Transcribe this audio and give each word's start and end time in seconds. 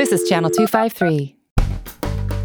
This 0.00 0.12
is 0.12 0.26
Channel 0.30 0.48
253. 0.48 1.36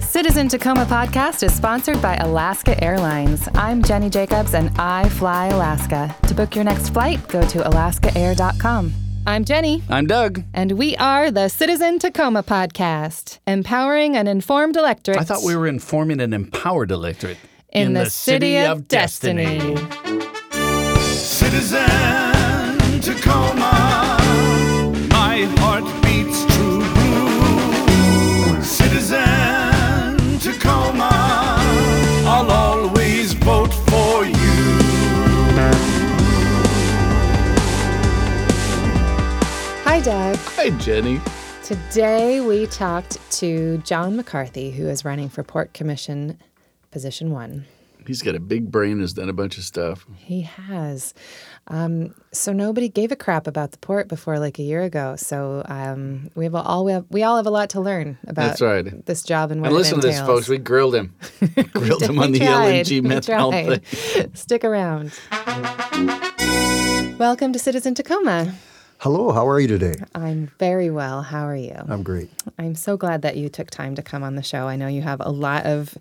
Citizen 0.02 0.50
Tacoma 0.50 0.84
podcast 0.88 1.42
is 1.42 1.56
sponsored 1.56 2.02
by 2.02 2.18
Alaska 2.18 2.84
Airlines. 2.84 3.48
I'm 3.56 3.82
Jenny 3.82 4.10
Jacobs 4.10 4.54
and 4.54 4.78
I 4.78 5.08
fly 5.08 5.48
Alaska. 5.48 6.14
To 6.28 6.34
book 6.34 6.54
your 6.54 6.66
next 6.66 6.90
flight, 6.90 7.26
go 7.30 7.48
to 7.48 7.60
alaskaair.com. 7.60 8.94
I'm 9.26 9.46
Jenny. 9.46 9.84
I'm 9.88 10.06
Doug. 10.06 10.44
And 10.54 10.74
we 10.74 10.98
are 10.98 11.32
the 11.32 11.48
Citizen 11.48 11.98
Tacoma 11.98 12.44
podcast, 12.44 13.40
empowering 13.48 14.18
an 14.18 14.28
informed 14.28 14.76
electorate. 14.76 15.20
I 15.20 15.24
thought 15.24 15.44
we 15.44 15.56
were 15.56 15.68
informing 15.68 16.20
an 16.20 16.34
empowered 16.34 16.92
electorate 16.92 17.38
in, 17.70 17.88
in 17.88 17.94
the, 17.94 18.04
the, 18.04 18.10
city, 18.10 18.48
city 18.48 18.66
of, 18.66 18.80
of 18.80 18.88
destiny. 18.90 19.60
destiny. 19.74 20.22
Citizen 21.06 21.80
Tacoma, 23.00 24.18
my 25.10 25.44
heart 25.60 25.86
beats 25.86 25.86
true 25.86 25.94
blue. 25.94 26.05
Citizen 28.96 30.40
Tacoma, 30.40 31.10
I'll 32.26 32.50
always 32.50 33.34
vote 33.34 33.74
for 33.74 34.24
you. 34.24 34.34
Hi, 39.84 40.00
Doug. 40.00 40.38
Hi, 40.38 40.70
Jenny. 40.80 41.20
Today 41.62 42.40
we 42.40 42.68
talked 42.68 43.20
to 43.32 43.80
John 43.80 44.16
McCarthy, 44.16 44.72
who 44.72 44.88
is 44.88 45.04
running 45.04 45.28
for 45.28 45.44
Port 45.44 45.74
Commission 45.74 46.40
Position 46.92 47.32
1. 47.32 47.66
He's 48.08 48.22
got 48.22 48.36
a 48.36 48.40
big 48.40 48.72
brain, 48.72 49.00
has 49.00 49.14
done 49.14 49.30
a 49.30 49.34
bunch 49.34 49.58
of 49.58 49.64
stuff. 49.64 50.06
He 50.16 50.42
has. 50.42 51.14
Um, 51.68 52.14
so 52.32 52.54
nobody 52.54 52.90
gave 52.90 53.12
a 53.12 53.16
crap 53.16 53.48
about 53.48 53.72
the 53.72 53.78
port 53.80 54.08
before 54.08 54.38
like 54.40 54.60
a 54.60 54.64
year 54.64 54.84
ago. 54.84 55.16
So 55.16 55.64
um, 55.66 56.30
we 56.36 56.44
have 56.44 56.54
all 56.56 56.86
we, 56.86 56.92
have, 56.92 57.06
we 57.10 57.24
all 57.24 57.38
have 57.38 57.48
a 57.48 57.52
lot 57.52 57.70
to 57.72 57.82
learn 57.82 58.18
about 58.28 58.58
That's 58.58 58.62
right. 58.62 59.06
this 59.06 59.24
job 59.24 59.52
and 59.52 59.62
what 59.62 59.68
And 59.68 59.76
listen 59.76 60.00
to 60.00 60.08
this, 60.08 60.20
folks. 60.20 60.48
We 60.48 60.58
grilled 60.60 60.94
him. 60.94 61.16
grilled 61.74 62.04
him 62.04 62.20
on 62.20 62.32
the 62.32 62.40
tried. 62.40 62.86
LNG 62.86 63.02
methanol 63.02 63.52
thing. 63.52 64.32
Stick 64.36 64.64
around. 64.64 65.12
Welcome 67.18 67.54
to 67.54 67.60
Citizen 67.60 67.96
Tacoma. 67.96 68.54
Hello, 69.06 69.32
how 69.32 69.48
are 69.48 69.60
you 69.60 69.68
today? 69.68 69.94
I'm 70.16 70.50
very 70.58 70.90
well. 70.90 71.22
How 71.22 71.46
are 71.46 71.56
you? 71.56 71.76
I'm 71.78 72.02
great. 72.02 72.32
I'm 72.58 72.74
so 72.74 72.98
glad 72.98 73.22
that 73.22 73.38
you 73.38 73.50
took 73.50 73.70
time 73.70 73.94
to 73.94 74.02
come 74.02 74.24
on 74.24 74.34
the 74.34 74.42
show. 74.42 74.68
I 74.68 74.78
know 74.78 74.88
you 74.88 75.04
have 75.04 75.22
a 75.24 75.30
lot 75.30 75.68
of 75.68 75.96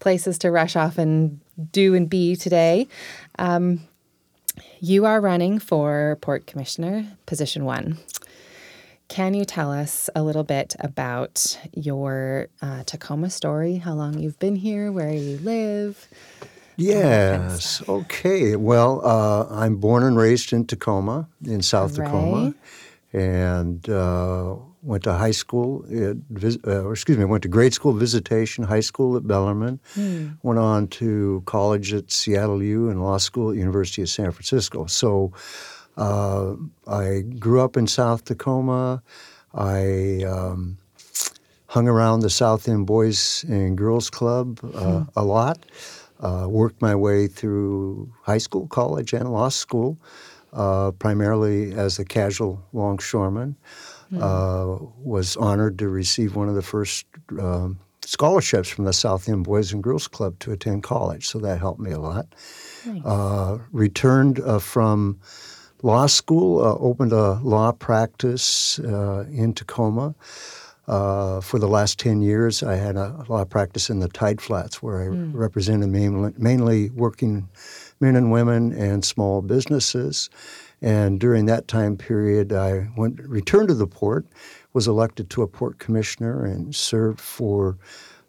places 0.00 0.38
to 0.38 0.50
rush 0.50 0.74
off 0.74 0.98
and 0.98 1.38
do 1.70 1.94
and 1.94 2.10
be 2.10 2.34
today. 2.34 2.88
Um, 3.38 3.86
you 4.80 5.04
are 5.04 5.20
running 5.20 5.60
for 5.60 6.18
Port 6.20 6.48
Commissioner, 6.48 7.06
position 7.26 7.64
one. 7.64 7.98
Can 9.06 9.34
you 9.34 9.44
tell 9.44 9.70
us 9.70 10.10
a 10.16 10.24
little 10.24 10.42
bit 10.42 10.74
about 10.80 11.60
your 11.72 12.48
uh, 12.60 12.82
Tacoma 12.82 13.30
story? 13.30 13.76
How 13.76 13.94
long 13.94 14.18
you've 14.18 14.40
been 14.40 14.56
here, 14.56 14.90
where 14.90 15.12
you 15.12 15.38
live? 15.38 16.08
Yes. 16.78 17.82
Okay. 17.88 18.54
Well, 18.54 19.04
uh, 19.04 19.46
I'm 19.50 19.76
born 19.76 20.04
and 20.04 20.16
raised 20.16 20.52
in 20.52 20.64
Tacoma, 20.64 21.28
in 21.44 21.60
South 21.60 21.96
Hooray. 21.96 22.06
Tacoma, 22.06 22.54
and 23.12 23.88
uh, 23.88 24.54
went 24.82 25.02
to 25.02 25.12
high 25.12 25.32
school. 25.32 25.84
At, 25.90 26.16
uh, 26.64 26.84
or 26.84 26.92
excuse 26.92 27.18
me, 27.18 27.24
went 27.24 27.42
to 27.42 27.48
grade 27.48 27.74
school 27.74 27.92
visitation, 27.92 28.62
high 28.62 28.80
school 28.80 29.16
at 29.16 29.26
Bellarmine. 29.26 29.80
Hmm. 29.94 30.28
Went 30.42 30.60
on 30.60 30.86
to 30.88 31.42
college 31.46 31.92
at 31.92 32.12
Seattle 32.12 32.62
U 32.62 32.88
and 32.90 33.02
law 33.02 33.18
school 33.18 33.50
at 33.50 33.56
University 33.56 34.02
of 34.02 34.08
San 34.08 34.30
Francisco. 34.30 34.86
So 34.86 35.32
uh, 35.96 36.54
I 36.86 37.22
grew 37.40 37.60
up 37.60 37.76
in 37.76 37.88
South 37.88 38.24
Tacoma. 38.24 39.02
I 39.52 40.22
um, 40.22 40.78
hung 41.66 41.88
around 41.88 42.20
the 42.20 42.30
South 42.30 42.68
End 42.68 42.86
Boys 42.86 43.44
and 43.48 43.76
Girls 43.76 44.10
Club 44.10 44.60
uh, 44.62 45.00
hmm. 45.00 45.02
a 45.16 45.24
lot. 45.24 45.58
Uh, 46.20 46.46
worked 46.48 46.82
my 46.82 46.94
way 46.94 47.28
through 47.28 48.12
high 48.22 48.38
school, 48.38 48.66
college, 48.66 49.12
and 49.12 49.30
law 49.30 49.48
school, 49.48 49.96
uh, 50.52 50.90
primarily 50.92 51.72
as 51.72 51.98
a 51.98 52.04
casual 52.04 52.64
longshoreman. 52.72 53.56
Mm. 54.12 54.20
Uh, 54.20 54.84
was 54.98 55.36
honored 55.36 55.78
to 55.78 55.88
receive 55.88 56.34
one 56.34 56.48
of 56.48 56.54
the 56.54 56.62
first 56.62 57.06
um, 57.38 57.78
scholarships 58.02 58.68
from 58.68 58.84
the 58.84 58.92
South 58.92 59.28
End 59.28 59.44
Boys 59.44 59.72
and 59.72 59.82
Girls 59.82 60.08
Club 60.08 60.38
to 60.40 60.50
attend 60.50 60.82
college, 60.82 61.28
so 61.28 61.38
that 61.38 61.58
helped 61.58 61.80
me 61.80 61.92
a 61.92 62.00
lot. 62.00 62.26
Nice. 62.86 63.04
Uh, 63.04 63.58
returned 63.70 64.40
uh, 64.40 64.58
from 64.58 65.20
law 65.82 66.06
school, 66.06 66.64
uh, 66.64 66.74
opened 66.78 67.12
a 67.12 67.34
law 67.34 67.70
practice 67.70 68.78
in 68.78 69.52
Tacoma. 69.54 70.14
Uh, 70.88 71.38
for 71.42 71.58
the 71.58 71.68
last 71.68 71.98
10 71.98 72.22
years, 72.22 72.62
I 72.62 72.74
had 72.74 72.96
a 72.96 73.24
lot 73.28 73.42
of 73.42 73.50
practice 73.50 73.90
in 73.90 74.00
the 74.00 74.08
Tide 74.08 74.40
Flats 74.40 74.82
where 74.82 75.02
I 75.02 75.06
mm. 75.08 75.30
represented 75.34 75.90
mainly, 75.90 76.32
mainly 76.38 76.88
working 76.90 77.46
men 78.00 78.16
and 78.16 78.32
women 78.32 78.72
and 78.72 79.04
small 79.04 79.42
businesses. 79.42 80.30
And 80.80 81.20
during 81.20 81.44
that 81.44 81.68
time 81.68 81.98
period, 81.98 82.54
I 82.54 82.88
went 82.96 83.20
returned 83.20 83.68
to 83.68 83.74
the 83.74 83.86
port, 83.86 84.24
was 84.72 84.88
elected 84.88 85.28
to 85.30 85.42
a 85.42 85.46
port 85.46 85.78
commissioner, 85.78 86.46
and 86.46 86.74
served 86.74 87.20
for 87.20 87.76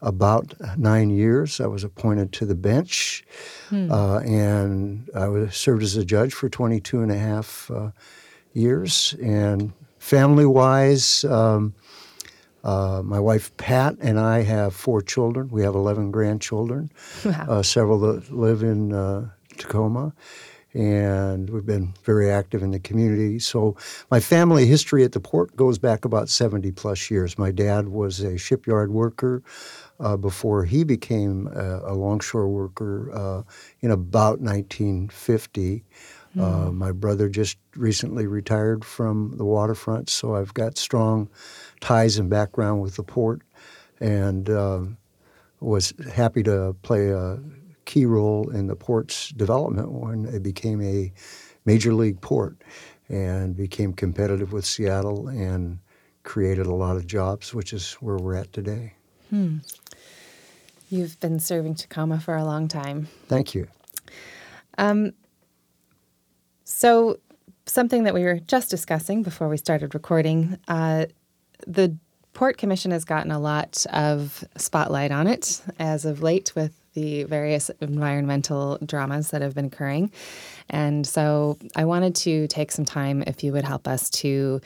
about 0.01 0.53
nine 0.77 1.09
years. 1.09 1.61
I 1.61 1.67
was 1.67 1.85
appointed 1.85 2.33
to 2.33 2.45
the 2.45 2.55
bench, 2.55 3.23
hmm. 3.69 3.89
uh, 3.89 4.19
and 4.19 5.09
I 5.15 5.27
was 5.27 5.55
served 5.55 5.83
as 5.83 5.95
a 5.95 6.03
judge 6.03 6.33
for 6.33 6.49
22 6.49 7.01
and 7.01 7.11
a 7.11 7.17
half 7.17 7.71
uh, 7.71 7.91
years. 8.53 9.15
And 9.21 9.71
family 9.99 10.45
wise, 10.45 11.23
um, 11.25 11.73
uh, 12.63 13.01
my 13.03 13.19
wife 13.19 13.55
Pat 13.57 13.95
and 14.01 14.19
I 14.19 14.43
have 14.43 14.75
four 14.75 15.01
children. 15.01 15.49
We 15.49 15.63
have 15.63 15.75
11 15.75 16.11
grandchildren, 16.11 16.91
wow. 17.25 17.45
uh, 17.49 17.63
several 17.63 17.99
that 17.99 18.31
live 18.31 18.63
in 18.63 18.93
uh, 18.93 19.29
Tacoma, 19.57 20.13
and 20.73 21.49
we've 21.49 21.65
been 21.65 21.93
very 22.03 22.29
active 22.29 22.61
in 22.61 22.71
the 22.71 22.79
community. 22.79 23.39
So, 23.39 23.75
my 24.11 24.19
family 24.19 24.65
history 24.65 25.03
at 25.03 25.13
the 25.13 25.19
port 25.19 25.55
goes 25.55 25.77
back 25.77 26.05
about 26.05 26.29
70 26.29 26.71
plus 26.71 27.09
years. 27.09 27.37
My 27.37 27.51
dad 27.51 27.89
was 27.89 28.19
a 28.19 28.37
shipyard 28.37 28.91
worker. 28.91 29.41
Uh, 30.01 30.15
before 30.15 30.63
he 30.63 30.85
became 30.85 31.47
a, 31.47 31.91
a 31.91 31.93
longshore 31.93 32.47
worker 32.47 33.11
uh, 33.13 33.43
in 33.81 33.91
about 33.91 34.39
1950. 34.39 35.83
Mm. 36.37 36.41
Uh, 36.41 36.71
my 36.71 36.93
brother 36.93 37.27
just 37.27 37.57
recently 37.75 38.25
retired 38.25 38.85
from 38.85 39.33
the 39.35 39.43
waterfront, 39.43 40.09
so 40.09 40.35
I've 40.35 40.53
got 40.53 40.77
strong 40.77 41.27
ties 41.79 42.17
and 42.17 42.29
background 42.29 42.81
with 42.81 42.95
the 42.95 43.03
port, 43.03 43.41
and 43.99 44.49
uh, 44.49 44.81
was 45.59 45.93
happy 46.13 46.43
to 46.43 46.75
play 46.81 47.09
a 47.09 47.39
key 47.85 48.05
role 48.05 48.49
in 48.49 48.67
the 48.67 48.75
port's 48.75 49.29
development 49.29 49.91
when 49.91 50.25
it 50.25 50.43
became 50.43 50.81
a 50.81 51.11
major 51.65 51.93
league 51.93 52.21
port 52.21 52.55
and 53.09 53.55
became 53.57 53.93
competitive 53.93 54.53
with 54.53 54.65
Seattle 54.65 55.27
and 55.27 55.79
created 56.23 56.67
a 56.67 56.73
lot 56.73 56.95
of 56.95 57.07
jobs, 57.07 57.53
which 57.53 57.73
is 57.73 57.93
where 57.93 58.17
we're 58.17 58.35
at 58.35 58.53
today. 58.53 58.93
Hmm. 59.29 59.57
You've 60.89 61.19
been 61.19 61.39
serving 61.39 61.75
Tacoma 61.75 62.19
for 62.19 62.35
a 62.35 62.43
long 62.43 62.67
time. 62.67 63.07
Thank 63.27 63.53
you. 63.53 63.67
Um, 64.77 65.13
so, 66.63 67.19
something 67.65 68.03
that 68.03 68.13
we 68.13 68.23
were 68.23 68.39
just 68.39 68.69
discussing 68.69 69.21
before 69.21 69.49
we 69.49 69.57
started 69.57 69.93
recording 69.93 70.57
uh, 70.67 71.05
the 71.69 71.95
Port 72.33 72.57
Commission 72.57 72.91
has 72.91 73.05
gotten 73.05 73.31
a 73.31 73.39
lot 73.39 73.85
of 73.93 74.43
spotlight 74.57 75.11
on 75.11 75.27
it 75.27 75.61
as 75.77 76.03
of 76.05 76.21
late 76.21 76.53
with 76.55 76.73
the 76.93 77.23
various 77.25 77.69
environmental 77.79 78.79
dramas 78.83 79.29
that 79.31 79.41
have 79.41 79.53
been 79.53 79.65
occurring. 79.65 80.11
And 80.69 81.05
so 81.05 81.57
I 81.75 81.85
wanted 81.85 82.15
to 82.15 82.47
take 82.47 82.71
some 82.71 82.85
time, 82.85 83.23
if 83.27 83.43
you 83.43 83.53
would 83.53 83.63
help 83.63 83.87
us, 83.87 84.09
to 84.11 84.61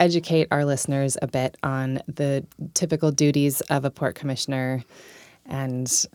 educate 0.00 0.48
our 0.50 0.64
listeners 0.64 1.16
a 1.20 1.26
bit 1.26 1.56
on 1.62 2.00
the 2.06 2.44
typical 2.72 3.10
duties 3.12 3.60
of 3.62 3.84
a 3.84 3.90
port 3.90 4.14
commissioner 4.14 4.82
and 5.46 6.06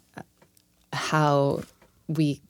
how 0.92 1.62
we 2.08 2.42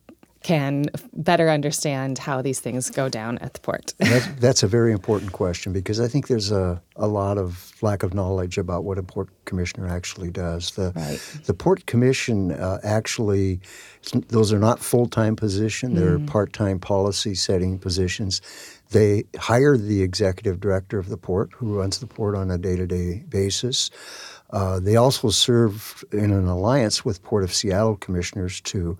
can 0.41 0.85
better 1.13 1.49
understand 1.49 2.17
how 2.17 2.41
these 2.41 2.59
things 2.59 2.89
go 2.89 3.09
down 3.09 3.37
at 3.39 3.53
the 3.53 3.59
port? 3.59 3.93
that's, 3.99 4.27
that's, 4.39 4.63
a 4.63 4.67
very 4.67 4.93
important 4.93 5.33
question 5.33 5.73
because 5.73 5.99
I 5.99 6.07
think 6.07 6.27
there's 6.27 6.51
a, 6.51 6.81
a 6.95 7.07
lot 7.07 7.37
of 7.37 7.73
lack 7.81 8.03
of 8.03 8.13
knowledge 8.13 8.57
about 8.57 8.83
what 8.83 8.97
a 8.97 9.03
port 9.03 9.29
commissioner 9.45 9.87
actually 9.87 10.31
does. 10.31 10.71
The, 10.71 10.93
right. 10.95 11.19
the 11.45 11.53
port 11.53 11.85
commission 11.87 12.51
uh, 12.51 12.79
actually, 12.83 13.59
those 14.29 14.53
are 14.53 14.59
not 14.59 14.79
full 14.79 15.07
time 15.07 15.35
positions, 15.35 15.99
they're 15.99 16.19
mm. 16.19 16.27
part 16.27 16.53
time 16.53 16.79
policy 16.79 17.35
setting 17.35 17.77
positions. 17.77 18.41
They 18.91 19.25
hire 19.37 19.77
the 19.77 20.01
executive 20.01 20.59
director 20.59 20.97
of 20.97 21.09
the 21.09 21.17
port 21.17 21.51
who 21.53 21.77
runs 21.77 21.99
the 21.99 22.07
port 22.07 22.35
on 22.35 22.49
a 22.49 22.57
day 22.57 22.75
to 22.75 22.87
day 22.87 23.23
basis. 23.29 23.91
Uh, 24.51 24.79
they 24.79 24.95
also 24.95 25.29
serve 25.29 26.03
in 26.11 26.31
an 26.31 26.47
alliance 26.47 27.05
with 27.05 27.21
Port 27.21 27.43
of 27.43 27.53
Seattle 27.53 27.97
commissioners 27.97 28.61
to 28.61 28.97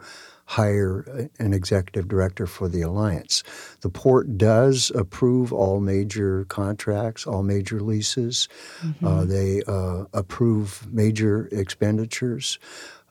hire 0.49 1.29
an 1.37 1.53
executive 1.53 2.07
director 2.07 2.47
for 2.47 2.67
the 2.67 2.81
alliance. 2.81 3.43
The 3.81 3.89
port 3.89 4.35
does 4.35 4.91
approve 4.95 5.53
all 5.53 5.79
major 5.79 6.45
contracts, 6.45 7.27
all 7.27 7.43
major 7.43 7.81
leases. 7.81 8.49
Mm-hmm. 8.81 9.05
Uh, 9.05 9.25
they 9.25 9.61
uh, 9.67 10.05
approve 10.11 10.91
major 10.91 11.49
expenditures, 11.51 12.57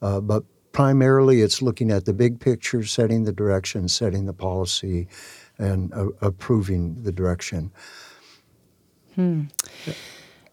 uh, 0.03 0.21
but 0.21 0.43
primarily 0.73 1.41
it's 1.41 1.63
looking 1.63 1.93
at 1.93 2.07
the 2.07 2.13
big 2.13 2.41
picture, 2.41 2.83
setting 2.83 3.23
the 3.23 3.33
direction, 3.33 3.87
setting 3.87 4.27
the 4.27 4.33
policy, 4.33 5.07
and 5.59 5.95
uh, 5.95 6.09
approving 6.21 7.05
the 7.05 7.13
direction. 7.13 7.71
Hmm. 9.15 9.43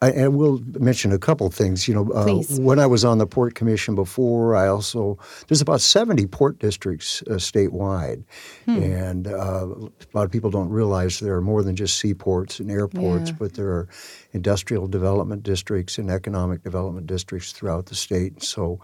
I, 0.05 0.23
I, 0.23 0.27
will 0.27 0.61
mention 0.79 1.11
a 1.11 1.17
couple 1.17 1.49
things. 1.49 1.87
You 1.87 1.95
know, 1.95 2.11
uh, 2.11 2.43
when 2.61 2.79
I 2.79 2.85
was 2.85 3.03
on 3.03 3.17
the 3.17 3.25
port 3.25 3.55
commission 3.55 3.95
before, 3.95 4.55
I 4.55 4.67
also 4.67 5.17
there's 5.47 5.61
about 5.61 5.81
70 5.81 6.27
port 6.27 6.59
districts 6.59 7.23
uh, 7.23 7.33
statewide, 7.33 8.23
hmm. 8.65 8.83
and 8.83 9.27
uh, 9.27 9.67
a 9.67 9.89
lot 10.13 10.25
of 10.25 10.31
people 10.31 10.51
don't 10.51 10.69
realize 10.69 11.19
there 11.19 11.35
are 11.35 11.41
more 11.41 11.63
than 11.63 11.75
just 11.75 11.97
seaports 11.97 12.59
and 12.59 12.69
airports, 12.69 13.31
yeah. 13.31 13.35
but 13.39 13.53
there 13.55 13.69
are 13.69 13.87
industrial 14.33 14.87
development 14.87 15.43
districts 15.43 15.97
and 15.97 16.11
economic 16.11 16.61
development 16.63 17.07
districts 17.07 17.51
throughout 17.51 17.87
the 17.87 17.95
state. 17.95 18.43
So, 18.43 18.79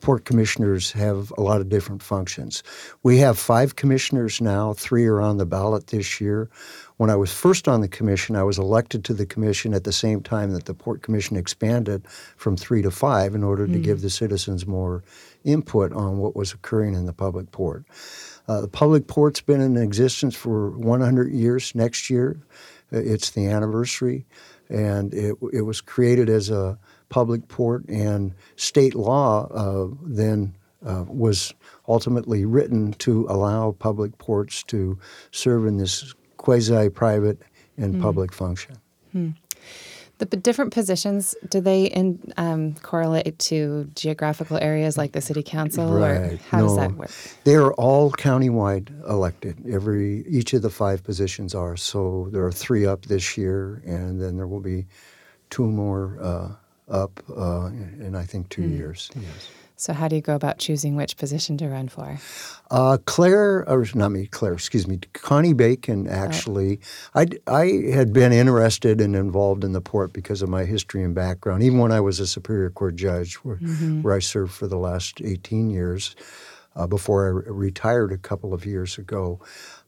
port 0.00 0.24
commissioners 0.24 0.92
have 0.92 1.32
a 1.38 1.40
lot 1.40 1.60
of 1.60 1.68
different 1.68 2.02
functions. 2.02 2.62
We 3.02 3.18
have 3.18 3.38
five 3.38 3.76
commissioners 3.76 4.40
now. 4.40 4.74
Three 4.74 5.06
are 5.06 5.20
on 5.20 5.38
the 5.38 5.46
ballot 5.46 5.86
this 5.86 6.20
year. 6.20 6.50
When 6.96 7.08
I 7.08 7.16
was 7.16 7.32
first 7.32 7.68
on 7.68 7.80
the 7.80 7.88
commission, 7.88 8.36
I 8.36 8.42
was 8.42 8.58
elected 8.58 9.04
to 9.06 9.14
the 9.14 9.26
commission 9.26 9.74
at 9.74 9.84
the 9.84 9.92
same 9.92 10.20
time 10.20 10.52
that 10.52 10.66
the 10.66 10.74
Port 10.74 11.02
Commission 11.02 11.36
expanded 11.36 12.06
from 12.36 12.56
three 12.56 12.82
to 12.82 12.90
five 12.90 13.34
in 13.34 13.42
order 13.42 13.66
to 13.66 13.72
mm. 13.78 13.82
give 13.82 14.02
the 14.02 14.10
citizens 14.10 14.66
more 14.66 15.02
input 15.44 15.92
on 15.92 16.18
what 16.18 16.36
was 16.36 16.52
occurring 16.52 16.94
in 16.94 17.06
the 17.06 17.12
public 17.12 17.50
port. 17.50 17.84
Uh, 18.48 18.60
the 18.60 18.68
public 18.68 19.06
port's 19.06 19.40
been 19.40 19.60
in 19.60 19.76
existence 19.76 20.34
for 20.34 20.70
100 20.70 21.32
years 21.32 21.74
next 21.74 22.10
year. 22.10 22.40
Uh, 22.92 22.98
it's 22.98 23.30
the 23.30 23.46
anniversary, 23.46 24.26
and 24.68 25.14
it, 25.14 25.36
it 25.52 25.62
was 25.62 25.80
created 25.80 26.28
as 26.28 26.50
a 26.50 26.78
public 27.12 27.46
port, 27.48 27.84
and 27.88 28.34
state 28.56 28.94
law 28.94 29.46
uh, 29.52 29.94
then 30.02 30.56
uh, 30.84 31.04
was 31.06 31.52
ultimately 31.86 32.46
written 32.46 32.94
to 32.94 33.26
allow 33.28 33.72
public 33.72 34.16
ports 34.16 34.62
to 34.64 34.98
serve 35.30 35.66
in 35.66 35.76
this 35.76 36.14
quasi 36.38 36.88
private 36.88 37.38
and 37.76 37.96
mm. 37.96 38.02
public 38.02 38.32
function. 38.32 38.76
Mm. 39.14 39.34
The 40.18 40.36
different 40.36 40.72
positions, 40.72 41.34
do 41.50 41.60
they 41.60 41.86
in, 41.86 42.32
um, 42.36 42.74
correlate 42.74 43.38
to 43.40 43.90
geographical 43.96 44.56
areas 44.56 44.96
like 44.96 45.12
the 45.12 45.20
city 45.20 45.42
council, 45.42 45.92
right. 45.92 46.10
or 46.10 46.36
how 46.48 46.60
no. 46.60 46.66
does 46.68 46.76
that 46.76 46.92
work? 46.92 47.10
They 47.42 47.56
are 47.56 47.72
all 47.74 48.12
countywide 48.12 48.88
elected. 49.08 49.56
Every 49.68 50.24
each 50.28 50.54
of 50.54 50.62
the 50.62 50.70
five 50.70 51.02
positions 51.02 51.54
are. 51.56 51.76
So 51.76 52.28
there 52.30 52.44
are 52.44 52.52
three 52.52 52.86
up 52.86 53.06
this 53.06 53.36
year, 53.36 53.82
and 53.84 54.22
then 54.22 54.36
there 54.36 54.46
will 54.46 54.60
be 54.60 54.86
two 55.50 55.66
more 55.66 56.18
uh, 56.22 56.52
up 56.88 57.22
uh, 57.34 57.66
in 57.66 58.14
I 58.14 58.24
think 58.24 58.48
two 58.48 58.62
mm. 58.62 58.76
years. 58.76 59.10
Yes. 59.14 59.48
So, 59.82 59.92
how 59.92 60.06
do 60.06 60.14
you 60.14 60.22
go 60.22 60.36
about 60.36 60.58
choosing 60.58 60.94
which 60.94 61.16
position 61.16 61.56
to 61.58 61.68
run 61.68 61.88
for? 61.88 62.16
Uh, 62.70 62.98
Clare, 63.04 63.68
or 63.68 63.84
not 63.96 64.10
me, 64.10 64.26
Clare, 64.26 64.52
excuse 64.52 64.86
me, 64.86 65.00
Connie 65.12 65.54
Bacon 65.54 66.06
actually. 66.06 66.78
Oh. 67.16 67.20
I, 67.22 67.26
I 67.48 67.90
had 67.92 68.12
been 68.12 68.32
interested 68.32 69.00
and 69.00 69.16
involved 69.16 69.64
in 69.64 69.72
the 69.72 69.80
port 69.80 70.12
because 70.12 70.40
of 70.40 70.48
my 70.48 70.64
history 70.66 71.02
and 71.02 71.16
background, 71.16 71.64
even 71.64 71.78
when 71.78 71.90
I 71.90 71.98
was 71.98 72.20
a 72.20 72.28
Superior 72.28 72.70
Court 72.70 72.94
judge, 72.94 73.34
where, 73.36 73.56
mm-hmm. 73.56 74.02
where 74.02 74.14
I 74.14 74.20
served 74.20 74.52
for 74.52 74.68
the 74.68 74.78
last 74.78 75.20
18 75.20 75.68
years 75.68 76.14
uh, 76.76 76.86
before 76.86 77.26
I 77.26 77.50
retired 77.50 78.12
a 78.12 78.18
couple 78.18 78.54
of 78.54 78.64
years 78.64 78.98
ago. 78.98 79.40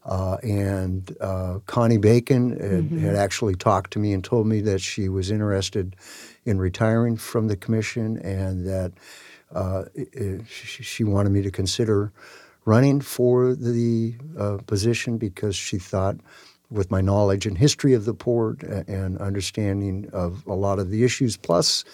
Uh, 0.03 0.35
and 0.43 1.15
uh, 1.21 1.59
Connie 1.67 1.97
Bacon 1.97 2.51
had, 2.51 2.59
mm-hmm. 2.59 2.99
had, 2.99 3.15
actually 3.15 3.55
talked 3.55 3.91
to 3.91 3.99
me 3.99 4.13
and 4.13 4.23
told 4.23 4.45
me 4.45 4.61
that 4.61 4.79
she 4.81 5.09
was 5.09 5.31
interested 5.31 5.95
in 6.45 6.59
retiring 6.59 7.17
from 7.17 7.47
the 7.47 7.57
commission 7.57 8.17
and 8.19 8.65
that 8.65 8.93
uh, 9.53 9.85
she 10.47 11.03
wanted 11.03 11.31
me 11.31 11.41
to 11.41 11.51
consider 11.51 12.11
running 12.65 12.99
for 12.99 13.55
the 13.55 14.15
uh, 14.37 14.57
position 14.65 15.17
because 15.17 15.55
she 15.55 15.77
thought, 15.77 16.17
with 16.71 16.89
my 16.89 16.99
knowledge 16.99 17.45
and 17.45 17.57
history 17.59 17.93
of 17.93 18.05
the 18.05 18.13
port 18.13 18.63
and 18.63 19.19
understanding 19.19 20.09
of 20.11 20.45
a 20.47 20.53
lot 20.53 20.79
of 20.79 20.89
the 20.89 21.03
issues, 21.03 21.37
plus 21.37 21.85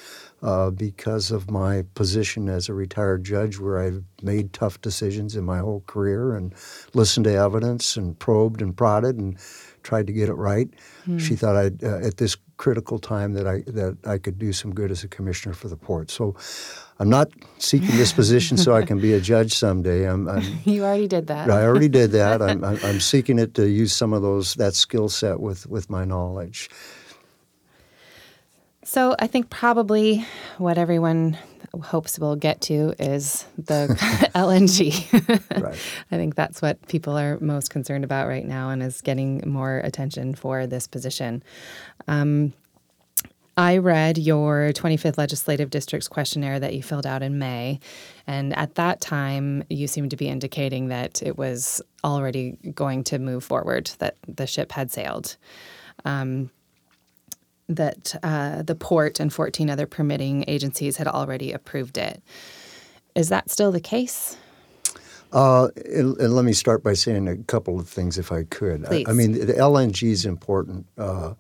uh, 0.42 0.69
because 0.69 1.30
of 1.30 1.51
my 1.51 1.83
position 1.94 2.48
as 2.48 2.69
a 2.69 2.74
retired 2.74 3.24
judge, 3.24 3.59
where 3.59 3.80
I've 3.80 4.01
made 4.24 4.53
tough 4.53 4.80
decisions 4.81 5.36
in 5.36 5.44
my 5.44 5.59
whole 5.59 5.83
career 5.88 6.36
and 6.36 6.56
listened 6.94 7.25
to 7.25 7.33
evidence 7.33 7.98
and 7.98 8.18
probed 8.18 8.62
and 8.62 8.75
prodded 8.75 9.18
and 9.18 9.38
tried 9.83 10.07
to 10.07 10.13
get 10.13 10.30
it 10.30 10.36
right. 10.36 10.69
Mm. 11.06 11.19
She 11.19 11.36
thought 11.36 11.57
I'd, 11.57 11.83
uh, 11.83 11.98
at 11.98 12.18
this 12.18 12.38
critical 12.61 12.99
time 12.99 13.33
that 13.33 13.47
I 13.47 13.63
that 13.65 13.97
I 14.05 14.19
could 14.19 14.37
do 14.37 14.53
some 14.53 14.71
good 14.71 14.91
as 14.91 15.03
a 15.03 15.07
commissioner 15.07 15.55
for 15.55 15.67
the 15.67 15.75
port. 15.75 16.11
So 16.11 16.35
I'm 16.99 17.09
not 17.09 17.27
seeking 17.57 17.97
this 17.97 18.13
position 18.13 18.55
so 18.55 18.75
I 18.75 18.83
can 18.85 18.99
be 18.99 19.13
a 19.13 19.19
judge 19.19 19.51
someday. 19.53 20.07
I'm, 20.07 20.29
I'm, 20.29 20.43
you 20.65 20.83
already 20.83 21.07
did 21.07 21.25
that. 21.25 21.49
I 21.49 21.63
already 21.63 21.89
did 21.89 22.11
that. 22.19 22.39
I'm, 22.39 22.63
I'm, 22.63 22.77
I'm 22.83 22.99
seeking 22.99 23.39
it 23.39 23.55
to 23.55 23.67
use 23.67 23.93
some 23.93 24.13
of 24.13 24.21
those 24.21 24.53
that 24.55 24.75
skill 24.75 25.09
set 25.09 25.39
with 25.39 25.65
with 25.65 25.89
my 25.89 26.05
knowledge. 26.05 26.69
So 28.83 29.15
I 29.17 29.25
think 29.25 29.49
probably 29.49 30.25
what 30.59 30.77
everyone 30.77 31.37
hopes 31.79 32.19
we'll 32.19 32.35
get 32.35 32.62
to 32.62 32.94
is 33.00 33.45
the 33.57 33.88
LNG. 34.35 35.62
right. 35.62 35.79
I 36.12 36.15
think 36.15 36.35
that's 36.35 36.62
what 36.62 36.85
people 36.88 37.18
are 37.18 37.39
most 37.39 37.69
concerned 37.69 38.03
about 38.03 38.27
right 38.27 38.45
now 38.45 38.69
and 38.69 38.83
is 38.83 39.01
getting 39.01 39.44
more 39.45 39.77
attention 39.79 40.35
for 40.35 40.68
this 40.68 40.88
position. 40.88 41.44
Um, 42.07 42.53
I 43.57 43.77
read 43.77 44.18
your 44.18 44.71
25th 44.73 45.18
Legislative 45.18 45.69
District's 45.69 46.07
questionnaire 46.07 46.59
that 46.59 46.73
you 46.73 46.81
filled 46.81 47.06
out 47.06 47.21
in 47.21 47.38
May. 47.38 47.79
And 48.25 48.56
at 48.57 48.75
that 48.75 49.01
time, 49.01 49.63
you 49.69 49.88
seemed 49.88 50.12
to 50.12 50.17
be 50.17 50.29
indicating 50.29 50.88
that 50.88 51.21
it 51.21 51.38
was 51.38 51.81
already 52.03 52.57
going 52.74 53.03
to 53.06 53.19
move 53.19 53.44
forward, 53.44 53.91
that 54.00 54.15
the 54.27 54.47
ship 54.47 54.71
had 54.71 54.89
sailed. 54.91 55.35
Um, 56.06 56.50
that 57.75 58.15
uh, 58.23 58.62
the 58.62 58.75
port 58.75 59.19
and 59.19 59.31
14 59.33 59.69
other 59.69 59.85
permitting 59.85 60.45
agencies 60.47 60.97
had 60.97 61.07
already 61.07 61.51
approved 61.51 61.97
it. 61.97 62.21
Is 63.15 63.29
that 63.29 63.50
still 63.50 63.71
the 63.71 63.81
case? 63.81 64.38
Uh, 65.31 65.69
and, 65.85 66.18
and, 66.18 66.35
let 66.35 66.44
me 66.44 66.51
start 66.51 66.83
by 66.83 66.94
saying 66.94 67.27
a 67.27 67.38
couple 67.38 67.79
of 67.79 67.88
things, 67.88 68.18
if 68.18 68.33
I 68.33 68.44
could. 68.44 68.85
I, 68.85 69.06
I, 69.07 69.13
mean, 69.13 69.31
the 69.31 69.53
LNG 69.53 70.12
is 70.12 70.25
important, 70.25 70.85
uh, 70.97 71.35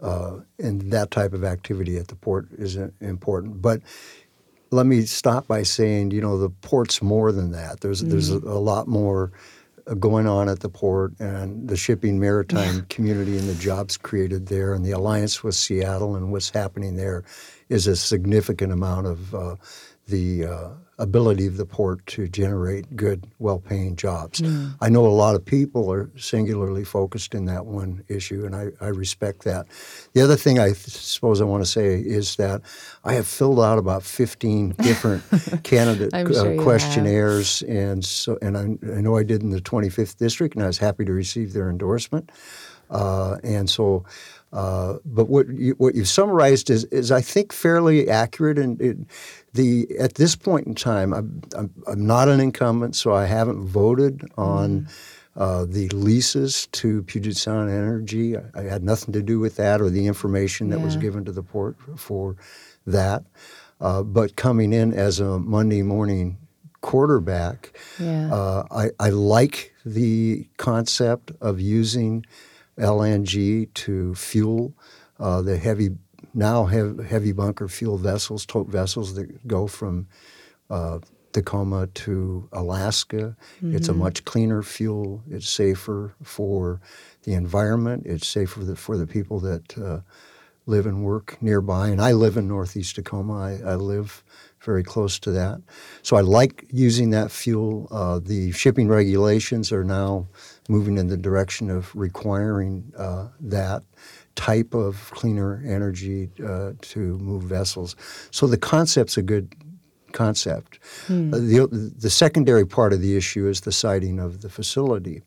uh, 0.00 0.40
and 0.58 0.90
that 0.92 1.10
type 1.10 1.34
of 1.34 1.44
activity 1.44 1.98
at 1.98 2.08
the 2.08 2.14
port 2.14 2.48
is 2.56 2.76
important. 3.02 3.60
But 3.60 3.82
let 4.70 4.86
me 4.86 5.02
stop 5.02 5.46
by 5.46 5.62
saying, 5.62 6.10
you 6.12 6.22
know, 6.22 6.38
the 6.38 6.48
port's 6.48 7.02
more 7.02 7.30
than 7.32 7.52
that. 7.52 7.80
There's 7.80 8.02
mm. 8.02 8.10
there's 8.10 8.30
a, 8.30 8.38
a 8.38 8.60
lot 8.60 8.88
more 8.88 9.32
going 9.94 10.26
on 10.26 10.48
at 10.48 10.60
the 10.60 10.68
port 10.68 11.18
and 11.18 11.68
the 11.68 11.76
shipping 11.76 12.18
maritime 12.18 12.84
community 12.88 13.38
and 13.38 13.48
the 13.48 13.54
jobs 13.54 13.96
created 13.96 14.46
there 14.46 14.74
and 14.74 14.84
the 14.84 14.90
alliance 14.90 15.42
with 15.42 15.54
Seattle 15.54 16.16
and 16.16 16.30
what's 16.30 16.50
happening 16.50 16.96
there 16.96 17.24
is 17.68 17.86
a 17.86 17.96
significant 17.96 18.72
amount 18.72 19.06
of 19.06 19.34
uh, 19.34 19.56
the 20.06 20.44
uh, 20.44 20.68
ability 20.98 21.46
of 21.46 21.56
the 21.56 21.64
port 21.64 22.04
to 22.06 22.26
generate 22.28 22.96
good, 22.96 23.26
well 23.38 23.58
paying 23.58 23.94
jobs. 23.94 24.40
Mm. 24.40 24.74
I 24.80 24.88
know 24.88 25.06
a 25.06 25.08
lot 25.08 25.36
of 25.36 25.44
people 25.44 25.92
are 25.92 26.10
singularly 26.16 26.84
focused 26.84 27.34
in 27.34 27.44
that 27.44 27.66
one 27.66 28.04
issue, 28.08 28.44
and 28.44 28.54
I, 28.54 28.68
I 28.80 28.88
respect 28.88 29.44
that. 29.44 29.66
The 30.12 30.22
other 30.22 30.36
thing 30.36 30.58
I 30.58 30.66
th- 30.66 30.78
suppose 30.78 31.40
I 31.40 31.44
want 31.44 31.62
to 31.64 31.70
say 31.70 32.00
is 32.00 32.36
that 32.36 32.62
I 33.04 33.14
have 33.14 33.28
filled 33.28 33.60
out 33.60 33.78
about 33.78 34.02
15 34.02 34.70
different 34.82 35.22
candidate 35.62 36.10
sure 36.12 36.58
uh, 36.58 36.62
questionnaires, 36.62 37.62
and 37.62 38.04
so 38.04 38.38
and 38.42 38.58
I, 38.58 38.62
I, 38.96 39.00
know 39.00 39.16
I 39.16 39.22
did 39.22 39.42
in 39.42 39.50
the 39.50 39.60
25th 39.60 40.16
district, 40.16 40.56
and 40.56 40.64
I 40.64 40.66
was 40.66 40.78
happy 40.78 41.04
to 41.04 41.12
receive 41.12 41.52
their 41.52 41.70
endorsement. 41.70 42.30
Uh, 42.90 43.36
and 43.44 43.68
so 43.68 44.04
uh, 44.52 44.94
but 45.04 45.28
what 45.28 45.48
you, 45.48 45.74
what 45.74 45.94
you've 45.94 46.08
summarized 46.08 46.70
is, 46.70 46.84
is 46.84 47.12
I 47.12 47.20
think 47.20 47.52
fairly 47.52 48.08
accurate. 48.08 48.58
And 48.58 48.80
it, 48.80 48.96
the 49.52 49.86
at 49.98 50.14
this 50.14 50.36
point 50.36 50.66
in 50.66 50.74
time, 50.74 51.12
I'm, 51.12 51.42
I'm, 51.56 51.70
I'm, 51.86 52.06
not 52.06 52.28
an 52.28 52.40
incumbent, 52.40 52.96
so 52.96 53.12
I 53.12 53.26
haven't 53.26 53.66
voted 53.66 54.26
on 54.38 54.82
mm. 54.82 54.90
uh, 55.36 55.66
the 55.66 55.88
leases 55.90 56.66
to 56.68 57.02
Puget 57.02 57.36
Sound 57.36 57.70
Energy. 57.70 58.36
I, 58.38 58.42
I, 58.54 58.62
had 58.62 58.82
nothing 58.82 59.12
to 59.12 59.22
do 59.22 59.38
with 59.38 59.56
that 59.56 59.82
or 59.82 59.90
the 59.90 60.06
information 60.06 60.70
that 60.70 60.78
yeah. 60.78 60.84
was 60.84 60.96
given 60.96 61.26
to 61.26 61.32
the 61.32 61.42
port 61.42 61.76
for 61.96 62.36
that. 62.86 63.24
Uh, 63.80 64.02
but 64.02 64.36
coming 64.36 64.72
in 64.72 64.94
as 64.94 65.20
a 65.20 65.38
Monday 65.38 65.82
morning 65.82 66.38
quarterback, 66.80 67.76
yeah. 68.00 68.32
Uh, 68.32 68.66
I, 68.70 68.90
I 68.98 69.10
like 69.10 69.74
the 69.84 70.48
concept 70.56 71.32
of 71.40 71.60
using 71.60 72.24
LNG 72.78 73.72
to 73.74 74.14
fuel 74.14 74.74
uh, 75.20 75.42
the 75.42 75.56
heavy 75.56 75.90
now 76.34 76.66
have 76.66 76.98
heavy 76.98 77.32
bunker 77.32 77.68
fuel 77.68 77.96
vessels, 77.96 78.46
TOTE 78.46 78.68
vessels 78.68 79.14
that 79.14 79.46
go 79.48 79.66
from 79.66 80.06
uh, 80.70 80.98
Tacoma 81.32 81.86
to 81.86 82.48
Alaska. 82.52 83.36
It's 83.62 83.88
a 83.88 83.94
much 83.94 84.24
cleaner 84.24 84.62
fuel. 84.62 85.22
It's 85.30 85.48
safer 85.48 86.14
for 86.22 86.80
the 87.24 87.34
environment. 87.34 88.04
It's 88.06 88.26
safer 88.26 88.64
the, 88.64 88.76
for 88.76 88.96
the 88.96 89.06
people 89.06 89.40
that 89.40 89.78
uh, 89.78 90.00
live 90.66 90.86
and 90.86 91.02
work 91.02 91.40
nearby. 91.40 91.88
And 91.88 92.00
I 92.00 92.12
live 92.12 92.36
in 92.36 92.46
Northeast 92.48 92.96
Tacoma. 92.96 93.34
I, 93.34 93.72
I 93.72 93.74
live 93.74 94.22
very 94.68 94.84
close 94.94 95.18
to 95.18 95.30
that. 95.40 95.56
So 96.02 96.12
I 96.20 96.20
like 96.38 96.54
using 96.70 97.08
that 97.10 97.30
fuel. 97.30 97.88
Uh, 97.90 98.18
the 98.32 98.52
shipping 98.52 98.86
regulations 99.00 99.72
are 99.72 99.86
now 100.00 100.26
moving 100.68 100.98
in 100.98 101.06
the 101.08 101.16
direction 101.16 101.70
of 101.70 101.82
requiring 101.96 102.92
uh, 102.98 103.28
that 103.56 103.82
type 104.34 104.74
of 104.74 105.10
cleaner 105.20 105.62
energy 105.66 106.28
uh, 106.52 106.72
to 106.92 107.00
move 107.28 107.44
vessels. 107.44 107.96
So 108.30 108.46
the 108.46 108.58
concept's 108.58 109.16
a 109.16 109.22
good 109.22 109.46
concept. 110.12 110.78
Uh, 111.32 111.38
the, 111.52 111.94
the 111.98 112.10
secondary 112.10 112.66
part 112.66 112.92
of 112.92 113.00
the 113.00 113.16
issue 113.16 113.48
is 113.48 113.62
the 113.62 113.72
siting 113.72 114.20
of 114.20 114.42
the 114.42 114.50
facility. 114.50 115.22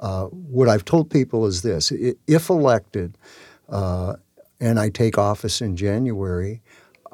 Uh, 0.00 0.24
what 0.56 0.68
I've 0.68 0.84
told 0.84 1.10
people 1.10 1.46
is 1.46 1.62
this 1.62 1.92
if 2.38 2.50
elected, 2.50 3.16
uh, 3.68 4.16
and 4.60 4.80
I 4.80 4.90
take 4.90 5.16
office 5.16 5.60
in 5.60 5.76
January, 5.76 6.60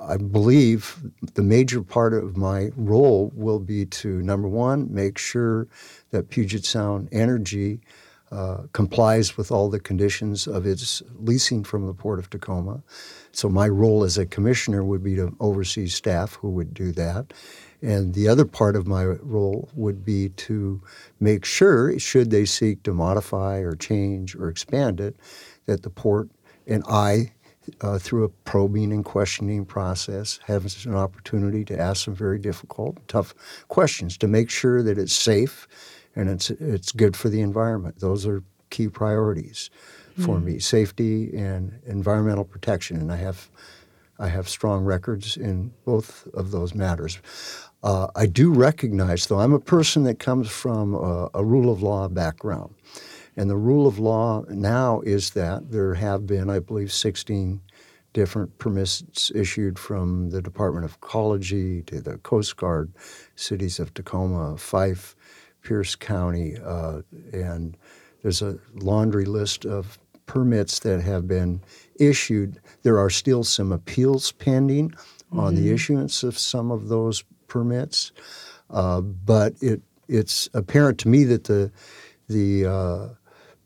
I 0.00 0.16
believe 0.16 0.98
the 1.34 1.42
major 1.42 1.82
part 1.82 2.14
of 2.14 2.36
my 2.36 2.70
role 2.76 3.30
will 3.34 3.58
be 3.58 3.84
to 3.86 4.22
number 4.22 4.48
one, 4.48 4.92
make 4.92 5.18
sure 5.18 5.68
that 6.10 6.30
Puget 6.30 6.64
Sound 6.64 7.08
Energy 7.12 7.80
uh, 8.32 8.62
complies 8.72 9.36
with 9.36 9.50
all 9.50 9.68
the 9.68 9.80
conditions 9.80 10.46
of 10.46 10.64
its 10.64 11.02
leasing 11.18 11.64
from 11.64 11.86
the 11.86 11.92
Port 11.92 12.18
of 12.18 12.30
Tacoma. 12.30 12.82
So 13.32 13.48
my 13.48 13.68
role 13.68 14.04
as 14.04 14.16
a 14.18 14.26
commissioner 14.26 14.84
would 14.84 15.02
be 15.02 15.16
to 15.16 15.34
oversee 15.40 15.88
staff 15.88 16.34
who 16.34 16.50
would 16.50 16.72
do 16.72 16.92
that. 16.92 17.32
And 17.82 18.14
the 18.14 18.28
other 18.28 18.44
part 18.44 18.76
of 18.76 18.86
my 18.86 19.04
role 19.04 19.68
would 19.74 20.04
be 20.04 20.28
to 20.28 20.80
make 21.18 21.44
sure, 21.44 21.98
should 21.98 22.30
they 22.30 22.44
seek 22.44 22.82
to 22.84 22.94
modify 22.94 23.58
or 23.58 23.74
change 23.74 24.36
or 24.36 24.48
expand 24.48 25.00
it, 25.00 25.16
that 25.66 25.82
the 25.82 25.90
port 25.90 26.28
and 26.66 26.84
I, 26.88 27.32
uh, 27.80 27.98
through 27.98 28.24
a 28.24 28.28
probing 28.28 28.92
and 28.92 29.04
questioning 29.04 29.64
process, 29.64 30.38
have 30.46 30.66
an 30.84 30.94
opportunity 30.94 31.64
to 31.64 31.78
ask 31.78 32.04
some 32.04 32.14
very 32.14 32.38
difficult, 32.38 32.96
tough 33.08 33.34
questions 33.68 34.16
to 34.18 34.28
make 34.28 34.50
sure 34.50 34.82
that 34.82 34.98
it's 34.98 35.12
safe 35.12 35.66
and 36.16 36.28
it's 36.28 36.50
it's 36.50 36.92
good 36.92 37.16
for 37.16 37.28
the 37.28 37.40
environment. 37.40 38.00
Those 38.00 38.26
are 38.26 38.42
key 38.70 38.88
priorities 38.88 39.70
for 40.18 40.40
me: 40.40 40.58
safety 40.58 41.34
and 41.36 41.80
environmental 41.86 42.44
protection. 42.44 42.96
And 42.98 43.12
I 43.12 43.16
have 43.16 43.48
I 44.18 44.28
have 44.28 44.48
strong 44.48 44.84
records 44.84 45.36
in 45.36 45.72
both 45.84 46.28
of 46.34 46.50
those 46.50 46.74
matters. 46.74 47.18
Uh, 47.82 48.08
I 48.14 48.26
do 48.26 48.52
recognize, 48.52 49.26
though, 49.26 49.40
I'm 49.40 49.54
a 49.54 49.60
person 49.60 50.02
that 50.04 50.18
comes 50.18 50.50
from 50.50 50.94
a, 50.94 51.30
a 51.32 51.42
rule 51.42 51.72
of 51.72 51.82
law 51.82 52.06
background. 52.08 52.74
And 53.36 53.48
the 53.48 53.56
rule 53.56 53.86
of 53.86 53.98
law 53.98 54.44
now 54.48 55.00
is 55.00 55.30
that 55.30 55.70
there 55.70 55.94
have 55.94 56.26
been, 56.26 56.50
I 56.50 56.58
believe, 56.58 56.92
16 56.92 57.60
different 58.12 58.58
permits 58.58 59.30
issued 59.34 59.78
from 59.78 60.30
the 60.30 60.42
Department 60.42 60.84
of 60.84 60.94
Ecology 60.94 61.82
to 61.82 62.00
the 62.00 62.18
Coast 62.18 62.56
Guard, 62.56 62.92
cities 63.36 63.78
of 63.78 63.94
Tacoma, 63.94 64.56
Fife, 64.56 65.14
Pierce 65.62 65.94
County, 65.94 66.56
uh, 66.64 67.02
and 67.32 67.76
there's 68.22 68.42
a 68.42 68.58
laundry 68.74 69.24
list 69.24 69.64
of 69.64 69.98
permits 70.26 70.80
that 70.80 71.02
have 71.02 71.26
been 71.26 71.60
issued. 71.98 72.60
There 72.82 72.98
are 72.98 73.10
still 73.10 73.44
some 73.44 73.72
appeals 73.72 74.32
pending 74.32 74.94
on 75.32 75.54
the 75.54 75.72
issuance 75.72 76.22
of 76.22 76.38
some 76.38 76.70
of 76.70 76.88
those 76.88 77.22
permits, 77.46 78.12
uh, 78.70 79.00
but 79.00 79.54
it 79.60 79.82
it's 80.08 80.48
apparent 80.54 80.98
to 81.00 81.08
me 81.08 81.24
that 81.24 81.44
the 81.44 81.70
the 82.28 82.66
uh, 82.66 83.08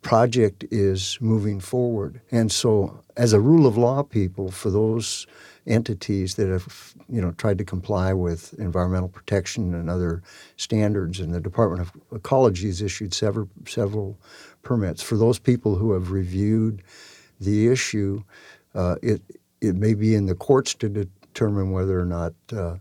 project 0.04 0.64
is 0.70 1.18
moving 1.20 1.58
forward. 1.58 2.20
And 2.30 2.52
so, 2.52 3.00
as 3.16 3.32
a 3.32 3.40
rule 3.40 3.66
of 3.66 3.76
law 3.76 4.02
people, 4.02 4.52
for 4.52 4.70
those 4.70 5.26
entities 5.66 6.34
that 6.34 6.48
have 6.48 6.94
you 7.08 7.20
know 7.20 7.32
tried 7.32 7.58
to 7.58 7.64
comply 7.64 8.12
with 8.12 8.54
environmental 8.58 9.08
protection 9.08 9.74
and 9.74 9.90
other 9.90 10.22
standards, 10.56 11.18
and 11.18 11.34
the 11.34 11.40
Department 11.40 11.80
of 11.80 11.92
Ecology 12.12 12.68
has 12.68 12.82
issued 12.82 13.12
several 13.12 13.48
several 13.66 14.16
permits 14.62 15.02
for 15.02 15.16
those 15.16 15.38
people 15.38 15.74
who 15.74 15.92
have 15.92 16.12
reviewed 16.12 16.82
the 17.40 17.68
issue. 17.68 18.22
Uh, 18.74 18.96
it 19.02 19.22
it 19.60 19.74
may 19.74 19.94
be 19.94 20.14
in 20.14 20.26
the 20.26 20.34
courts 20.34 20.74
to 20.74 20.88
determine 20.88 21.72
whether 21.72 21.98
or 21.98 22.06
not. 22.06 22.34
Uh, 22.52 22.76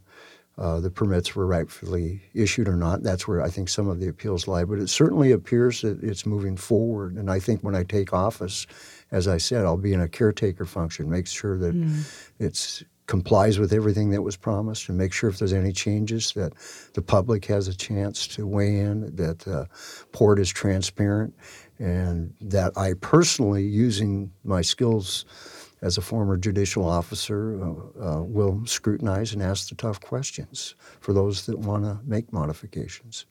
uh, 0.58 0.80
the 0.80 0.92
permits 0.92 1.36
were 1.36 1.48
rightfully 1.48 2.22
issued 2.34 2.68
or 2.68 2.76
not. 2.76 3.02
That's 3.02 3.28
where 3.28 3.42
I 3.42 3.50
think 3.50 3.70
some 3.70 3.88
of 3.88 4.00
the 4.00 4.08
appeals 4.08 4.48
lie. 4.48 4.66
But 4.66 4.80
it 4.80 4.90
certainly 4.90 5.32
appears 5.32 5.82
that 5.82 6.04
it's 6.04 6.26
moving 6.26 6.58
forward. 6.58 7.16
And 7.16 7.32
I 7.32 7.40
think 7.40 7.64
when 7.64 7.76
I 7.76 7.84
take 7.84 8.14
office, 8.14 8.68
as 9.12 9.28
I 9.28 9.38
said, 9.38 9.66
I'll 9.66 9.78
be 9.78 9.94
in 9.94 10.02
a 10.02 10.08
caretaker 10.08 10.66
function, 10.66 11.10
make 11.10 11.28
sure 11.28 11.58
that 11.58 11.74
it 12.40 12.84
complies 13.08 13.60
with 13.60 13.74
everything 13.74 14.12
that 14.12 14.22
was 14.22 14.38
promised, 14.38 14.90
and 14.90 14.98
make 14.98 15.12
sure 15.12 15.30
if 15.30 15.38
there's 15.40 15.54
any 15.54 15.74
changes 15.74 16.32
that 16.34 16.54
the 16.94 17.02
public 17.02 17.46
has 17.46 17.68
a 17.68 17.76
chance 17.76 18.28
to 18.28 18.48
weigh 18.48 18.80
in, 18.80 19.14
that 19.16 19.40
the 19.40 19.68
port 20.12 20.40
is 20.40 20.50
transparent, 20.50 21.34
and 21.80 22.34
that 22.40 22.72
I 22.78 22.94
personally, 22.94 23.64
using 23.64 24.32
my 24.44 24.62
skills 24.62 25.26
as 25.84 25.98
a 25.98 26.02
former 26.02 26.38
judicial 26.38 26.86
officer, 26.86 27.62
uh, 27.62 27.68
uh, 28.02 28.24
will 28.24 28.66
scrutinize 28.66 29.34
and 29.34 29.44
ask 29.44 29.68
the 29.68 29.76
tough 29.76 30.00
questions 30.00 30.76
for 31.02 31.12
those 31.12 31.46
that 31.46 31.60
want 31.60 31.84
to 31.84 32.00
make 32.06 32.32
modifications. 32.32 33.26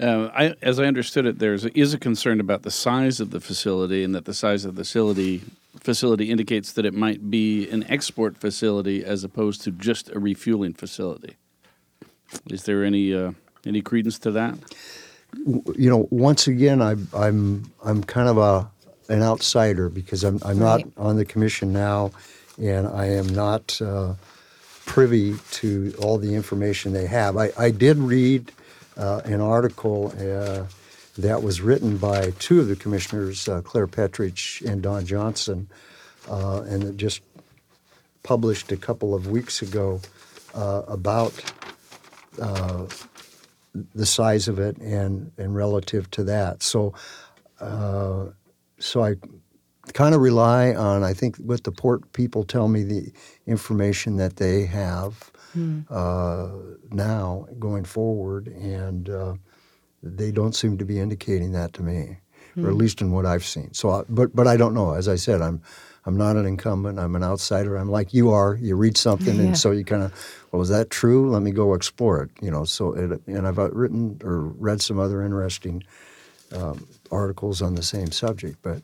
Uh, 0.00 0.28
I, 0.34 0.54
as 0.60 0.78
I 0.80 0.84
understood 0.84 1.24
it, 1.24 1.38
there 1.38 1.54
is 1.54 1.94
a 1.94 1.98
concern 1.98 2.40
about 2.40 2.64
the 2.64 2.70
size 2.70 3.20
of 3.20 3.30
the 3.30 3.40
facility, 3.40 4.02
and 4.02 4.14
that 4.14 4.24
the 4.24 4.34
size 4.34 4.64
of 4.64 4.74
the 4.74 4.82
facility 4.82 5.42
facility 5.80 6.30
indicates 6.30 6.72
that 6.72 6.84
it 6.84 6.94
might 6.94 7.30
be 7.30 7.68
an 7.70 7.84
export 7.88 8.36
facility 8.36 9.04
as 9.04 9.22
opposed 9.22 9.62
to 9.62 9.70
just 9.70 10.10
a 10.10 10.18
refueling 10.18 10.74
facility. 10.74 11.36
Is 12.50 12.64
there 12.64 12.84
any 12.84 13.14
uh, 13.14 13.32
any 13.64 13.80
credence 13.80 14.18
to 14.20 14.32
that? 14.32 14.58
You 15.76 15.90
know, 15.90 16.08
once 16.10 16.48
again, 16.48 16.82
I, 16.82 16.96
I'm 17.14 17.70
I'm 17.84 18.02
kind 18.02 18.28
of 18.28 18.38
a 18.38 18.70
an 19.08 19.22
outsider 19.22 19.88
because 19.88 20.24
I'm 20.24 20.38
I'm 20.44 20.58
Right. 20.58 20.86
not 20.86 20.92
on 20.96 21.16
the 21.16 21.24
commission 21.24 21.72
now, 21.72 22.12
and 22.60 22.86
I 22.88 23.06
am 23.06 23.28
not 23.28 23.80
uh, 23.82 24.14
privy 24.86 25.36
to 25.52 25.94
all 26.00 26.18
the 26.18 26.34
information 26.34 26.92
they 26.92 27.06
have. 27.06 27.36
I, 27.36 27.52
I 27.58 27.70
did 27.70 27.98
read 27.98 28.52
uh, 28.96 29.22
an 29.24 29.40
article 29.40 30.12
uh, 30.18 30.64
that 31.18 31.42
was 31.42 31.60
written 31.60 31.98
by 31.98 32.32
two 32.38 32.60
of 32.60 32.68
the 32.68 32.76
commissioners, 32.76 33.48
uh, 33.48 33.62
Clare 33.62 33.86
Petrich 33.88 34.62
and 34.66 34.82
Don 34.82 35.06
Johnson, 35.06 35.68
uh, 36.30 36.62
and 36.62 36.84
it 36.84 36.96
just 36.96 37.22
published 38.22 38.72
a 38.72 38.76
couple 38.76 39.14
of 39.14 39.28
weeks 39.28 39.62
ago 39.62 40.00
uh, 40.54 40.82
about 40.88 41.34
uh, 42.40 42.86
the 43.94 44.06
size 44.06 44.48
of 44.48 44.58
it 44.58 44.78
and 44.78 45.32
and 45.38 45.54
relative 45.56 46.10
to 46.12 46.24
that. 46.24 46.62
So, 46.62 46.94
uh, 47.60 48.26
so 48.78 49.02
I 49.04 49.14
kind 49.92 50.14
of 50.14 50.20
rely 50.20 50.74
on 50.74 51.02
I 51.04 51.12
think 51.14 51.36
what 51.36 51.64
the 51.64 51.72
port 51.72 52.12
people 52.12 52.44
tell 52.44 52.68
me 52.68 52.82
the 52.82 53.12
information 53.46 54.16
that 54.16 54.36
they 54.36 54.66
have 54.66 55.30
uh, 55.90 56.48
now 56.90 57.46
going 57.58 57.84
forward, 57.84 58.48
and 58.48 59.08
uh, 59.08 59.34
they 60.02 60.30
don't 60.30 60.54
seem 60.54 60.76
to 60.78 60.84
be 60.84 60.98
indicating 61.00 61.52
that 61.52 61.72
to 61.74 61.82
me, 61.82 62.18
or 62.58 62.68
at 62.68 62.74
least 62.74 63.00
in 63.00 63.10
what 63.10 63.24
I've 63.24 63.44
seen. 63.44 63.72
So, 63.72 63.90
I, 63.90 64.02
but 64.08 64.36
but 64.36 64.46
I 64.46 64.56
don't 64.58 64.74
know. 64.74 64.92
As 64.94 65.08
I 65.08 65.16
said, 65.16 65.40
I'm. 65.42 65.60
I'm 66.08 66.16
not 66.16 66.36
an 66.36 66.46
incumbent. 66.46 67.00
I'm 67.00 67.16
an 67.16 67.24
outsider. 67.24 67.74
I'm 67.74 67.90
like 67.90 68.14
you 68.14 68.30
are. 68.30 68.54
You 68.62 68.76
read 68.76 68.96
something, 68.96 69.34
Yeah. 69.34 69.42
and 69.42 69.58
so 69.58 69.72
you 69.72 69.84
kind 69.84 70.04
of, 70.04 70.12
well, 70.52 70.62
is 70.62 70.68
that 70.68 70.88
true? 70.88 71.28
Let 71.32 71.42
me 71.42 71.50
go 71.50 71.74
explore 71.74 72.22
it. 72.22 72.30
You 72.40 72.52
know. 72.52 72.64
So, 72.64 72.92
it, 72.92 73.20
and 73.26 73.44
I've 73.48 73.58
uh, 73.58 73.70
written 73.72 74.20
or 74.22 74.42
read 74.42 74.80
some 74.80 75.00
other 75.00 75.20
interesting 75.24 75.82
um, 76.54 76.86
articles 77.10 77.62
on 77.62 77.74
the 77.74 77.82
same 77.82 78.10
subject, 78.10 78.58
but 78.62 78.82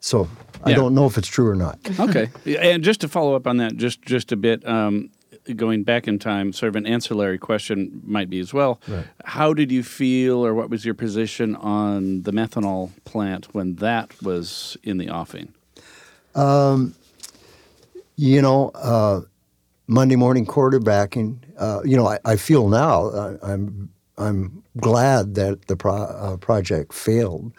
so 0.00 0.28
I 0.64 0.70
Yeah. 0.70 0.76
don't 0.76 0.94
know 0.94 1.06
if 1.06 1.18
it's 1.18 1.28
true 1.28 1.48
or 1.48 1.54
not. 1.56 1.78
Okay, 2.00 2.28
and 2.58 2.82
just 2.84 3.00
to 3.02 3.08
follow 3.08 3.34
up 3.34 3.46
on 3.46 3.56
that, 3.58 3.76
just 3.76 4.02
just 4.02 4.32
a 4.32 4.36
bit, 4.36 4.66
um, 4.66 5.10
going 5.54 5.84
back 5.84 6.08
in 6.08 6.18
time, 6.18 6.52
sort 6.52 6.68
of 6.70 6.76
an 6.76 6.86
ancillary 6.86 7.38
question 7.38 8.02
might 8.04 8.28
be 8.28 8.40
as 8.40 8.52
well. 8.52 8.80
Right. 8.88 9.04
How 9.24 9.54
did 9.54 9.70
you 9.70 9.82
feel, 9.82 10.44
or 10.44 10.54
what 10.54 10.70
was 10.70 10.84
your 10.84 10.94
position 10.94 11.54
on 11.56 12.22
the 12.22 12.32
methanol 12.32 12.90
plant 13.04 13.54
when 13.54 13.76
that 13.76 14.20
was 14.22 14.76
in 14.82 14.98
the 14.98 15.08
offing? 15.10 15.52
You 18.18 18.40
know, 18.42 18.70
uh, 18.74 19.20
Monday 19.86 20.16
morning 20.16 20.46
quarterbacking. 20.46 21.36
Uh, 21.58 21.80
you 21.84 21.96
know, 21.96 22.06
I, 22.06 22.18
I 22.24 22.36
feel 22.36 22.68
now 22.68 23.06
uh, 23.08 23.36
I'm 23.42 23.90
I'm 24.18 24.62
glad 24.78 25.34
that 25.34 25.66
the 25.66 25.76
pro- 25.76 25.94
uh, 25.94 26.36
project 26.38 26.92
failed, 26.94 27.52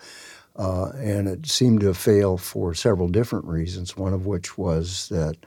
uh, 0.55 0.89
and 0.97 1.27
it 1.27 1.47
seemed 1.47 1.81
to 1.81 1.93
fail 1.93 2.37
for 2.37 2.73
several 2.73 3.09
different 3.09 3.45
reasons. 3.45 3.97
One 3.97 4.13
of 4.13 4.25
which 4.25 4.57
was 4.57 5.09
that 5.09 5.37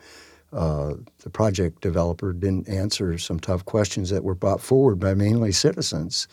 uh, 0.52 0.94
the 1.20 1.30
project 1.30 1.80
developer 1.80 2.32
didn't 2.32 2.68
answer 2.68 3.18
some 3.18 3.40
tough 3.40 3.64
questions 3.64 4.10
that 4.10 4.24
were 4.24 4.34
brought 4.34 4.60
forward 4.60 5.00
by 5.00 5.14
mainly 5.14 5.52
citizens, 5.52 6.28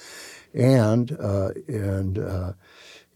and 0.53 1.11
uh, 1.19 1.49
and 1.67 2.19
uh, 2.19 2.53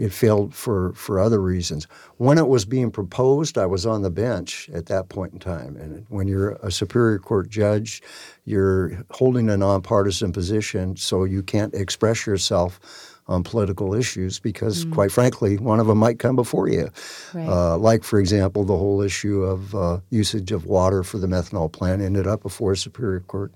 it 0.01 0.12
failed 0.12 0.53
for 0.55 0.93
for 0.93 1.20
other 1.20 1.39
reasons. 1.39 1.88
When 2.17 2.38
it 2.38 2.48
was 2.48 2.65
being 2.65 2.91
proposed, 2.91 3.58
I 3.58 3.67
was 3.67 3.86
on 3.86 4.01
the 4.01 4.10
bench 4.10 4.70
at 4.74 4.88
that 4.88 5.10
point 5.10 5.34
in 5.34 5.39
time, 5.39 5.77
and 5.77 6.05
when 6.10 6.27
you're 6.27 6.53
a 6.63 6.72
superior 6.72 7.20
court 7.20 7.50
judge, 7.50 8.01
you're 8.46 9.05
holding 9.12 9.50
a 9.50 9.58
nonpartisan 9.58 10.31
position, 10.31 10.98
so 10.98 11.24
you 11.24 11.43
can't 11.43 11.74
express 11.75 12.25
yourself 12.25 12.79
on 13.27 13.43
political 13.43 13.93
issues 13.93 14.39
because, 14.39 14.86
mm. 14.86 14.93
quite 14.93 15.12
frankly, 15.12 15.58
one 15.58 15.79
of 15.79 15.88
them 15.88 16.00
might 16.00 16.20
come 16.20 16.36
before 16.36 16.67
you. 16.67 16.89
Right. 17.34 17.48
Uh, 17.48 17.77
like, 17.77 18.03
for 18.03 18.20
example, 18.20 18.63
the 18.63 18.75
whole 18.75 19.01
issue 19.01 19.43
of 19.43 19.75
uh, 19.75 20.00
usage 20.10 20.51
of 20.51 20.65
water 20.65 21.03
for 21.03 21.20
the 21.20 21.27
methanol 21.27 21.72
plant 21.72 22.01
ended 22.01 22.25
up 22.25 22.41
before 22.41 22.74
a 22.74 22.77
Superior 22.77 23.22
Court 23.22 23.53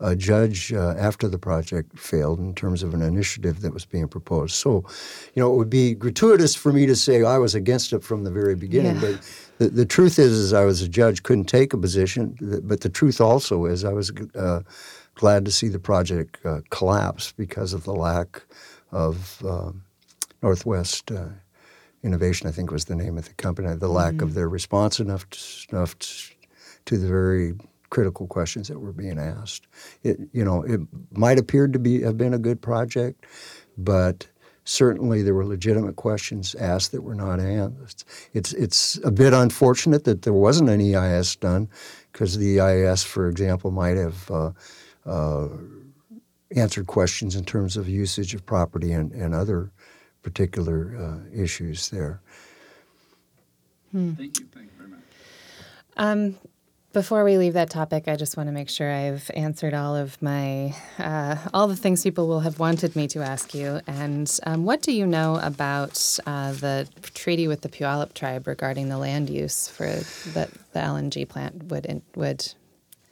uh, 0.00 0.14
judge 0.14 0.72
uh, 0.72 0.94
after 0.98 1.28
the 1.28 1.38
project 1.38 1.98
failed 1.98 2.38
in 2.38 2.54
terms 2.54 2.82
of 2.82 2.92
an 2.94 3.02
initiative 3.02 3.60
that 3.62 3.72
was 3.72 3.84
being 3.84 4.08
proposed. 4.08 4.54
So, 4.54 4.84
you 5.34 5.42
know, 5.42 5.52
it 5.52 5.56
would 5.56 5.70
be 5.70 5.94
gratuitous 5.94 6.54
for 6.54 6.72
me 6.72 6.86
to 6.86 6.96
say 6.96 7.24
I 7.24 7.38
was 7.38 7.54
against 7.54 7.92
it 7.92 8.02
from 8.02 8.24
the 8.24 8.30
very 8.30 8.54
beginning, 8.54 8.96
yeah. 8.96 9.12
but 9.12 9.30
the, 9.58 9.68
the 9.68 9.86
truth 9.86 10.18
is, 10.18 10.32
is 10.32 10.52
I 10.52 10.64
was 10.64 10.82
a 10.82 10.88
judge, 10.88 11.22
couldn't 11.22 11.46
take 11.46 11.72
a 11.72 11.78
position, 11.78 12.36
but 12.64 12.82
the 12.82 12.90
truth 12.90 13.20
also 13.20 13.64
is 13.64 13.84
I 13.84 13.92
was 13.92 14.12
uh, 14.34 14.60
glad 15.14 15.44
to 15.46 15.50
see 15.50 15.68
the 15.68 15.78
project 15.78 16.44
uh, 16.44 16.60
collapse 16.70 17.32
because 17.32 17.72
of 17.72 17.84
the 17.84 17.94
lack 17.94 18.42
of 18.92 19.42
um, 19.44 19.82
Northwest 20.42 21.10
uh, 21.10 21.28
Innovation, 22.02 22.46
I 22.46 22.52
think 22.52 22.70
was 22.70 22.84
the 22.84 22.94
name 22.94 23.18
of 23.18 23.26
the 23.26 23.34
company, 23.34 23.74
the 23.74 23.88
lack 23.88 24.14
mm-hmm. 24.14 24.22
of 24.22 24.34
their 24.34 24.48
response 24.48 25.00
enough 25.00 25.28
to, 25.30 25.38
enough 25.70 25.98
to 26.84 26.98
the 26.98 27.08
very 27.08 27.54
critical 27.90 28.26
questions 28.26 28.68
that 28.68 28.78
were 28.78 28.92
being 28.92 29.18
asked. 29.18 29.66
It, 30.02 30.18
you 30.32 30.44
know, 30.44 30.62
it 30.62 30.80
might 31.12 31.38
appear 31.38 31.68
to 31.68 31.78
be 31.78 32.02
have 32.02 32.16
been 32.16 32.34
a 32.34 32.38
good 32.38 32.60
project, 32.60 33.26
but 33.78 34.26
certainly 34.64 35.22
there 35.22 35.34
were 35.34 35.46
legitimate 35.46 35.96
questions 35.96 36.54
asked 36.56 36.92
that 36.92 37.02
were 37.02 37.14
not 37.14 37.40
asked. 37.40 38.04
It's 38.34 38.52
it's 38.52 38.98
a 39.04 39.10
bit 39.10 39.32
unfortunate 39.32 40.04
that 40.04 40.22
there 40.22 40.32
wasn't 40.32 40.70
an 40.70 40.80
EIS 40.80 41.36
done, 41.36 41.68
because 42.12 42.38
the 42.38 42.60
EIS, 42.60 43.02
for 43.04 43.28
example, 43.28 43.70
might 43.70 43.96
have 43.96 44.30
uh, 44.30 44.50
uh, 45.04 45.48
answered 46.54 46.86
questions 46.86 47.36
in 47.36 47.44
terms 47.44 47.76
of 47.76 47.88
usage 47.88 48.34
of 48.34 48.44
property 48.46 48.92
and, 48.92 49.12
and 49.12 49.34
other 49.34 49.70
particular 50.22 50.96
uh, 50.96 51.42
issues 51.42 51.90
there. 51.90 52.20
Hmm. 53.92 54.14
Thank 54.14 54.40
you. 54.40 54.46
Thank 54.52 54.66
you 54.66 54.76
very 54.76 54.90
much. 54.90 55.00
Um, 55.96 56.36
before 56.96 57.24
we 57.24 57.36
leave 57.36 57.52
that 57.52 57.68
topic, 57.68 58.08
I 58.08 58.16
just 58.16 58.38
want 58.38 58.46
to 58.46 58.52
make 58.52 58.70
sure 58.70 58.90
I've 58.90 59.30
answered 59.34 59.74
all 59.74 59.94
of 59.94 60.16
my 60.22 60.74
uh, 60.98 61.36
all 61.52 61.68
the 61.68 61.76
things 61.76 62.02
people 62.02 62.26
will 62.26 62.40
have 62.40 62.58
wanted 62.58 62.96
me 62.96 63.06
to 63.08 63.20
ask 63.20 63.54
you. 63.54 63.82
And 63.86 64.34
um, 64.46 64.64
what 64.64 64.80
do 64.80 64.92
you 64.92 65.04
know 65.04 65.38
about 65.42 66.18
uh, 66.24 66.52
the 66.52 66.88
treaty 67.12 67.48
with 67.48 67.60
the 67.60 67.68
Puyallup 67.68 68.14
tribe 68.14 68.46
regarding 68.46 68.88
the 68.88 68.96
land 68.96 69.28
use 69.28 69.68
for 69.68 69.84
that 70.30 70.50
the 70.72 70.78
LNG 70.78 71.28
plant 71.28 71.64
would 71.64 71.84
in, 71.84 72.00
would 72.14 72.54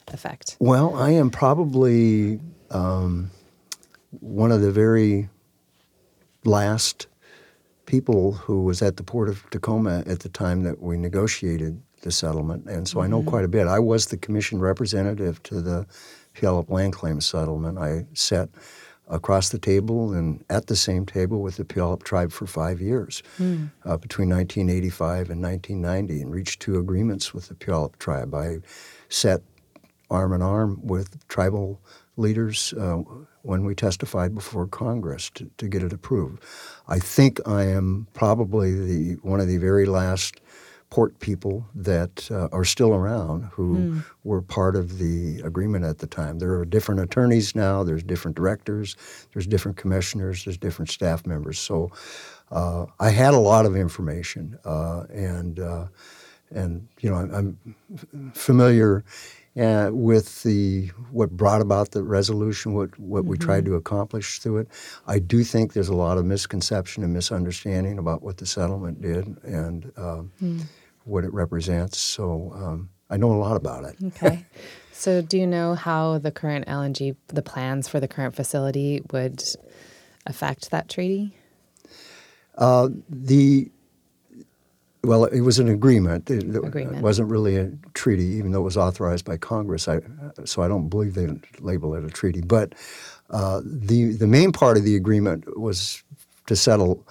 affect? 0.08 0.56
Well, 0.60 0.96
I 0.96 1.10
am 1.10 1.28
probably 1.28 2.40
um, 2.70 3.30
one 4.20 4.50
of 4.50 4.62
the 4.62 4.72
very 4.72 5.28
last 6.44 7.06
people 7.84 8.32
who 8.32 8.62
was 8.62 8.80
at 8.80 8.96
the 8.96 9.02
port 9.02 9.28
of 9.28 9.44
Tacoma 9.50 10.04
at 10.06 10.20
the 10.20 10.30
time 10.30 10.62
that 10.62 10.80
we 10.80 10.96
negotiated 10.96 11.82
the 12.04 12.12
settlement, 12.12 12.66
and 12.66 12.86
so 12.86 12.96
mm-hmm. 12.96 13.04
I 13.04 13.08
know 13.08 13.20
mm-hmm. 13.20 13.30
quite 13.30 13.44
a 13.44 13.48
bit. 13.48 13.66
I 13.66 13.80
was 13.80 14.06
the 14.06 14.16
commission 14.16 14.60
representative 14.60 15.42
to 15.44 15.60
the 15.60 15.86
Puyallup 16.34 16.70
land 16.70 16.92
claim 16.92 17.20
settlement. 17.20 17.78
I 17.78 18.06
sat 18.14 18.48
across 19.08 19.50
the 19.50 19.58
table 19.58 20.12
and 20.12 20.44
at 20.48 20.66
the 20.66 20.76
same 20.76 21.04
table 21.04 21.42
with 21.42 21.56
the 21.56 21.64
Puyallup 21.64 22.02
tribe 22.04 22.32
for 22.32 22.46
five 22.46 22.80
years 22.80 23.22
mm. 23.38 23.70
uh, 23.84 23.96
between 23.98 24.30
1985 24.30 25.30
and 25.30 25.42
1990 25.42 26.22
and 26.22 26.32
reached 26.32 26.60
two 26.60 26.78
agreements 26.78 27.34
with 27.34 27.48
the 27.48 27.54
Puyallup 27.54 27.98
tribe. 27.98 28.34
I 28.34 28.58
sat 29.08 29.42
arm 30.10 30.32
in 30.32 30.42
arm 30.42 30.80
with 30.82 31.26
tribal 31.28 31.80
leaders 32.16 32.72
uh, 32.74 33.02
when 33.42 33.64
we 33.64 33.74
testified 33.74 34.34
before 34.34 34.66
Congress 34.66 35.30
to, 35.30 35.50
to, 35.58 35.68
get 35.68 35.82
it 35.82 35.92
approved. 35.92 36.42
I 36.88 36.98
think 36.98 37.40
I 37.46 37.64
am 37.64 38.06
probably 38.14 38.72
the 38.74 39.14
one 39.22 39.40
of 39.40 39.48
the 39.48 39.58
very 39.58 39.84
last 39.84 40.40
port 40.94 41.18
people 41.18 41.66
that 41.74 42.30
uh, 42.30 42.46
are 42.52 42.64
still 42.64 42.94
around 42.94 43.42
who 43.46 43.76
mm. 43.76 44.04
were 44.22 44.40
part 44.40 44.76
of 44.76 44.98
the 44.98 45.40
agreement 45.40 45.84
at 45.84 45.98
the 45.98 46.06
time. 46.06 46.38
There 46.38 46.54
are 46.54 46.64
different 46.64 47.00
attorneys 47.00 47.56
now. 47.56 47.82
There's 47.82 48.04
different 48.04 48.36
directors. 48.36 48.94
There's 49.32 49.48
different 49.48 49.76
commissioners. 49.76 50.44
There's 50.44 50.56
different 50.56 50.92
staff 50.92 51.26
members. 51.26 51.58
So 51.58 51.90
uh, 52.52 52.86
I 53.00 53.10
had 53.10 53.34
a 53.34 53.40
lot 53.40 53.66
of 53.66 53.74
information, 53.74 54.56
uh, 54.64 55.06
and 55.12 55.58
uh, 55.58 55.86
and 56.52 56.86
you 57.00 57.10
know 57.10 57.16
I'm, 57.16 57.58
I'm 58.14 58.30
familiar 58.32 59.02
uh, 59.60 59.90
with 59.92 60.44
the 60.44 60.92
what 61.10 61.30
brought 61.30 61.60
about 61.60 61.90
the 61.90 62.04
resolution, 62.04 62.72
what 62.72 62.96
what 63.00 63.22
mm-hmm. 63.22 63.30
we 63.30 63.36
tried 63.36 63.64
mm-hmm. 63.64 63.72
to 63.72 63.78
accomplish 63.78 64.38
through 64.38 64.58
it. 64.58 64.68
I 65.08 65.18
do 65.18 65.42
think 65.42 65.72
there's 65.72 65.88
a 65.88 65.96
lot 65.96 66.18
of 66.18 66.24
misconception 66.24 67.02
and 67.02 67.12
misunderstanding 67.12 67.98
about 67.98 68.22
what 68.22 68.36
the 68.36 68.46
settlement 68.46 69.02
did 69.02 69.26
and 69.42 69.90
um, 69.96 70.30
mm. 70.40 70.62
What 71.04 71.24
it 71.24 71.32
represents. 71.32 71.98
So 71.98 72.52
um, 72.54 72.90
I 73.10 73.16
know 73.16 73.32
a 73.32 73.34
lot 73.34 73.56
about 73.56 73.84
it. 73.84 73.96
Okay. 74.06 74.44
so 74.92 75.22
do 75.22 75.38
you 75.38 75.46
know 75.46 75.74
how 75.74 76.18
the 76.18 76.30
current 76.30 76.66
LNG, 76.66 77.16
the 77.28 77.42
plans 77.42 77.88
for 77.88 78.00
the 78.00 78.08
current 78.08 78.34
facility 78.34 79.02
would 79.12 79.42
affect 80.26 80.70
that 80.70 80.88
treaty? 80.88 81.36
Uh, 82.56 82.88
the 83.08 83.70
well, 85.02 85.26
it 85.26 85.42
was 85.42 85.58
an 85.58 85.68
agreement. 85.68 86.30
It, 86.30 86.44
agreement. 86.44 86.98
It 86.98 87.02
wasn't 87.02 87.30
really 87.30 87.56
a 87.56 87.70
treaty, 87.92 88.24
even 88.24 88.52
though 88.52 88.60
it 88.60 88.64
was 88.64 88.76
authorized 88.76 89.26
by 89.26 89.36
Congress. 89.36 89.86
I, 89.86 90.00
so 90.44 90.62
I 90.62 90.68
don't 90.68 90.88
believe 90.88 91.14
they 91.14 91.28
label 91.60 91.94
it 91.94 92.04
a 92.04 92.08
treaty. 92.08 92.40
But 92.40 92.74
uh, 93.30 93.60
the 93.64 94.12
the 94.12 94.26
main 94.26 94.52
part 94.52 94.76
of 94.76 94.84
the 94.84 94.96
agreement 94.96 95.58
was 95.58 96.02
to 96.46 96.56
settle 96.56 97.06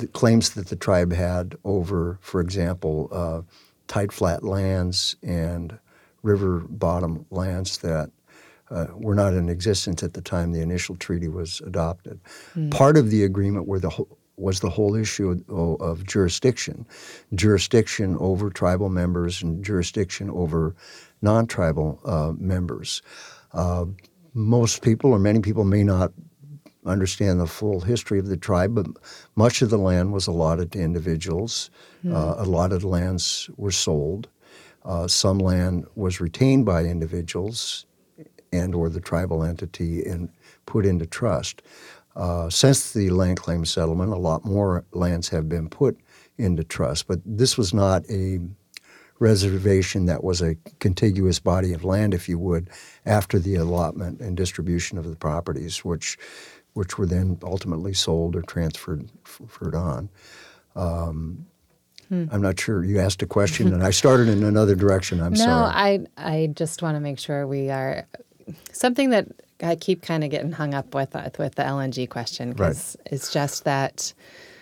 the 0.00 0.06
claims 0.08 0.50
that 0.50 0.68
the 0.68 0.76
tribe 0.76 1.12
had 1.12 1.56
over, 1.64 2.18
for 2.20 2.40
example, 2.40 3.08
uh, 3.12 3.42
tide 3.86 4.12
flat 4.12 4.42
lands 4.42 5.16
and 5.22 5.78
river 6.22 6.64
bottom 6.68 7.26
lands 7.30 7.78
that 7.78 8.10
uh, 8.70 8.86
were 8.94 9.14
not 9.14 9.34
in 9.34 9.48
existence 9.48 10.02
at 10.02 10.14
the 10.14 10.20
time 10.20 10.52
the 10.52 10.60
initial 10.60 10.96
treaty 10.96 11.28
was 11.28 11.60
adopted. 11.66 12.20
Mm. 12.54 12.70
Part 12.70 12.96
of 12.96 13.10
the 13.10 13.24
agreement 13.24 13.66
were 13.66 13.80
the 13.80 13.90
was 14.36 14.60
the 14.60 14.70
whole 14.70 14.94
issue 14.94 15.42
of, 15.50 15.80
of, 15.82 16.06
jurisdiction, 16.06 16.86
jurisdiction 17.34 18.16
over 18.18 18.48
tribal 18.48 18.88
members 18.88 19.42
and 19.42 19.62
jurisdiction 19.62 20.30
over 20.30 20.74
non-tribal 21.20 22.00
uh, 22.06 22.32
members. 22.38 23.02
Uh, 23.52 23.84
most 24.32 24.80
people, 24.80 25.10
or 25.10 25.18
many 25.18 25.40
people, 25.40 25.64
may 25.64 25.84
not 25.84 26.12
understand 26.86 27.40
the 27.40 27.46
full 27.46 27.80
history 27.80 28.18
of 28.18 28.26
the 28.26 28.36
tribe, 28.36 28.74
but 28.74 28.86
much 29.36 29.62
of 29.62 29.70
the 29.70 29.78
land 29.78 30.12
was 30.12 30.26
allotted 30.26 30.72
to 30.72 30.80
individuals. 30.80 31.70
Mm. 32.04 32.14
Uh, 32.14 32.42
allotted 32.42 32.84
lands 32.84 33.50
were 33.56 33.70
sold. 33.70 34.28
Uh, 34.84 35.06
some 35.06 35.38
land 35.38 35.86
was 35.94 36.20
retained 36.20 36.64
by 36.64 36.84
individuals 36.84 37.86
and 38.52 38.74
or 38.74 38.88
the 38.88 39.00
tribal 39.00 39.44
entity 39.44 40.04
and 40.04 40.30
put 40.66 40.86
into 40.86 41.06
trust. 41.06 41.62
Uh, 42.16 42.50
since 42.50 42.92
the 42.92 43.10
land 43.10 43.38
claim 43.38 43.64
settlement, 43.64 44.12
a 44.12 44.16
lot 44.16 44.44
more 44.44 44.84
lands 44.92 45.28
have 45.28 45.48
been 45.48 45.68
put 45.68 45.98
into 46.38 46.64
trust, 46.64 47.06
but 47.06 47.20
this 47.24 47.56
was 47.56 47.72
not 47.72 48.02
a 48.10 48.40
reservation 49.20 50.06
that 50.06 50.24
was 50.24 50.40
a 50.40 50.56
contiguous 50.80 51.38
body 51.38 51.72
of 51.72 51.84
land, 51.84 52.14
if 52.14 52.28
you 52.28 52.38
would, 52.38 52.70
after 53.04 53.38
the 53.38 53.54
allotment 53.54 54.20
and 54.20 54.36
distribution 54.36 54.96
of 54.96 55.08
the 55.08 55.16
properties, 55.16 55.84
which 55.84 56.18
which 56.74 56.98
were 56.98 57.06
then 57.06 57.38
ultimately 57.42 57.92
sold 57.94 58.36
or 58.36 58.42
transferred 58.42 59.08
on. 59.74 60.08
Um, 60.76 61.46
hmm. 62.08 62.26
I'm 62.30 62.42
not 62.42 62.58
sure. 62.58 62.84
You 62.84 63.00
asked 63.00 63.22
a 63.22 63.26
question, 63.26 63.72
and 63.72 63.82
I 63.82 63.90
started 63.90 64.28
in 64.28 64.44
another 64.44 64.74
direction. 64.74 65.20
I'm 65.20 65.32
no, 65.32 65.38
sorry. 65.38 65.98
No, 65.98 66.06
I 66.16 66.32
I 66.34 66.46
just 66.48 66.82
want 66.82 66.96
to 66.96 67.00
make 67.00 67.18
sure 67.18 67.46
we 67.46 67.70
are 67.70 68.06
something 68.72 69.10
that 69.10 69.26
I 69.62 69.76
keep 69.76 70.02
kind 70.02 70.24
of 70.24 70.30
getting 70.30 70.52
hung 70.52 70.74
up 70.74 70.94
with 70.94 71.14
uh, 71.14 71.28
with 71.38 71.54
the 71.56 71.62
LNG 71.62 72.08
question 72.08 72.50
because 72.50 72.96
right. 72.98 73.12
it's 73.12 73.32
just 73.32 73.64
that. 73.64 74.12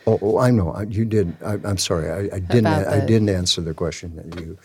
Oh, 0.07 0.19
oh, 0.23 0.39
I 0.39 0.51
know 0.51 0.79
you 0.89 1.05
did. 1.05 1.37
I, 1.45 1.55
am 1.55 1.77
sorry, 1.77 2.11
I, 2.11 2.37
I 2.37 2.39
didn't. 2.39 2.65
The, 2.65 2.91
I 2.91 3.01
didn't 3.05 3.29
answer 3.29 3.61
the 3.61 3.75
question 3.75 4.17
that 4.17 4.41
you. 4.41 4.59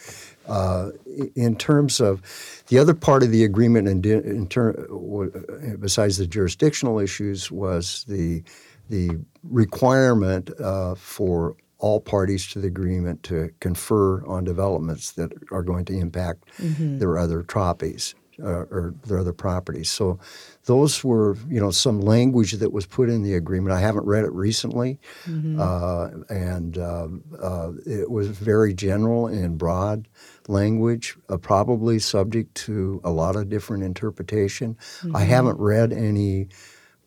Uh, 0.47 0.89
in 1.35 1.55
terms 1.55 2.01
of 2.01 2.21
the 2.67 2.77
other 2.77 2.93
part 2.93 3.23
of 3.23 3.31
the 3.31 3.43
agreement, 3.43 3.87
in, 3.87 4.03
in 4.05 4.47
ter- 4.47 4.73
besides 5.79 6.17
the 6.17 6.27
jurisdictional 6.27 6.99
issues, 6.99 7.51
was 7.51 8.05
the 8.07 8.43
the 8.89 9.17
requirement 9.43 10.49
uh, 10.59 10.93
for 10.95 11.55
all 11.79 11.99
parties 11.99 12.47
to 12.51 12.59
the 12.59 12.67
agreement 12.67 13.23
to 13.23 13.49
confer 13.59 14.25
on 14.25 14.43
developments 14.43 15.11
that 15.13 15.31
are 15.51 15.63
going 15.63 15.85
to 15.85 15.93
impact 15.93 16.43
their 16.99 17.17
other 17.17 17.43
tropies 17.43 18.15
uh, 18.41 18.65
or 18.71 18.93
their 19.05 19.19
other 19.19 19.33
properties. 19.33 19.89
So 19.89 20.17
those 20.65 21.03
were, 21.03 21.35
you 21.49 21.59
know, 21.59 21.71
some 21.71 21.99
language 22.01 22.53
that 22.53 22.71
was 22.71 22.85
put 22.85 23.09
in 23.09 23.21
the 23.21 23.33
agreement. 23.35 23.73
I 23.75 23.79
haven't 23.79 24.05
read 24.05 24.23
it 24.23 24.31
recently, 24.31 24.99
uh, 25.59 26.09
and 26.29 26.77
uh, 26.77 27.07
uh, 27.41 27.71
it 27.85 28.09
was 28.09 28.27
very 28.29 28.73
general 28.73 29.27
and 29.27 29.57
broad 29.57 30.07
language, 30.47 31.15
uh, 31.29 31.37
probably 31.37 31.99
subject 31.99 32.55
to 32.55 33.01
a 33.03 33.09
lot 33.11 33.35
of 33.35 33.49
different 33.49 33.83
interpretation. 33.83 34.77
I 35.13 35.23
haven't 35.23 35.59
read 35.59 35.93
any 35.93 36.47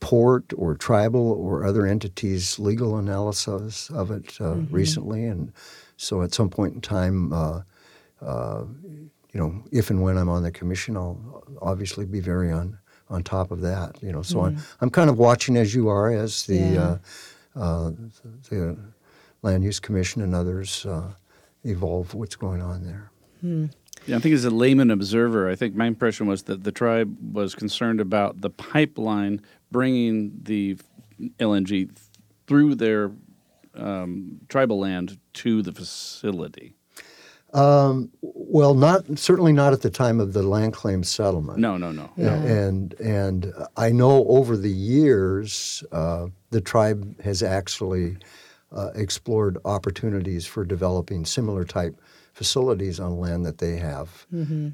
port 0.00 0.52
or 0.56 0.74
tribal 0.74 1.32
or 1.32 1.64
other 1.64 1.86
entities' 1.86 2.58
legal 2.58 2.96
analysis 2.98 3.90
of 3.90 4.10
it 4.10 4.38
uh, 4.40 4.54
recently, 4.70 5.24
and 5.26 5.52
so 5.96 6.22
at 6.22 6.34
some 6.34 6.48
point 6.50 6.74
in 6.74 6.80
time. 6.80 7.32
Uh, 7.32 7.62
uh, 8.22 8.64
you 9.32 9.42
know, 9.42 9.62
if 9.70 9.90
and 9.90 10.02
when 10.02 10.16
I'm 10.16 10.30
on 10.30 10.42
the 10.42 10.50
commission, 10.50 10.96
I'll 10.96 11.44
obviously 11.60 12.06
be 12.06 12.20
very 12.20 12.50
on 12.50 12.78
on 13.10 13.22
top 13.22 13.50
of 13.50 13.60
that. 13.60 14.02
You 14.02 14.10
know, 14.12 14.22
so 14.22 14.40
I'm, 14.46 14.56
I'm 14.80 14.90
kind 14.90 15.10
of 15.10 15.18
watching 15.18 15.56
as 15.58 15.74
you 15.74 15.88
are, 15.88 16.10
as 16.10 16.46
the 16.46 16.56
Yeah. 16.58 16.96
uh, 17.54 17.60
uh, 17.60 17.90
the 18.48 18.78
land 19.42 19.62
use 19.62 19.78
commission 19.78 20.22
and 20.22 20.34
others 20.34 20.86
uh, 20.86 21.12
evolve 21.64 22.14
what's 22.14 22.36
going 22.36 22.62
on 22.62 22.84
there. 22.84 23.10
Yeah, 23.42 24.16
I 24.16 24.20
think 24.20 24.34
as 24.34 24.44
a 24.44 24.50
layman 24.50 24.90
observer, 24.90 25.50
I 25.50 25.56
think 25.56 25.74
my 25.74 25.86
impression 25.86 26.26
was 26.26 26.44
that 26.44 26.64
the 26.64 26.72
tribe 26.72 27.16
was 27.34 27.54
concerned 27.54 28.00
about 28.00 28.40
the 28.40 28.50
pipeline 28.50 29.42
bringing 29.72 30.32
the 30.42 30.78
LNG 31.38 31.90
through 32.46 32.76
their 32.76 33.10
um, 33.74 34.40
tribal 34.48 34.78
land 34.78 35.18
to 35.34 35.62
the 35.62 35.72
facility. 35.72 36.74
Well, 38.22 38.74
not 38.74 39.18
certainly 39.18 39.52
not 39.52 39.72
at 39.72 39.82
the 39.82 39.90
time 39.90 40.20
of 40.20 40.32
the 40.32 40.42
land 40.42 40.72
claim 40.72 41.02
settlement. 41.02 41.58
No, 41.58 41.76
no, 41.76 41.90
no. 41.90 42.10
Yeah. 42.16 42.34
And 42.34 42.92
and 43.00 43.52
I 43.76 43.90
know 43.92 44.26
over 44.28 44.56
the 44.56 44.70
years 44.70 45.82
uh, 45.90 46.26
the 46.50 46.60
tribe 46.60 47.20
has 47.22 47.42
actually 47.42 48.18
uh, 48.72 48.90
explored 48.94 49.58
opportunities 49.64 50.46
for 50.46 50.64
developing 50.64 51.24
similar 51.24 51.64
type 51.64 52.00
facilities 52.36 53.00
on 53.00 53.18
land 53.18 53.46
that 53.46 53.56
they 53.56 53.76
have, 53.76 54.26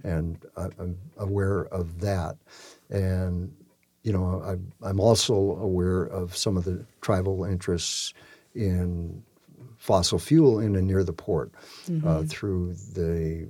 and 0.03 0.45
I, 0.57 0.65
I'm 0.81 0.99
aware 1.17 1.67
of 1.67 2.01
that. 2.01 2.37
And 2.91 3.55
you 4.03 4.13
know, 4.13 4.43
I'm, 4.45 4.73
I'm 4.83 4.99
also 4.99 5.35
aware 5.35 6.03
of 6.03 6.37
some 6.37 6.57
of 6.57 6.65
the 6.65 6.85
tribal 7.03 7.45
interests 7.45 8.15
in 8.57 9.23
fossil 9.77 10.19
fuel 10.19 10.59
in 10.59 10.75
and 10.75 10.89
near 10.89 11.05
the 11.05 11.13
port 11.13 11.53
uh, 12.05 12.25
through 12.25 12.75
the 12.95 13.47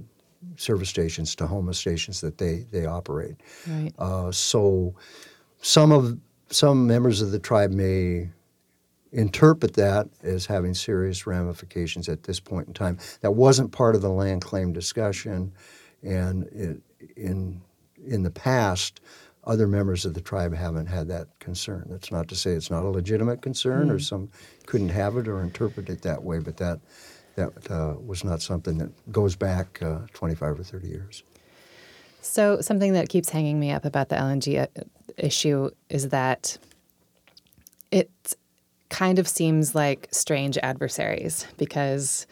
service 0.56 0.90
stations, 0.90 1.34
Tahoma 1.34 1.74
stations 1.74 2.20
that 2.20 2.36
they 2.36 2.66
they 2.70 2.84
operate. 2.84 3.36
Right. 3.66 3.92
Uh, 3.98 4.30
so 4.30 4.94
some 5.62 5.90
of 5.90 6.18
some 6.50 6.86
members 6.86 7.22
of 7.22 7.30
the 7.30 7.38
tribe 7.38 7.70
may 7.70 8.28
interpret 9.12 9.74
that 9.74 10.08
as 10.22 10.46
having 10.46 10.74
serious 10.74 11.26
ramifications 11.26 12.08
at 12.08 12.24
this 12.24 12.40
point 12.40 12.66
in 12.66 12.74
time. 12.74 12.98
That 13.20 13.32
wasn't 13.32 13.72
part 13.72 13.94
of 13.94 14.02
the 14.02 14.10
land 14.10 14.42
claim 14.42 14.72
discussion, 14.72 15.52
and 16.02 16.44
it, 16.44 16.80
in 17.16 17.60
in 18.04 18.22
the 18.22 18.30
past, 18.30 19.00
other 19.44 19.66
members 19.66 20.04
of 20.04 20.14
the 20.14 20.20
tribe 20.20 20.54
haven't 20.54 20.86
had 20.86 21.08
that 21.08 21.28
concern. 21.38 21.86
That's 21.88 22.10
not 22.10 22.28
to 22.28 22.36
say 22.36 22.52
it's 22.52 22.70
not 22.70 22.84
a 22.84 22.88
legitimate 22.88 23.42
concern, 23.42 23.90
or 23.90 23.98
some 23.98 24.30
couldn't 24.66 24.90
have 24.90 25.16
it 25.16 25.28
or 25.28 25.42
interpret 25.42 25.88
it 25.88 26.02
that 26.02 26.22
way, 26.22 26.38
but 26.38 26.56
that 26.56 26.80
that 27.36 27.70
uh, 27.70 27.94
was 28.04 28.24
not 28.24 28.42
something 28.42 28.78
that 28.78 29.12
goes 29.12 29.36
back 29.36 29.80
uh, 29.82 30.00
25 30.12 30.60
or 30.60 30.62
30 30.62 30.88
years. 30.88 31.22
So, 32.20 32.60
something 32.60 32.92
that 32.92 33.08
keeps 33.08 33.30
hanging 33.30 33.58
me 33.58 33.72
up 33.72 33.84
about 33.84 34.10
the 34.10 34.16
LNG 34.16 34.62
uh, 34.62 34.66
issue 35.16 35.70
is 35.88 36.10
that 36.10 36.58
it 37.90 38.10
kind 38.92 39.18
of 39.18 39.26
seems 39.26 39.74
like 39.74 40.06
strange 40.12 40.58
adversaries 40.62 41.46
because 41.56 42.26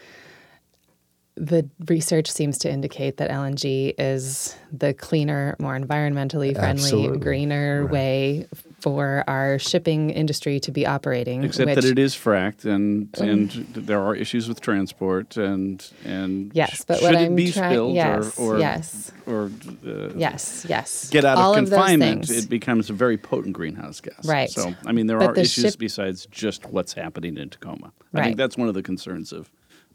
the 1.36 1.66
research 1.88 2.30
seems 2.30 2.58
to 2.58 2.70
indicate 2.70 3.16
that 3.16 3.30
LNG 3.30 3.94
is 3.98 4.54
the 4.70 4.92
cleaner, 4.92 5.56
more 5.58 5.74
environmentally 5.78 6.54
friendly, 6.54 6.82
Absolutely. 6.82 7.18
greener 7.18 7.82
Right. 7.84 7.90
way 7.90 8.46
for 8.80 9.24
our 9.28 9.58
shipping 9.58 10.10
industry 10.10 10.60
to 10.60 10.70
be 10.72 10.86
operating. 10.86 11.44
Except 11.44 11.66
which, 11.68 11.74
that 11.76 11.84
it 11.84 11.98
is 11.98 12.14
fracked, 12.14 12.64
and 12.64 13.08
and 13.20 13.50
there 13.74 14.00
are 14.00 14.14
issues 14.14 14.48
with 14.48 14.60
transport, 14.60 15.36
and 15.36 15.84
and 16.04 16.50
Yes, 16.54 16.76
sh- 16.78 16.80
but 16.86 16.98
should 16.98 17.04
what 17.04 17.14
it 17.14 17.26
I'm 17.26 17.34
be 17.34 17.52
trying- 17.52 17.70
spilled 17.72 17.94
yes, 17.94 18.38
or 18.38 18.56
or 18.56 18.58
yes. 18.58 19.12
or 19.26 19.50
uh, 19.86 20.10
Yes, 20.16 20.66
yes. 20.68 21.08
get 21.10 21.24
out 21.24 21.38
All 21.38 21.54
of 21.54 21.62
of 21.64 21.68
confinement, 21.70 22.26
things. 22.26 22.44
it 22.44 22.50
becomes 22.50 22.90
a 22.90 22.92
very 22.92 23.16
potent 23.16 23.54
greenhouse 23.54 24.00
gas. 24.00 24.26
Right. 24.26 24.50
So, 24.50 24.74
I 24.86 24.92
mean, 24.92 25.06
there 25.06 25.18
But 25.18 25.30
are 25.30 25.34
the 25.34 25.40
issues 25.42 25.72
ship- 25.72 25.78
besides 25.78 26.26
just 26.30 26.66
what's 26.66 26.92
happening 26.92 27.36
in 27.38 27.48
Tacoma. 27.50 27.92
I 28.14 28.18
Right. 28.18 28.24
think 28.26 28.36
that's 28.36 28.56
one 28.56 28.68
of 28.68 28.74
the 28.74 28.82
concerns 28.82 29.32
of, 29.32 29.50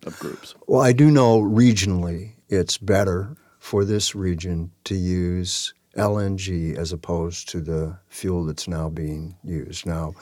of 0.05 0.17
groups. 0.19 0.55
Well, 0.67 0.81
I 0.81 0.93
do 0.93 1.11
know 1.11 1.39
regionally 1.41 2.31
it's 2.49 2.77
better 2.77 3.35
for 3.59 3.83
this 3.85 4.15
region 4.15 4.71
to 4.85 4.95
use 4.95 5.73
LNG 5.95 6.75
as 6.77 6.91
opposed 6.91 7.49
to 7.49 7.61
the 7.61 7.97
fuel 8.09 8.45
that's 8.45 8.67
now 8.67 8.89
being 8.89 9.35
used. 9.43 9.85
Now, 9.85 10.13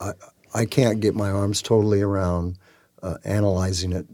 I, 0.00 0.12
I 0.54 0.64
can't 0.64 1.00
get 1.00 1.14
my 1.14 1.30
arms 1.30 1.62
totally 1.62 2.02
around 2.02 2.58
uh, 3.02 3.16
analyzing 3.24 3.92
it 3.92 4.06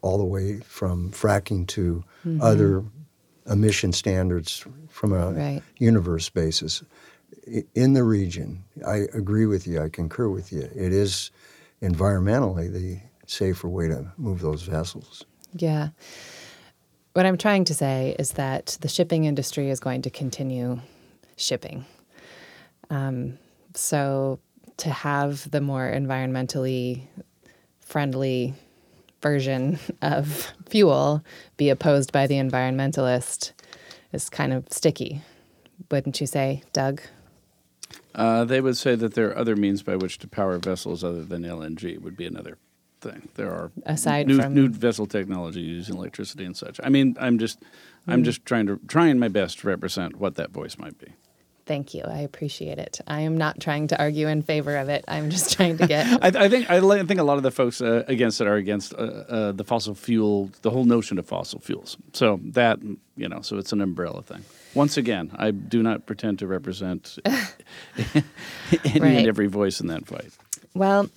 all 0.00 0.18
the 0.18 0.24
way 0.24 0.60
from 0.60 1.10
fracking 1.12 1.66
to 1.68 2.02
other 2.40 2.82
emission 3.46 3.92
standards 3.92 4.64
from 4.88 5.12
a 5.12 5.32
Right. 5.32 5.62
universe 5.78 6.28
basis. 6.30 6.82
In 7.74 7.92
the 7.92 8.04
region, 8.04 8.64
I 8.86 9.06
agree 9.12 9.46
with 9.46 9.66
you, 9.66 9.80
I 9.82 9.88
concur 9.88 10.28
with 10.28 10.52
you. 10.52 10.62
It 10.74 10.92
is 10.92 11.30
environmentally 11.82 12.72
the 12.72 13.00
safer 13.26 13.68
way 13.68 13.88
to 13.88 14.12
move 14.16 14.40
those 14.40 14.62
vessels. 14.62 15.24
Yeah. 15.54 15.88
What 17.12 17.26
I'm 17.26 17.36
trying 17.36 17.64
to 17.64 17.74
say 17.74 18.16
is 18.18 18.32
that 18.32 18.78
the 18.80 18.88
shipping 18.88 19.24
industry 19.24 19.68
is 19.68 19.80
going 19.80 20.02
to 20.02 20.10
continue 20.10 20.80
shipping. 21.36 21.84
Um, 22.88 23.38
so 23.74 24.38
to 24.78 24.90
have 24.90 25.50
the 25.50 25.60
more 25.60 25.90
environmentally 25.92 27.02
friendly 27.80 28.54
version 29.20 29.78
of 30.02 30.52
fuel 30.68 31.22
be 31.58 31.68
opposed 31.68 32.12
by 32.12 32.26
the 32.26 32.36
environmentalist 32.36 33.52
is 34.12 34.30
kind 34.30 34.54
of 34.54 34.66
sticky. 34.70 35.20
Wouldn't 35.90 36.18
you 36.18 36.26
say, 36.26 36.62
Doug? 36.72 37.02
Uh, 38.14 38.44
they 38.44 38.60
would 38.62 38.76
say 38.76 38.94
that 38.94 39.14
there 39.14 39.28
are 39.28 39.36
other 39.36 39.56
means 39.56 39.82
by 39.82 39.96
which 39.96 40.18
to 40.18 40.28
power 40.28 40.58
vessels 40.58 41.04
other 41.04 41.24
than 41.24 41.42
LNG 41.42 42.00
would 42.00 42.16
be 42.16 42.26
another 42.26 42.56
thing. 43.02 43.28
There 43.34 43.50
are 43.50 43.70
Aside 43.84 44.26
new, 44.28 44.40
from- 44.40 44.54
new 44.54 44.68
vessel 44.68 45.06
technology 45.06 45.60
using 45.60 45.96
electricity 45.96 46.44
and 46.44 46.56
such. 46.56 46.80
I 46.82 46.88
mean, 46.88 47.16
I'm 47.20 47.38
just 47.38 47.58
Mm. 48.08 48.14
I'm 48.14 48.24
just 48.24 48.44
trying 48.44 48.66
to 48.66 48.80
trying 48.88 49.20
my 49.20 49.28
best 49.28 49.60
to 49.60 49.68
represent 49.68 50.16
what 50.16 50.34
that 50.34 50.50
voice 50.50 50.76
might 50.76 50.98
be. 50.98 51.06
Thank 51.66 51.94
you. 51.94 52.02
I 52.04 52.18
appreciate 52.18 52.78
it. 52.78 53.00
I 53.06 53.20
am 53.20 53.38
not 53.38 53.60
trying 53.60 53.86
to 53.86 53.96
argue 54.02 54.26
in 54.26 54.42
favor 54.42 54.76
of 54.76 54.88
it. 54.88 55.04
I'm 55.06 55.30
just 55.30 55.52
trying 55.56 55.78
to 55.78 55.86
get 55.86 56.06
I, 56.24 56.46
I 56.46 56.48
think 56.48 56.68
I 56.68 56.80
think 57.04 57.20
a 57.20 57.22
lot 57.22 57.36
of 57.36 57.44
the 57.44 57.52
folks 57.52 57.80
uh, 57.80 58.02
against 58.08 58.40
it 58.40 58.48
are 58.48 58.56
against 58.56 58.92
uh, 58.94 58.96
uh, 58.98 59.52
the 59.52 59.62
fossil 59.62 59.94
fuel, 59.94 60.50
the 60.62 60.70
whole 60.70 60.84
notion 60.84 61.16
of 61.20 61.26
fossil 61.26 61.60
fuels. 61.60 61.96
So 62.12 62.40
that 62.54 62.80
you 63.16 63.28
know, 63.28 63.40
so 63.42 63.56
it's 63.58 63.72
an 63.72 63.80
umbrella 63.80 64.22
thing. 64.22 64.42
Once 64.74 64.96
again, 64.96 65.30
I 65.36 65.52
do 65.52 65.80
not 65.80 66.04
pretend 66.06 66.40
to 66.40 66.48
represent 66.48 67.18
any 67.26 69.00
Right. 69.00 69.18
and 69.18 69.26
every 69.28 69.46
voice 69.46 69.80
in 69.80 69.86
that 69.88 70.06
fight. 70.06 70.32
Well, 70.74 71.08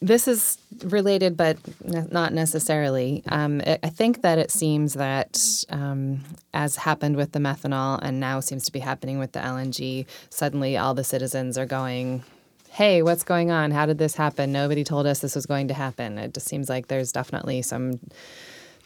this 0.00 0.26
is 0.26 0.56
related, 0.82 1.36
but 1.36 1.58
ne- 1.84 2.06
not 2.10 2.32
necessarily. 2.32 3.22
Um, 3.28 3.60
I 3.66 3.78
I 3.82 3.88
think 3.90 4.22
that 4.22 4.38
it 4.38 4.50
seems 4.50 4.94
that, 4.94 5.64
um, 5.68 6.20
as 6.54 6.76
happened 6.76 7.16
with 7.16 7.32
the 7.32 7.38
methanol 7.38 7.98
and 8.02 8.18
now 8.18 8.40
seems 8.40 8.64
to 8.66 8.72
be 8.72 8.78
happening 8.78 9.18
with 9.18 9.32
the 9.32 9.40
LNG, 9.40 10.06
suddenly 10.30 10.76
all 10.76 10.94
the 10.94 11.04
citizens 11.04 11.58
are 11.58 11.66
going, 11.66 12.22
Hey, 12.70 13.02
what's 13.02 13.24
going 13.24 13.50
on? 13.50 13.72
How 13.72 13.84
did 13.84 13.98
this 13.98 14.14
happen? 14.14 14.52
Nobody 14.52 14.84
told 14.84 15.06
us 15.06 15.18
this 15.18 15.34
was 15.34 15.44
going 15.44 15.68
to 15.68 15.74
happen. 15.74 16.18
It 16.18 16.34
just 16.34 16.46
seems 16.46 16.68
like 16.68 16.86
there's 16.86 17.12
definitely 17.12 17.62
some 17.62 17.98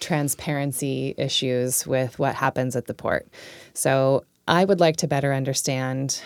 transparency 0.01 1.15
issues 1.17 1.87
with 1.87 2.19
what 2.19 2.35
happens 2.35 2.77
at 2.77 2.87
the 2.87 2.95
port. 2.95 3.29
So 3.75 4.25
I 4.49 4.65
would 4.65 4.81
like 4.81 4.97
to 4.99 5.07
better 5.07 5.33
understand 5.33 6.21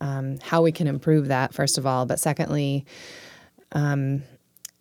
um, 0.00 0.38
how 0.40 0.62
we 0.62 0.72
can 0.72 0.86
improve 0.86 1.28
that, 1.28 1.52
first 1.52 1.78
of 1.78 1.86
all. 1.86 2.06
But 2.06 2.20
secondly, 2.20 2.86
um, 3.72 4.22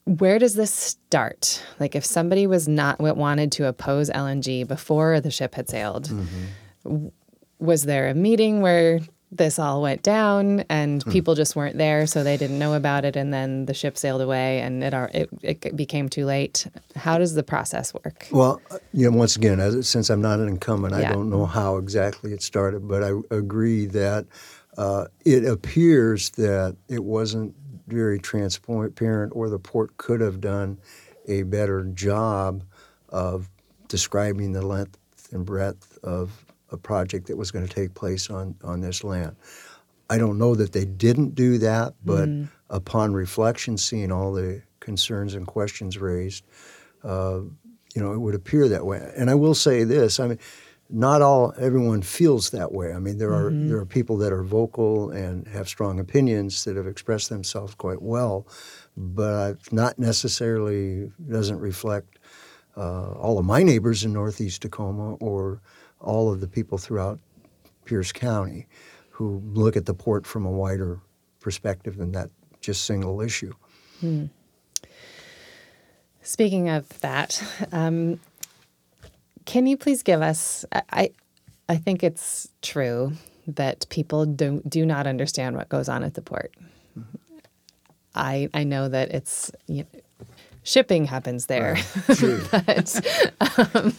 where 0.06 0.39
does 0.39 0.56
this 0.56 0.73
start? 0.73 1.63
Like, 1.80 1.95
if 1.95 2.04
somebody 2.06 2.47
was 2.47 2.67
not 2.67 2.99
wanted 2.99 3.52
to 3.54 3.67
oppose 3.67 4.10
LNG 4.10 4.67
before 4.67 5.21
the 5.21 5.30
ship 5.32 5.56
had 5.56 5.69
sailed, 5.69 6.10
w- 6.84 7.12
was 7.60 7.84
there 7.84 8.08
a 8.10 8.13
meeting 8.15 8.62
where 8.62 9.02
this 9.32 9.60
all 9.60 9.84
went 9.84 10.02
down 10.02 10.62
and 10.69 11.04
Hmm. 11.04 11.12
people 11.12 11.36
just 11.36 11.56
weren't 11.56 11.78
there, 11.78 12.08
so 12.08 12.23
they 12.23 12.36
didn't 12.38 12.58
know 12.58 12.73
about 12.73 13.06
it, 13.06 13.15
and 13.15 13.32
then 13.32 13.65
the 13.67 13.75
ship 13.75 13.95
sailed 13.95 14.21
away 14.21 14.60
and 14.62 14.84
it 14.84 14.93
it, 15.13 15.30
it 15.63 15.75
became 15.75 16.10
too 16.10 16.25
late. 16.25 16.65
How 16.95 17.19
does 17.19 17.36
the 17.36 17.43
process 17.43 17.93
work? 17.93 18.25
Well, 18.32 18.60
uh, 18.71 18.80
you 18.91 19.12
know, 19.12 19.15
once 19.15 19.36
again, 19.36 19.60
as, 19.60 19.88
since 19.88 20.10
I'm 20.10 20.21
not 20.21 20.39
an 20.39 20.47
incumbent, 20.47 20.95
I 20.95 21.04
don't 21.04 21.30
know 21.30 21.45
how 21.45 21.78
exactly 21.78 22.34
it 22.34 22.41
started, 22.41 22.88
but 22.88 23.04
I 23.04 23.12
agree 23.30 23.86
that 23.88 24.25
uh, 24.80 25.06
it 25.25 25.45
appears 25.45 26.32
that 26.32 26.78
it 26.88 27.04
wasn't 27.04 27.54
very 27.91 28.19
transparent, 28.19 29.34
or 29.36 29.49
the 29.49 29.60
port 29.60 29.97
could 29.97 30.21
have 30.21 30.39
done 30.41 30.78
a 31.28 31.43
better 31.43 31.84
job 31.84 32.63
of 33.10 33.49
describing 33.88 34.54
the 34.54 34.65
length 34.65 34.97
and 35.32 35.45
breadth 35.45 35.97
of 36.04 36.45
a 36.71 36.78
project 36.78 37.28
that 37.28 37.38
was 37.38 37.52
going 37.52 37.67
to 37.67 37.73
take 37.73 37.93
place 37.93 38.30
on, 38.30 38.56
on 38.63 38.82
this 38.82 39.04
land. 39.04 39.36
I 40.10 40.17
don't 40.17 40.38
know 40.38 40.56
that 40.56 40.71
they 40.71 40.86
didn't 40.86 41.36
do 41.36 41.58
that, 41.60 41.93
but 42.04 42.28
upon 42.69 43.13
reflection, 43.13 43.78
seeing 43.78 44.12
all 44.12 44.34
the 44.34 44.62
concerns 44.80 45.36
and 45.36 45.45
questions 45.45 45.97
raised, 45.97 46.43
uh, 47.04 47.41
you 47.95 48.02
know, 48.02 48.13
it 48.13 48.19
would 48.19 48.36
appear 48.36 48.67
that 48.69 48.86
way. 48.86 49.12
And 49.15 49.30
I 49.30 49.36
will 49.36 49.56
say 49.56 49.84
this: 49.84 50.19
I 50.19 50.28
mean, 50.28 50.39
not 50.89 51.21
all 51.21 51.54
everyone 51.58 52.02
feels 52.02 52.49
that 52.49 52.71
way. 52.71 52.93
I 52.93 52.99
mean, 52.99 53.17
there 53.17 53.34
are 53.34 53.52
there 53.52 53.78
are 53.78 53.86
people 53.86 54.17
that 54.17 54.34
are 54.34 54.43
vocal 54.43 55.12
and 55.12 55.47
have 55.47 55.69
strong 55.69 55.99
opinions 55.99 56.63
that 56.65 56.75
have 56.75 56.88
expressed 56.88 57.30
themselves 57.30 57.75
quite 57.75 58.02
well, 58.02 58.47
but 58.97 59.71
not 59.71 59.99
necessarily 59.99 61.12
doesn't 61.30 61.60
reflect 61.60 62.17
uh, 62.75 63.12
all 63.12 63.38
of 63.38 63.45
my 63.45 63.62
neighbors 63.62 64.04
in 64.04 64.13
Northeast 64.13 64.63
Tacoma 64.63 65.15
or 65.15 65.62
all 65.99 66.32
of 66.32 66.41
the 66.41 66.47
people 66.47 66.78
throughout 66.78 67.19
Pierce 67.86 68.12
County 68.12 68.67
who 69.12 69.41
look 69.54 69.75
at 69.75 69.86
the 69.86 69.93
port 69.93 70.25
from 70.25 70.45
a 70.45 70.52
wider 70.52 70.99
perspective 71.39 71.97
than 71.97 72.12
that 72.13 72.30
just 72.62 72.86
single 72.86 73.21
issue. 73.21 73.54
Speaking 76.21 76.69
of 76.69 76.88
that, 77.02 77.43
um, 77.71 78.19
can 79.45 79.67
you 79.67 79.78
please 79.78 80.04
give 80.04 80.21
us? 80.21 80.65
I- 80.71 81.12
I, 81.67 81.78
think 81.78 82.04
it's 82.04 82.49
true 82.62 83.13
that 83.47 83.88
people 83.89 84.25
do 84.25 84.62
do 84.67 84.86
not 84.86 85.08
understand 85.08 85.56
what 85.56 85.69
goes 85.69 85.88
on 85.89 86.04
at 86.04 86.15
the 86.15 86.21
port. 86.21 86.54
I 88.15 88.49
I 88.54 88.63
know 88.63 88.89
that 88.89 89.10
it's 89.10 89.52
you 89.67 89.84
know, 89.84 90.02
shipping 90.63 91.06
happens 91.06 91.45
there, 91.45 91.78
but 92.08 93.02
um, 93.75 93.95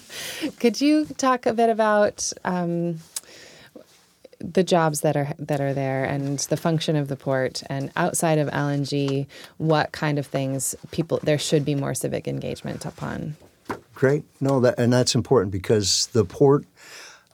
could 0.59 0.81
you 0.81 1.05
talk 1.17 1.47
a 1.47 1.53
bit 1.53 1.71
about? 1.71 2.33
Um, 2.45 2.99
the 4.43 4.65
jobs 4.65 5.03
that 5.03 5.17
are 5.17 5.35
that 5.39 5.61
are 5.61 5.75
there 5.75 6.05
and 6.05 6.39
the 6.39 6.57
function 6.57 6.97
of 6.97 7.09
the 7.09 7.17
port 7.17 7.63
and 7.69 7.91
outside 7.97 8.39
of 8.39 8.49
LNG, 8.49 9.27
what 9.59 9.93
kind 9.93 10.19
of 10.19 10.27
things 10.27 10.75
people 10.91 11.21
there 11.23 11.39
should 11.39 11.65
be 11.65 11.75
more 11.75 11.95
civic 11.95 12.27
engagement 12.27 12.85
upon. 12.87 13.37
Great. 14.01 14.25
No, 14.41 14.61
that 14.61 14.79
and 14.79 14.91
that's 14.91 15.15
important 15.15 15.53
because 15.53 16.07
the 16.15 16.25
port 16.25 16.65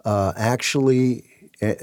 uh, 0.05 0.33
actually 0.37 1.22
uh, 1.62 1.74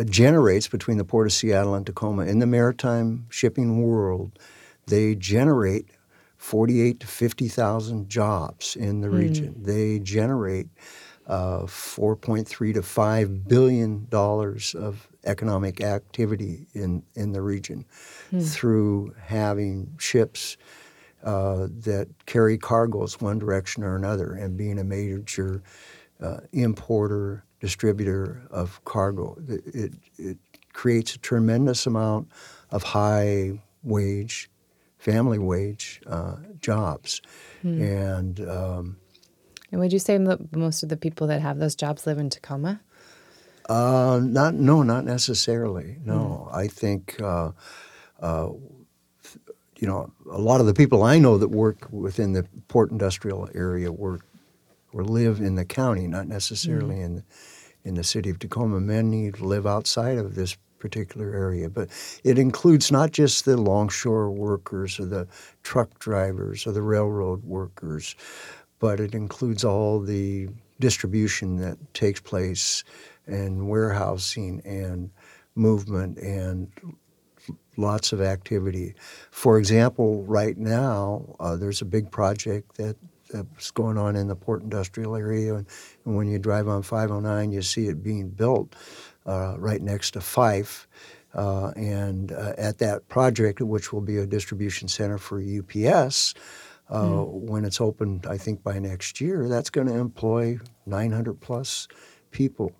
uh, 0.00 0.02
generates 0.04 0.66
between 0.66 0.98
the 0.98 1.04
port 1.04 1.28
of 1.28 1.32
Seattle 1.32 1.76
and 1.76 1.86
Tacoma 1.86 2.24
in 2.24 2.40
the 2.40 2.46
maritime 2.46 3.26
shipping 3.30 3.84
world. 3.84 4.36
They 4.88 5.14
generate 5.14 5.86
forty-eight 6.38 6.98
to 6.98 7.06
fifty 7.06 7.46
thousand 7.46 8.08
jobs 8.08 8.74
in 8.74 9.00
the 9.00 9.10
region. 9.10 9.62
They 9.62 10.00
generate 10.00 10.66
uh, 11.28 11.68
four 11.68 12.16
point 12.16 12.48
three 12.48 12.72
to 12.72 12.82
five 12.82 13.46
billion 13.46 14.08
dollars 14.10 14.74
of 14.74 15.06
economic 15.22 15.80
activity 15.80 16.66
in 16.74 17.04
in 17.14 17.30
the 17.30 17.42
region 17.42 17.84
through 18.40 19.14
having 19.24 19.94
ships 19.98 20.56
uh, 21.24 21.68
that 21.80 22.08
carry 22.26 22.58
cargoes 22.58 23.20
one 23.20 23.38
direction 23.38 23.84
or 23.84 23.96
another 23.96 24.32
and 24.32 24.56
being 24.56 24.78
a 24.78 24.84
major 24.84 25.62
uh, 26.20 26.40
importer, 26.52 27.44
distributor 27.60 28.42
of 28.50 28.84
cargo. 28.84 29.36
It, 29.48 29.94
it, 30.18 30.38
creates 30.72 31.14
a 31.14 31.18
tremendous 31.18 31.86
amount 31.86 32.28
of 32.70 32.82
high 32.82 33.60
wage, 33.82 34.50
family 34.96 35.38
wage 35.38 36.00
uh, 36.06 36.36
jobs. 36.60 37.20
And 37.62 38.40
um, 38.48 38.96
And 39.70 39.80
would 39.80 39.92
you 39.92 39.98
say 39.98 40.16
that 40.16 40.56
most 40.56 40.82
of 40.82 40.88
the 40.88 40.96
people 40.96 41.26
that 41.26 41.42
have 41.42 41.58
those 41.58 41.74
jobs 41.74 42.06
live 42.06 42.18
in 42.18 42.30
Tacoma? 42.30 42.80
Uh, 43.68 44.20
not 44.22 44.54
no, 44.54 44.82
not 44.82 45.04
necessarily. 45.04 45.98
No, 46.04 46.48
I 46.52 46.66
think 46.66 47.20
uh, 47.22 47.52
uh, 48.20 48.48
you 49.82 49.88
know 49.88 50.12
a 50.30 50.38
lot 50.38 50.60
of 50.60 50.66
the 50.66 50.74
people 50.74 51.02
I 51.02 51.18
know 51.18 51.36
that 51.38 51.48
work 51.48 51.88
within 51.90 52.34
the 52.34 52.46
port 52.68 52.92
industrial 52.92 53.48
area 53.52 53.90
work 53.90 54.24
or 54.92 55.02
live 55.02 55.40
in 55.40 55.56
the 55.56 55.64
county, 55.64 56.06
not 56.06 56.28
necessarily 56.28 56.94
mm. 56.94 57.04
in 57.04 57.24
in 57.84 57.94
the 57.96 58.04
city 58.04 58.30
of 58.30 58.38
Tacoma. 58.38 58.78
Many 58.78 59.32
live 59.32 59.66
outside 59.66 60.18
of 60.18 60.36
this 60.36 60.56
particular 60.78 61.34
area, 61.34 61.68
but 61.68 61.88
it 62.22 62.38
includes 62.38 62.92
not 62.92 63.10
just 63.10 63.44
the 63.44 63.56
longshore 63.56 64.30
workers 64.30 65.00
or 65.00 65.06
the 65.06 65.26
truck 65.64 65.98
drivers 65.98 66.64
or 66.64 66.70
the 66.70 66.82
railroad 66.82 67.42
workers, 67.42 68.14
but 68.78 69.00
it 69.00 69.16
includes 69.16 69.64
all 69.64 69.98
the 70.00 70.48
distribution 70.78 71.56
that 71.56 71.76
takes 71.92 72.20
place 72.20 72.84
and 73.26 73.68
warehousing 73.68 74.62
and 74.64 75.10
movement 75.56 76.18
and 76.18 76.70
lots 77.76 78.12
of 78.12 78.20
activity. 78.20 78.94
For 79.30 79.58
example, 79.58 80.24
right 80.24 80.56
now 80.56 81.36
uh, 81.40 81.56
there's 81.56 81.82
a 81.82 81.86
big 81.86 82.10
project 82.10 82.76
that 82.76 82.96
that's 83.30 83.70
going 83.70 83.96
on 83.96 84.14
in 84.14 84.28
the 84.28 84.36
port 84.36 84.62
industrial 84.62 85.16
area, 85.16 85.54
and, 85.54 85.66
and 86.04 86.16
when 86.16 86.28
you 86.28 86.38
drive 86.38 86.68
on 86.68 86.82
509, 86.82 87.50
you 87.50 87.62
see 87.62 87.86
it 87.88 88.02
being 88.02 88.28
built 88.28 88.74
uh, 89.26 89.54
right 89.58 89.80
next 89.80 90.12
to 90.12 90.20
Fife. 90.20 90.86
Uh, 91.34 91.68
and 91.76 92.30
uh, 92.30 92.52
at 92.58 92.76
that 92.76 93.08
project, 93.08 93.62
which 93.62 93.90
will 93.90 94.02
be 94.02 94.18
a 94.18 94.26
distribution 94.26 94.86
center 94.86 95.16
for 95.16 95.40
UPS, 95.40 96.34
uh, 96.90 97.22
when 97.24 97.64
it's 97.64 97.80
opened, 97.80 98.26
I 98.26 98.36
think 98.36 98.62
by 98.62 98.78
next 98.78 99.18
year, 99.18 99.48
that's 99.48 99.70
going 99.70 99.86
to 99.86 99.94
employ 99.94 100.58
900 100.84 101.40
plus 101.40 101.88
people. 102.32 102.72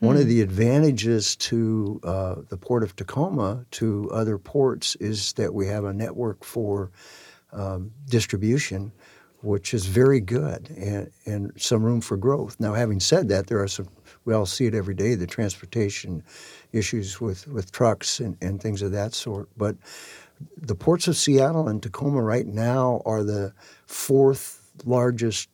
One 0.00 0.16
of 0.16 0.28
the 0.28 0.42
advantages 0.42 1.34
to 1.36 2.00
uh, 2.04 2.36
the 2.48 2.56
Port 2.56 2.84
of 2.84 2.94
Tacoma 2.94 3.64
to 3.72 4.08
other 4.12 4.38
ports 4.38 4.94
is 4.96 5.32
that 5.32 5.52
we 5.52 5.66
have 5.66 5.84
a 5.84 5.92
network 5.92 6.44
for 6.44 6.92
um, 7.52 7.90
distribution, 8.08 8.92
which 9.42 9.74
is 9.74 9.86
very 9.86 10.20
good 10.20 10.70
and, 10.76 11.10
and 11.26 11.52
some 11.56 11.82
room 11.82 12.00
for 12.00 12.16
growth. 12.16 12.60
Now, 12.60 12.74
having 12.74 13.00
said 13.00 13.28
that, 13.28 13.48
there 13.48 13.60
are 13.60 13.68
some, 13.68 13.88
we 14.24 14.34
all 14.34 14.46
see 14.46 14.66
it 14.66 14.74
every 14.74 14.94
day, 14.94 15.16
the 15.16 15.26
transportation 15.26 16.22
issues 16.72 17.20
with, 17.20 17.48
with 17.48 17.72
trucks 17.72 18.20
and, 18.20 18.36
and 18.40 18.62
things 18.62 18.82
of 18.82 18.92
that 18.92 19.14
sort. 19.14 19.48
But 19.56 19.76
the 20.56 20.76
ports 20.76 21.08
of 21.08 21.16
Seattle 21.16 21.66
and 21.66 21.82
Tacoma 21.82 22.22
right 22.22 22.46
now 22.46 23.02
are 23.04 23.24
the 23.24 23.52
fourth 23.86 24.70
largest 24.84 25.48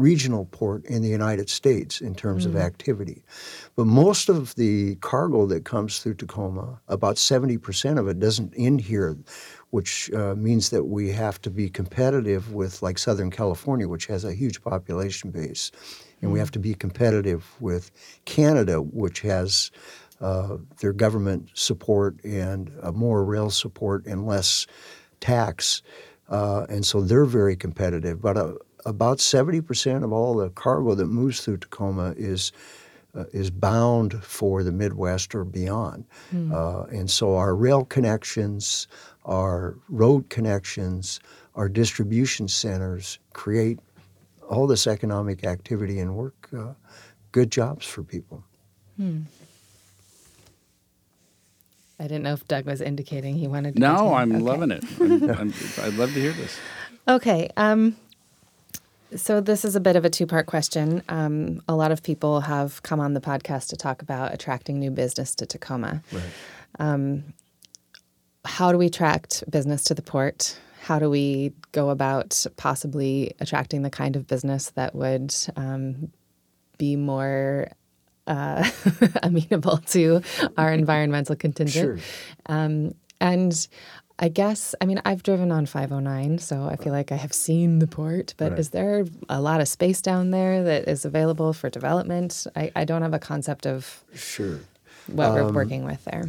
regional 0.00 0.46
port 0.46 0.84
in 0.86 1.02
the 1.02 1.08
United 1.08 1.50
States 1.50 2.00
in 2.00 2.14
terms 2.14 2.46
of 2.46 2.56
activity. 2.56 3.22
But 3.76 3.86
most 3.86 4.28
of 4.28 4.54
the 4.54 4.96
cargo 4.96 5.46
that 5.46 5.64
comes 5.64 5.98
through 5.98 6.14
Tacoma, 6.14 6.80
about 6.88 7.16
70% 7.16 7.98
of 7.98 8.08
it 8.08 8.18
doesn't 8.18 8.54
end 8.56 8.80
here, 8.80 9.16
which 9.70 10.10
uh, 10.12 10.34
means 10.36 10.70
that 10.70 10.84
we 10.84 11.10
have 11.10 11.40
to 11.42 11.50
be 11.50 11.68
competitive 11.68 12.52
with 12.52 12.82
like 12.82 12.98
Southern 12.98 13.30
California, 13.30 13.86
which 13.88 14.06
has 14.06 14.24
a 14.24 14.34
huge 14.34 14.62
population 14.62 15.30
base. 15.30 15.70
And 16.22 16.32
we 16.32 16.38
have 16.38 16.50
to 16.52 16.58
be 16.58 16.74
competitive 16.74 17.46
with 17.60 17.90
Canada, 18.24 18.80
which 18.82 19.20
has 19.20 19.70
uh, 20.20 20.56
their 20.80 20.92
government 20.92 21.50
support 21.54 22.22
and 22.24 22.72
uh, 22.82 22.92
more 22.92 23.24
rail 23.24 23.50
support 23.50 24.06
and 24.06 24.26
less 24.26 24.66
tax. 25.20 25.82
Uh, 26.28 26.66
and 26.68 26.84
so 26.84 27.00
they're 27.00 27.24
very 27.24 27.56
competitive. 27.56 28.20
But 28.20 28.36
uh, 28.36 28.52
about 28.86 29.18
70% 29.18 30.04
of 30.04 30.12
all 30.12 30.34
the 30.36 30.50
cargo 30.50 30.94
that 30.94 31.06
moves 31.06 31.40
through 31.44 31.58
Tacoma 31.58 32.14
is 32.16 32.52
uh, 33.12 33.24
is 33.32 33.50
bound 33.50 34.22
for 34.22 34.62
the 34.62 34.70
Midwest 34.70 35.34
or 35.34 35.44
beyond. 35.44 36.04
Uh, 36.32 36.84
and 36.92 37.10
so 37.10 37.34
our 37.34 37.56
rail 37.56 37.84
connections, 37.84 38.86
our 39.24 39.74
road 39.88 40.28
connections, 40.30 41.18
our 41.56 41.68
distribution 41.68 42.46
centers 42.46 43.18
create 43.32 43.80
all 44.48 44.68
this 44.68 44.86
economic 44.86 45.42
activity 45.44 45.98
and 45.98 46.14
work 46.14 46.48
uh, 46.56 46.72
good 47.32 47.50
jobs 47.50 47.84
for 47.84 48.04
people. 48.04 48.44
I 51.98 52.04
didn't 52.04 52.22
know 52.22 52.32
if 52.34 52.46
Doug 52.46 52.64
was 52.66 52.80
indicating 52.80 53.34
he 53.36 53.48
wanted 53.48 53.74
to. 53.74 53.80
No, 53.80 53.96
continue. 53.96 54.14
I'm 54.16 54.32
Okay. 54.36 54.44
loving 54.44 54.70
it. 54.70 54.84
I'm, 55.00 55.30
I'm, 55.30 55.54
I'd 55.82 55.94
love 55.94 56.14
to 56.14 56.20
hear 56.20 56.32
this. 56.32 56.58
Okay. 57.08 57.48
Um, 57.56 57.96
So, 59.16 59.40
this 59.40 59.64
is 59.64 59.74
a 59.74 59.80
bit 59.80 59.96
of 59.96 60.04
a 60.04 60.10
two 60.10 60.26
part 60.26 60.46
question. 60.46 61.02
Um, 61.08 61.62
a 61.68 61.74
lot 61.74 61.90
of 61.90 62.02
people 62.02 62.40
have 62.40 62.82
come 62.82 63.00
on 63.00 63.14
the 63.14 63.20
podcast 63.20 63.68
to 63.68 63.76
talk 63.76 64.02
about 64.02 64.32
attracting 64.32 64.78
new 64.78 64.90
business 64.90 65.34
to 65.36 65.46
Tacoma. 65.46 66.02
Um, 66.78 67.24
how 68.44 68.72
do 68.72 68.78
we 68.78 68.86
attract 68.86 69.48
business 69.50 69.84
to 69.84 69.94
the 69.94 70.02
port? 70.02 70.58
How 70.82 70.98
do 70.98 71.10
we 71.10 71.52
go 71.72 71.90
about 71.90 72.46
possibly 72.56 73.34
attracting 73.40 73.82
the 73.82 73.90
kind 73.90 74.16
of 74.16 74.26
business 74.26 74.70
that 74.70 74.94
would 74.94 75.34
um, 75.56 76.12
be 76.78 76.96
more 76.96 77.68
uh, 78.26 78.68
amenable 79.22 79.78
to 79.88 80.22
our 80.56 80.72
environmental 80.72 81.36
contingent? 81.36 82.00
Sure. 82.00 82.08
Um, 82.46 82.94
and 83.20 83.68
I 84.22 84.28
guess, 84.28 84.74
I 84.80 84.84
mean, 84.84 85.00
I've 85.06 85.22
driven 85.22 85.50
on 85.50 85.64
509, 85.64 86.38
so 86.38 86.64
I 86.64 86.76
feel 86.76 86.92
like 86.92 87.10
I 87.10 87.16
have 87.16 87.32
seen 87.32 87.78
the 87.78 87.86
port, 87.86 88.34
but 88.36 88.50
Right. 88.50 88.58
is 88.60 88.68
there 88.70 89.06
a 89.30 89.40
lot 89.40 89.62
of 89.62 89.68
space 89.68 90.02
down 90.02 90.30
there 90.30 90.62
that 90.62 90.86
is 90.88 91.06
available 91.06 91.54
for 91.54 91.70
development? 91.70 92.46
I, 92.54 92.70
I 92.76 92.84
don't 92.84 93.00
have 93.00 93.14
a 93.14 93.18
concept 93.18 93.66
of 93.66 94.04
Sure. 94.14 94.60
what 95.06 95.28
Um, 95.28 95.34
we're 95.34 95.52
working 95.52 95.84
with 95.86 96.04
there. 96.04 96.28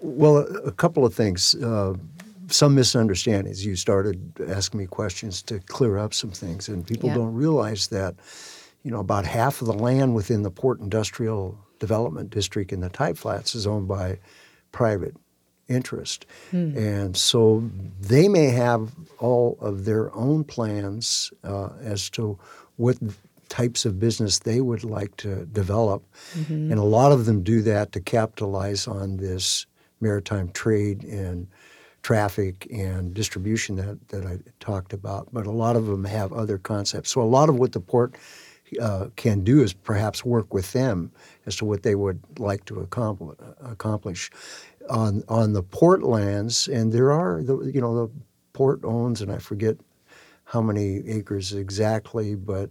Well, 0.00 0.36
a, 0.38 0.42
a 0.68 0.72
couple 0.72 1.04
of 1.04 1.12
things. 1.12 1.56
Uh, 1.56 1.94
some 2.48 2.74
misunderstandings. 2.76 3.64
You 3.66 3.74
started 3.74 4.20
asking 4.48 4.78
me 4.78 4.86
questions 4.86 5.42
to 5.42 5.58
clear 5.60 5.98
up 5.98 6.14
some 6.14 6.30
things, 6.30 6.68
and 6.68 6.86
people 6.86 7.08
Yeah. 7.08 7.14
don't 7.16 7.34
realize 7.34 7.88
that, 7.88 8.14
you 8.84 8.90
know, 8.92 9.00
about 9.00 9.24
half 9.26 9.60
of 9.60 9.66
the 9.66 9.72
land 9.74 10.14
within 10.14 10.42
the 10.42 10.50
Port 10.50 10.78
Industrial 10.78 11.58
Development 11.80 12.30
District 12.30 12.70
in 12.72 12.80
the 12.80 12.90
Tide 12.90 13.18
Flats 13.18 13.54
is 13.56 13.66
owned 13.66 13.88
by 13.88 14.18
private 14.72 15.16
interest. 15.68 16.26
And 16.76 17.16
so 17.16 17.68
they 18.00 18.28
may 18.28 18.46
have 18.46 18.92
all 19.18 19.56
of 19.60 19.84
their 19.84 20.14
own 20.14 20.44
plans 20.44 21.32
uh, 21.42 21.70
as 21.82 22.10
to 22.10 22.38
what 22.76 22.96
types 23.48 23.84
of 23.84 23.98
business 24.00 24.40
they 24.40 24.60
would 24.60 24.84
like 24.84 25.16
to 25.18 25.46
develop. 25.46 26.02
And 26.72 26.78
a 26.78 26.82
lot 26.82 27.12
of 27.12 27.24
them 27.26 27.42
do 27.42 27.62
that 27.62 27.92
to 27.92 28.00
capitalize 28.00 28.86
on 28.88 29.16
this 29.18 29.66
maritime 30.00 30.50
trade 30.50 31.04
and 31.04 31.46
traffic 32.02 32.66
and 32.70 33.14
distribution 33.14 33.76
that, 33.76 34.08
that 34.08 34.26
I 34.26 34.38
talked 34.60 34.92
about. 34.92 35.28
But 35.32 35.46
a 35.46 35.50
lot 35.50 35.76
of 35.76 35.86
them 35.86 36.04
have 36.04 36.32
other 36.32 36.58
concepts. 36.58 37.10
So 37.10 37.22
a 37.22 37.24
lot 37.24 37.48
of 37.48 37.56
what 37.56 37.72
the 37.72 37.80
port 37.80 38.14
uh, 38.80 39.08
can 39.16 39.44
do 39.44 39.62
is 39.62 39.72
perhaps 39.72 40.24
work 40.24 40.52
with 40.52 40.72
them 40.72 41.12
as 41.46 41.56
to 41.56 41.64
what 41.64 41.82
they 41.82 41.94
would 41.94 42.20
like 42.38 42.64
to 42.66 42.80
accompli- 42.80 43.36
accomplish 43.62 44.30
on 44.88 45.22
on 45.28 45.52
the 45.52 45.62
port 45.62 46.02
lands. 46.02 46.68
And 46.68 46.92
there 46.92 47.12
are 47.12 47.42
the 47.42 47.70
you 47.72 47.80
know 47.80 48.06
the 48.06 48.12
port 48.52 48.80
owns, 48.84 49.20
and 49.20 49.30
I 49.30 49.38
forget 49.38 49.76
how 50.44 50.60
many 50.60 51.02
acres 51.08 51.52
exactly, 51.52 52.34
but 52.34 52.70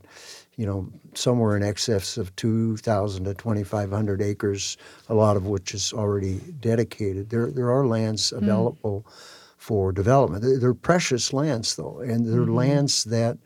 you 0.55 0.65
know 0.65 0.89
somewhere 1.15 1.57
in 1.57 1.63
excess 1.63 2.17
of 2.17 2.35
2,000 2.35 3.25
to 3.25 3.33
2,500 3.33 4.21
acres, 4.21 4.77
a 5.09 5.13
lot 5.13 5.37
of 5.37 5.45
which 5.47 5.73
is 5.73 5.93
already 5.93 6.39
dedicated. 6.59 7.29
There 7.29 7.51
there 7.51 7.71
are 7.71 7.85
lands 7.85 8.29
hmm. 8.29 8.37
available 8.37 9.05
for 9.57 9.93
development. 9.93 10.43
They're, 10.43 10.59
they're 10.59 10.73
precious 10.73 11.31
lands 11.31 11.75
though, 11.75 11.99
and 11.99 12.25
they're 12.25 12.41
mm-hmm. 12.41 12.55
lands 12.55 13.05
that 13.05 13.37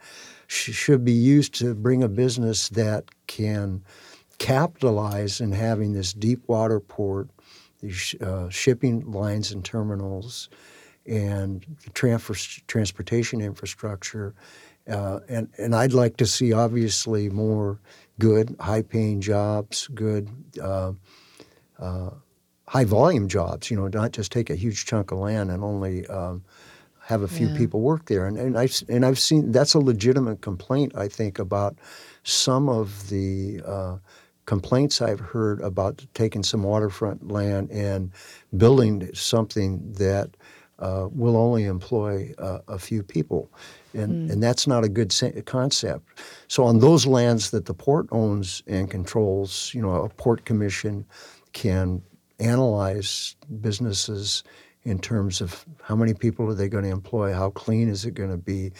sh- 0.47 0.71
should 0.71 1.05
be 1.05 1.11
used 1.11 1.53
to 1.55 1.75
bring 1.75 2.01
a 2.01 2.07
business 2.07 2.69
that 2.69 3.05
can 3.27 3.83
capitalize 4.39 5.39
in 5.41 5.51
having 5.51 5.93
this 5.93 6.13
deep 6.13 6.41
water 6.47 6.79
port, 6.79 7.29
these 7.79 8.15
uh, 8.21 8.49
shipping 8.49 9.11
lines 9.11 9.51
and 9.51 9.63
terminals, 9.63 10.49
and 11.05 11.65
the 11.83 11.89
transfer, 11.91 12.33
transportation 12.67 13.41
infrastructure. 13.41 14.33
Uh, 14.89 15.19
and, 15.27 15.49
and 15.57 15.75
I'd 15.75 15.93
like 15.93 16.17
to 16.17 16.25
see 16.25 16.53
obviously 16.53 17.29
more 17.29 17.79
good, 18.19 18.55
high 18.59 18.81
paying 18.81 19.21
jobs, 19.21 19.87
good, 19.93 20.29
uh, 20.61 20.93
uh, 21.79 22.09
high 22.67 22.85
volume 22.85 23.27
jobs, 23.27 23.69
you 23.69 23.77
know, 23.77 23.87
not 23.87 24.11
just 24.11 24.31
take 24.31 24.49
a 24.49 24.55
huge 24.55 24.85
chunk 24.85 25.11
of 25.11 25.19
land 25.19 25.51
and 25.51 25.63
only 25.63 26.05
um, 26.07 26.43
have 27.01 27.21
a 27.21 27.27
few 27.27 27.47
Yeah. 27.47 27.53
people 27.53 27.81
work 27.81 28.05
there. 28.05 28.25
And, 28.27 28.37
and, 28.37 28.57
I've, 28.57 28.81
and 28.89 29.05
I've 29.05 29.19
seen 29.19 29.51
that's 29.51 29.73
a 29.73 29.79
legitimate 29.79 30.41
complaint, 30.41 30.93
I 30.95 31.07
think, 31.07 31.39
about 31.39 31.77
some 32.23 32.67
of 32.69 33.09
the 33.09 33.61
uh, 33.65 33.97
complaints 34.47 35.01
I've 35.01 35.19
heard 35.19 35.61
about 35.61 36.03
taking 36.15 36.41
some 36.41 36.63
waterfront 36.63 37.29
land 37.29 37.69
and 37.69 38.11
building 38.55 39.13
something 39.13 39.93
that 39.93 40.31
uh, 40.79 41.07
will 41.11 41.35
only 41.35 41.65
employ 41.65 42.33
uh, 42.39 42.59
a 42.67 42.79
few 42.79 43.03
people. 43.03 43.51
And, 43.93 44.31
and 44.31 44.41
that's 44.41 44.65
not 44.67 44.83
a 44.83 44.89
good 44.89 45.13
concept. 45.45 46.19
So 46.47 46.63
on 46.63 46.79
those 46.79 47.05
lands 47.05 47.51
that 47.51 47.65
the 47.65 47.73
port 47.73 48.07
owns 48.11 48.63
and 48.67 48.89
controls, 48.89 49.71
you 49.73 49.81
know, 49.81 49.91
a 50.03 50.09
port 50.09 50.45
commission 50.45 51.05
can 51.53 52.01
analyze 52.39 53.35
businesses 53.61 54.43
in 54.83 54.99
terms 54.99 55.41
of 55.41 55.65
how 55.81 55.95
many 55.95 56.13
people 56.13 56.47
are 56.49 56.53
they 56.53 56.69
going 56.69 56.83
to 56.85 56.89
employ, 56.89 57.33
how 57.33 57.49
clean 57.49 57.89
is 57.89 58.05
it 58.05 58.13
going 58.13 58.29
to 58.29 58.37
be, 58.37 58.71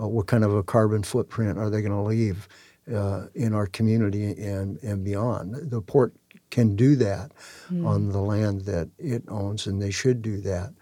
uh, 0.00 0.08
what 0.08 0.26
kind 0.26 0.42
of 0.42 0.52
a 0.54 0.62
carbon 0.62 1.02
footprint 1.02 1.58
are 1.58 1.70
they 1.70 1.82
going 1.82 1.92
to 1.92 2.00
leave 2.00 2.48
uh, 2.92 3.26
in 3.34 3.52
our 3.54 3.66
community 3.66 4.24
and, 4.42 4.78
and 4.82 5.04
beyond. 5.04 5.70
The 5.70 5.80
port 5.80 6.14
can 6.50 6.76
do 6.76 6.96
that 6.96 7.32
on 7.84 8.10
the 8.10 8.20
land 8.20 8.62
that 8.62 8.88
it 8.98 9.22
owns, 9.28 9.66
and 9.66 9.80
they 9.80 9.90
should 9.90 10.20
do 10.22 10.40
that. 10.42 10.72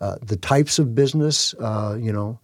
Uh, 0.00 0.16
the 0.22 0.36
types 0.36 0.78
of 0.78 0.94
business, 0.94 1.54
uh, 1.60 1.96
you 1.98 2.12
know, 2.12 2.38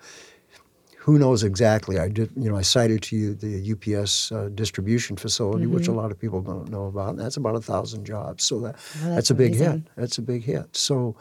who 0.99 1.19
knows 1.19 1.43
exactly? 1.43 1.99
I 1.99 2.09
did, 2.09 2.31
you 2.37 2.51
know, 2.51 2.57
I 2.57 2.63
cited 2.63 3.03
to 3.05 3.17
you 3.17 3.35
the 3.35 3.73
UPS 3.73 4.33
uh, 4.33 4.51
distribution 4.55 5.17
facility, 5.17 5.67
which 5.67 5.89
a 5.89 5.93
lot 5.93 6.11
of 6.11 6.19
people 6.19 6.41
don't 6.43 6.71
know 6.71 6.87
about. 6.87 7.11
And 7.11 7.19
that's 7.19 7.39
about 7.39 7.57
a 7.57 7.61
thousand 7.61 8.05
jobs. 8.05 8.45
So 8.45 8.61
that 8.61 8.77
Oh, 8.77 8.79
that's 9.05 9.15
that's, 9.15 9.31
a 9.31 9.35
big 9.35 9.53
amazing. 9.57 9.73
hit. 9.73 9.83
That's 9.97 10.19
a 10.19 10.23
big 10.23 10.45
hit. 10.45 10.77
So 10.77 11.17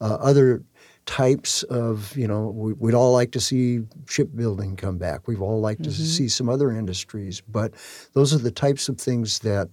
uh, 0.00 0.14
other 0.20 0.62
types 1.06 1.62
of, 1.64 2.16
you 2.16 2.26
know, 2.26 2.48
we, 2.48 2.72
we'd 2.74 2.94
all 2.94 3.12
like 3.12 3.30
to 3.32 3.40
see 3.40 3.80
shipbuilding 4.08 4.76
come 4.76 4.98
back. 4.98 5.28
We've 5.28 5.42
all 5.42 5.60
liked 5.60 5.82
to 5.84 5.92
see 5.92 6.28
some 6.28 6.48
other 6.48 6.70
industries, 6.70 7.40
but 7.40 7.74
those 8.14 8.32
are 8.34 8.38
the 8.38 8.50
types 8.50 8.88
of 8.88 8.98
things 8.98 9.40
that 9.40 9.68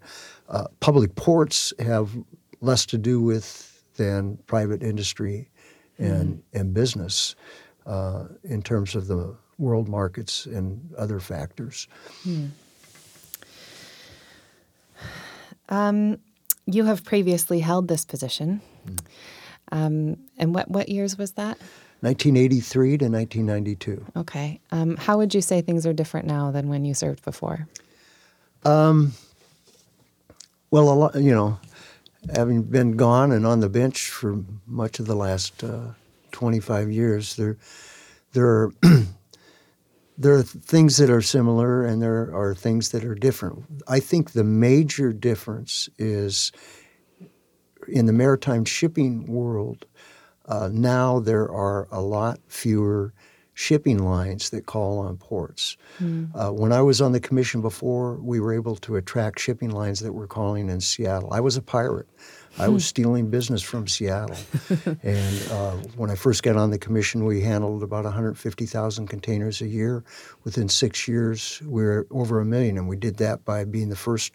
uh, 0.49 0.67
public 0.79 1.15
ports 1.15 1.73
have 1.79 2.11
less 2.59 2.85
to 2.87 2.97
do 2.97 3.21
with 3.21 3.67
than 3.97 4.37
private 4.47 4.81
industry 4.83 5.49
and 5.97 6.41
and 6.53 6.73
business 6.73 7.35
uh, 7.85 8.25
in 8.43 8.61
terms 8.61 8.95
of 8.95 9.07
the 9.07 9.35
world 9.57 9.87
markets 9.87 10.45
and 10.45 10.93
other 10.97 11.19
factors. 11.19 11.87
You 16.65 16.85
have 16.85 17.03
previously 17.03 17.59
held 17.59 17.87
this 17.87 18.05
position. 18.05 18.61
Hmm. 18.85 18.95
Um, 19.71 20.17
and 20.37 20.53
what, 20.55 20.69
what 20.69 20.89
years 20.89 21.17
was 21.17 21.33
that? 21.33 21.57
1983 22.01 22.97
to 22.97 23.05
1992. 23.09 24.05
Okay. 24.17 24.59
Um, 24.71 24.97
how 24.97 25.17
would 25.17 25.33
you 25.35 25.41
say 25.41 25.61
things 25.61 25.85
are 25.85 25.93
different 25.93 26.27
now 26.27 26.51
than 26.51 26.67
when 26.69 26.85
you 26.85 26.93
served 26.93 27.23
before? 27.23 27.67
Well, 30.71 30.89
a 30.89 30.95
lot, 30.95 31.15
you 31.15 31.33
know, 31.33 31.59
having 32.35 32.63
been 32.63 32.93
gone 32.97 33.31
and 33.31 33.45
on 33.45 33.59
the 33.59 33.69
bench 33.69 34.09
for 34.09 34.43
much 34.65 34.99
of 34.99 35.05
the 35.07 35.15
last 35.15 35.63
uh, 35.63 35.93
25 36.31 36.89
years, 36.91 37.35
there, 37.35 37.57
there 38.33 38.47
are 38.47 38.71
there 40.17 40.35
are 40.35 40.43
things 40.43 40.97
that 40.97 41.09
are 41.09 41.21
similar 41.21 41.83
and 41.85 42.01
there 42.01 42.33
are 42.33 42.55
things 42.55 42.89
that 42.91 43.03
are 43.03 43.15
different. 43.15 43.65
I 43.87 43.99
think 43.99 44.31
the 44.31 44.43
major 44.43 45.11
difference 45.11 45.89
is 45.97 46.51
in 47.87 48.05
the 48.05 48.13
maritime 48.13 48.65
shipping 48.65 49.25
world. 49.25 49.85
Uh, 50.47 50.69
now 50.71 51.19
there 51.19 51.49
are 51.49 51.87
a 51.91 52.01
lot 52.01 52.39
fewer 52.47 53.13
shipping 53.53 53.99
lines 53.99 54.49
that 54.49 54.65
call 54.65 54.99
on 54.99 55.17
ports. 55.17 55.77
Uh, 56.33 56.49
when 56.49 56.71
I 56.71 56.81
was 56.81 56.99
on 56.99 57.11
the 57.11 57.19
commission 57.19 57.61
before, 57.61 58.15
we 58.15 58.39
were 58.39 58.53
able 58.53 58.75
to 58.77 58.95
attract 58.95 59.39
shipping 59.39 59.69
lines 59.69 59.99
that 59.99 60.13
were 60.13 60.25
calling 60.25 60.69
in 60.69 60.81
Seattle. 60.81 61.31
I 61.31 61.41
was 61.41 61.57
a 61.57 61.61
pirate. 61.61 62.07
I 62.57 62.67
was 62.67 62.85
stealing 62.85 63.29
business 63.29 63.61
from 63.61 63.87
Seattle. 63.87 64.37
and 65.03 65.51
uh, 65.51 65.71
when 65.95 66.09
I 66.09 66.15
first 66.15 66.43
got 66.43 66.57
on 66.57 66.71
the 66.71 66.77
commission, 66.77 67.23
we 67.23 67.41
handled 67.41 67.83
about 67.83 68.03
150,000 68.03 69.07
containers 69.07 69.61
a 69.61 69.67
year. 69.67 70.03
Within 70.43 70.67
six 70.67 71.07
years, 71.07 71.61
we 71.65 71.83
were 71.83 72.07
over 72.11 72.39
a 72.39 72.45
million, 72.45 72.77
and 72.77 72.89
we 72.89 72.97
did 72.97 73.17
that 73.17 73.45
by 73.45 73.63
being 73.63 73.89
the 73.89 73.95
first 73.95 74.33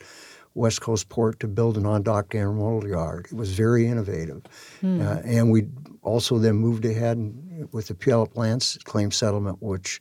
West 0.57 0.81
Coast 0.81 1.09
port 1.09 1.39
to 1.41 1.47
build 1.47 1.77
an 1.77 1.87
on-dock 1.87 2.31
intermodal 2.31 2.89
yard. 2.89 3.27
It 3.31 3.37
was 3.37 3.53
very 3.53 3.87
innovative. 3.87 4.43
Uh, 4.83 5.21
and 5.25 5.51
we 5.53 5.69
also 6.03 6.39
then 6.39 6.57
moved 6.57 6.85
ahead 6.85 7.17
with 7.73 7.89
the 7.89 7.95
Puyallup 7.95 8.37
Land 8.37 8.79
Claim 8.85 9.11
Settlement, 9.11 9.59
which 9.61 10.01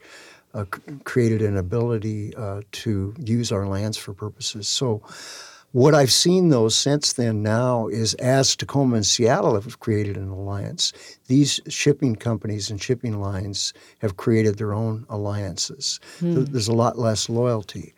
uh, 0.53 0.63
created 1.03 1.41
an 1.41 1.57
ability 1.57 2.33
uh, 2.35 2.61
to 2.71 3.13
use 3.19 3.51
our 3.51 3.67
lands 3.67 3.97
for 3.97 4.13
purposes. 4.13 4.67
So 4.69 5.01
what 5.73 5.93
I've 5.93 6.11
seen 6.11 6.47
though 6.49 6.69
since 6.69 7.13
then 7.13 7.43
now 7.43 7.87
is 7.89 8.13
as 8.13 8.55
Tacoma 8.55 8.95
and 8.95 9.05
Seattle 9.05 9.55
have 9.55 9.81
created 9.81 10.15
an 10.15 10.29
alliance, 10.29 10.93
these 11.27 11.59
shipping 11.67 12.15
companies 12.15 12.71
and 12.71 12.81
shipping 12.81 13.19
lines 13.19 13.73
have 13.99 14.15
created 14.15 14.57
their 14.57 14.73
own 14.73 15.05
alliances. 15.09 15.99
There's 16.45 16.69
a 16.69 16.73
lot 16.73 16.97
less 16.97 17.27
loyalty. 17.27 17.93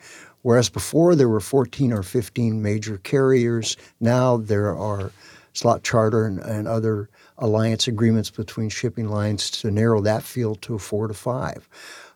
Whereas 0.47 0.69
before 0.69 1.13
there 1.13 1.27
were 1.27 1.41
14 1.41 1.91
or 1.91 2.03
15 2.03 2.61
major 2.61 2.99
carriers, 2.99 3.75
now 3.99 4.37
there 4.37 4.73
are 4.73 5.11
slot 5.51 5.83
charter 5.83 6.25
and, 6.25 6.39
and 6.39 6.69
other 6.69 7.09
alliance 7.37 7.85
agreements 7.85 8.29
between 8.29 8.69
shipping 8.69 9.09
lines 9.09 9.51
to 9.51 9.71
narrow 9.71 9.99
that 10.03 10.23
field 10.23 10.61
to 10.61 10.79
four 10.79 11.09
to 11.09 11.13
five. 11.13 11.67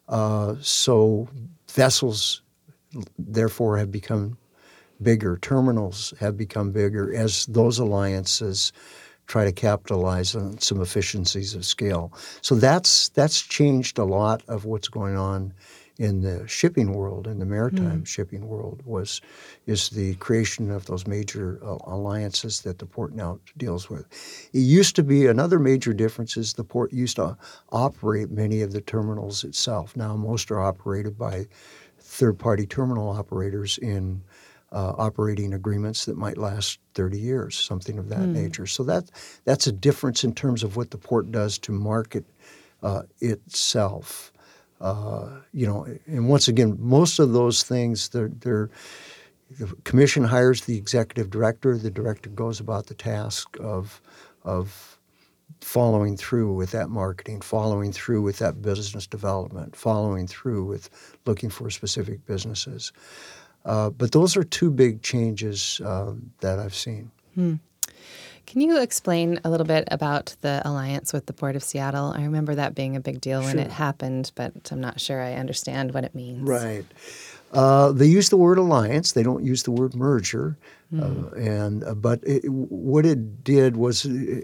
Uh, 0.07 0.55
so 0.61 1.27
vessels, 1.71 2.41
therefore, 3.19 3.77
have 3.77 3.91
become 3.91 4.37
bigger. 5.01 5.37
Terminals 5.41 6.13
have 6.21 6.37
become 6.37 6.71
bigger 6.71 7.13
as 7.13 7.45
those 7.47 7.79
alliances 7.79 8.71
try 9.27 9.43
to 9.43 9.51
capitalize 9.51 10.37
on 10.37 10.57
some 10.59 10.81
efficiencies 10.81 11.53
of 11.53 11.65
scale. 11.65 12.13
So 12.41 12.55
that's 12.55 13.09
that's 13.09 13.41
changed 13.41 13.97
a 13.97 14.05
lot 14.05 14.41
of 14.47 14.63
what's 14.63 14.87
going 14.87 15.17
on 15.17 15.53
in 16.01 16.21
the 16.21 16.47
shipping 16.47 16.93
world, 16.93 17.27
in 17.27 17.37
the 17.37 17.45
maritime 17.45 18.03
shipping 18.05 18.47
world, 18.47 18.81
was 18.85 19.21
is 19.67 19.89
the 19.89 20.15
creation 20.15 20.71
of 20.71 20.87
those 20.87 21.05
major 21.05 21.59
uh, 21.63 21.77
alliances 21.83 22.61
that 22.61 22.79
the 22.79 22.87
port 22.87 23.13
now 23.13 23.39
deals 23.55 23.87
with. 23.87 24.07
It 24.51 24.61
used 24.61 24.95
to 24.95 25.03
be 25.03 25.27
another 25.27 25.59
major 25.59 25.93
difference 25.93 26.37
is 26.37 26.53
the 26.53 26.63
port 26.63 26.91
used 26.91 27.17
to 27.17 27.37
operate 27.71 28.31
many 28.31 28.63
of 28.63 28.73
the 28.73 28.81
terminals 28.81 29.43
itself. 29.43 29.95
Now 29.95 30.15
most 30.15 30.49
are 30.49 30.59
operated 30.59 31.19
by 31.19 31.45
third-party 31.99 32.65
terminal 32.65 33.09
operators 33.09 33.77
in 33.77 34.23
uh, 34.71 34.93
operating 34.97 35.53
agreements 35.53 36.05
that 36.05 36.17
might 36.17 36.37
last 36.39 36.79
30 36.95 37.19
years, 37.19 37.55
something 37.55 37.99
of 37.99 38.09
that 38.09 38.27
nature. 38.27 38.65
So 38.65 38.83
that 38.85 39.11
that's 39.45 39.67
a 39.67 39.71
difference 39.71 40.23
in 40.23 40.33
terms 40.33 40.63
of 40.63 40.77
what 40.77 40.89
the 40.89 40.97
port 40.97 41.31
does 41.31 41.59
to 41.59 41.71
market 41.71 42.25
uh, 42.81 43.03
itself. 43.19 44.33
Uh, 44.81 45.29
you 45.53 45.67
know, 45.67 45.85
and 46.07 46.27
once 46.27 46.47
again, 46.47 46.75
most 46.79 47.19
of 47.19 47.33
those 47.33 47.63
things, 47.63 48.09
they're, 48.09 48.31
they're 48.39 48.69
the 49.59 49.67
commission 49.83 50.23
hires 50.23 50.61
the 50.61 50.77
executive 50.77 51.29
director. 51.29 51.77
The 51.77 51.91
director 51.91 52.29
goes 52.29 52.59
about 52.59 52.87
the 52.87 52.93
task 52.93 53.57
of 53.59 54.01
of 54.43 54.97
following 55.59 56.17
through 56.17 56.53
with 56.53 56.71
that 56.71 56.89
marketing, 56.89 57.41
following 57.41 57.91
through 57.91 58.21
with 58.21 58.39
that 58.39 58.61
business 58.61 59.05
development, 59.05 59.75
following 59.75 60.25
through 60.25 60.65
with 60.65 60.89
looking 61.25 61.49
for 61.49 61.69
specific 61.69 62.25
businesses. 62.25 62.91
Uh, 63.65 63.91
but 63.91 64.11
those 64.11 64.35
are 64.35 64.43
two 64.43 64.71
big 64.71 65.03
changes 65.03 65.79
um, 65.85 66.31
that 66.39 66.57
I've 66.57 66.73
seen. 66.73 67.11
Can 68.45 68.61
you 68.61 68.81
explain 68.81 69.39
a 69.43 69.49
little 69.49 69.65
bit 69.65 69.87
about 69.91 70.35
the 70.41 70.61
alliance 70.65 71.13
with 71.13 71.25
the 71.25 71.33
Port 71.33 71.55
of 71.55 71.63
Seattle? 71.63 72.13
I 72.15 72.23
remember 72.23 72.55
that 72.55 72.75
being 72.75 72.95
a 72.95 72.99
big 72.99 73.21
deal 73.21 73.41
when 73.41 73.59
it 73.59 73.71
happened, 73.71 74.31
but 74.35 74.53
I'm 74.71 74.81
not 74.81 74.99
sure 74.99 75.21
I 75.21 75.33
understand 75.33 75.93
what 75.93 76.03
it 76.03 76.13
means. 76.13 76.47
Right. 76.47 76.85
Uh, 77.53 77.91
they 77.91 78.07
use 78.07 78.29
the 78.29 78.37
word 78.37 78.57
alliance. 78.57 79.11
They 79.11 79.23
don't 79.23 79.43
use 79.43 79.63
the 79.63 79.71
word 79.71 79.93
merger. 79.93 80.57
Uh, 80.93 81.29
and 81.37 81.85
uh, 81.85 81.93
but 81.93 82.19
it, 82.23 82.43
what 82.49 83.05
it 83.05 83.45
did 83.45 83.77
was, 83.77 84.05
uh, 84.05 84.41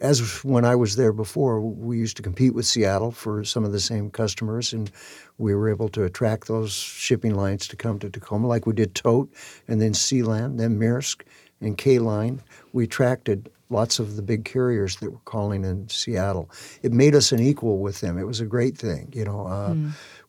as 0.00 0.42
when 0.42 0.64
I 0.64 0.74
was 0.74 0.96
there 0.96 1.12
before, 1.12 1.60
we 1.60 1.98
used 1.98 2.16
to 2.16 2.22
compete 2.22 2.52
with 2.52 2.66
Seattle 2.66 3.12
for 3.12 3.44
some 3.44 3.64
of 3.64 3.70
the 3.70 3.78
same 3.78 4.10
customers, 4.10 4.72
and 4.72 4.90
we 5.38 5.54
were 5.54 5.70
able 5.70 5.88
to 5.90 6.02
attract 6.02 6.48
those 6.48 6.72
shipping 6.72 7.36
lines 7.36 7.68
to 7.68 7.76
come 7.76 8.00
to 8.00 8.10
Tacoma, 8.10 8.48
like 8.48 8.66
we 8.66 8.72
did 8.72 8.96
TOTE, 8.96 9.28
and 9.68 9.80
then 9.80 9.94
Sea-Land, 9.94 10.58
then 10.58 10.80
Maersk, 10.80 11.22
and 11.60 11.78
K 11.78 12.00
Line. 12.00 12.42
We 12.74 12.84
attracted 12.84 13.50
lots 13.70 13.98
of 13.98 14.16
the 14.16 14.22
big 14.22 14.44
carriers 14.44 14.96
that 14.96 15.10
were 15.10 15.18
calling 15.24 15.64
in 15.64 15.88
Seattle. 15.88 16.50
It 16.82 16.92
made 16.92 17.14
us 17.14 17.32
an 17.32 17.40
equal 17.40 17.78
with 17.78 18.00
them. 18.00 18.18
It 18.18 18.26
was 18.26 18.40
a 18.40 18.44
great 18.44 18.76
thing, 18.76 19.10
you 19.14 19.24
know. 19.24 19.46
Uh, 19.46 19.74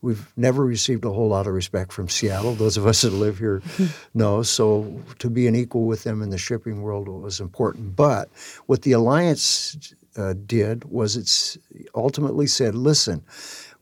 We've 0.02 0.32
never 0.38 0.64
received 0.64 1.04
a 1.04 1.12
whole 1.12 1.30
lot 1.30 1.48
of 1.48 1.54
respect 1.54 1.92
from 1.92 2.08
Seattle. 2.10 2.54
Those 2.54 2.78
of 2.78 2.86
us 2.86 3.02
that 3.02 3.12
live 3.12 3.40
here 3.40 3.64
know. 4.14 4.44
So 4.44 5.02
to 5.18 5.32
be 5.32 5.48
an 5.48 5.56
equal 5.56 5.86
with 5.86 6.04
them 6.04 6.22
in 6.22 6.30
the 6.30 6.38
shipping 6.38 6.84
world 6.84 7.08
was 7.08 7.40
important. 7.40 7.96
But 7.96 8.30
what 8.68 8.84
the 8.84 8.92
alliance 8.92 9.94
uh, 10.16 10.36
did 10.46 10.86
was 10.86 11.18
it's 11.18 11.58
ultimately 11.96 12.46
said, 12.46 12.76
listen, 12.76 13.24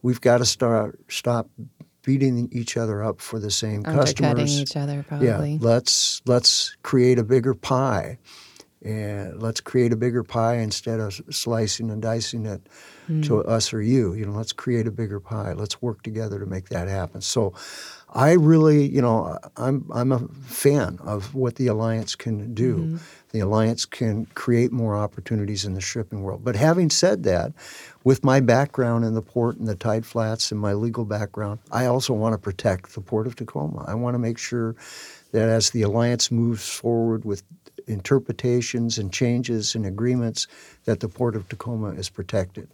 we've 0.02 0.22
got 0.22 0.38
to 0.38 0.46
start 0.46 0.98
stop 1.10 1.50
beating 2.04 2.48
each 2.54 2.78
other 2.78 3.04
up 3.04 3.20
for 3.20 3.38
the 3.40 3.52
same 3.52 3.84
Undercutting 3.86 4.46
customers. 4.46 4.62
each 4.62 4.78
other, 4.78 5.04
probably. 5.06 5.54
Yeah, 5.54 5.58
let's 5.60 6.22
let's 6.26 6.78
create 6.84 7.20
a 7.20 7.24
bigger 7.24 7.54
pie, 7.54 8.18
and 8.84 9.42
let's 9.42 9.62
create 9.62 9.94
a 9.94 9.96
bigger 9.96 10.24
pie 10.24 10.58
instead 10.58 11.00
of 11.00 11.20
slicing 11.30 11.90
and 11.90 12.02
dicing 12.02 12.46
it 12.46 12.62
to 13.22 13.42
hmm. 13.42 13.50
us 13.50 13.74
or 13.74 13.82
you. 13.82 14.14
You 14.14 14.26
know, 14.26 14.34
let's 14.34 14.54
create 14.54 14.88
a 14.88 14.92
bigger 14.92 15.20
pie. 15.20 15.54
Let's 15.54 15.82
work 15.82 16.04
together 16.04 16.40
to 16.40 16.46
make 16.46 16.70
that 16.70 16.88
happen. 16.88 17.22
So, 17.22 17.54
I 18.16 18.34
really, 18.34 18.88
you 18.88 19.02
know, 19.02 19.40
I'm 19.58 19.90
I'm 19.92 20.12
a 20.12 20.20
fan 20.46 21.00
of 21.02 21.34
what 21.34 21.56
the 21.56 21.68
alliance 21.68 22.16
can 22.16 22.54
do. 22.54 22.78
Mm-hmm. 22.78 22.98
The 23.32 23.40
alliance 23.40 23.86
can 23.86 24.28
create 24.36 24.72
more 24.72 24.96
opportunities 24.96 25.66
in 25.66 25.74
the 25.74 25.82
shipping 25.82 26.22
world. 26.22 26.44
But 26.44 26.56
having 26.56 26.92
said 26.92 27.24
that, 27.24 27.54
with 28.04 28.24
my 28.24 28.40
background 28.40 29.04
in 29.04 29.16
the 29.16 29.24
port 29.24 29.58
and 29.58 29.68
the 29.68 29.76
tide 29.76 30.06
flats 30.06 30.52
and 30.52 30.62
my 30.62 30.74
legal 30.74 31.06
background, 31.06 31.60
I 31.72 31.88
also 31.88 32.14
want 32.14 32.34
to 32.34 32.38
protect 32.38 32.94
the 32.94 33.02
port 33.02 33.26
of 33.26 33.36
Tacoma. 33.36 33.84
I 33.88 33.96
want 33.96 34.14
to 34.14 34.20
make 34.20 34.38
sure 34.38 34.76
that 35.32 35.50
as 35.50 35.72
the 35.72 35.82
alliance 35.82 36.30
moves 36.30 36.70
forward 36.70 37.26
with 37.26 37.42
interpretations 37.88 38.98
and 38.98 39.12
changes 39.12 39.76
and 39.76 39.86
agreements, 39.86 40.48
that 40.86 41.00
the 41.00 41.08
port 41.08 41.36
of 41.36 41.48
Tacoma 41.50 41.90
is 41.90 42.10
protected. 42.10 42.68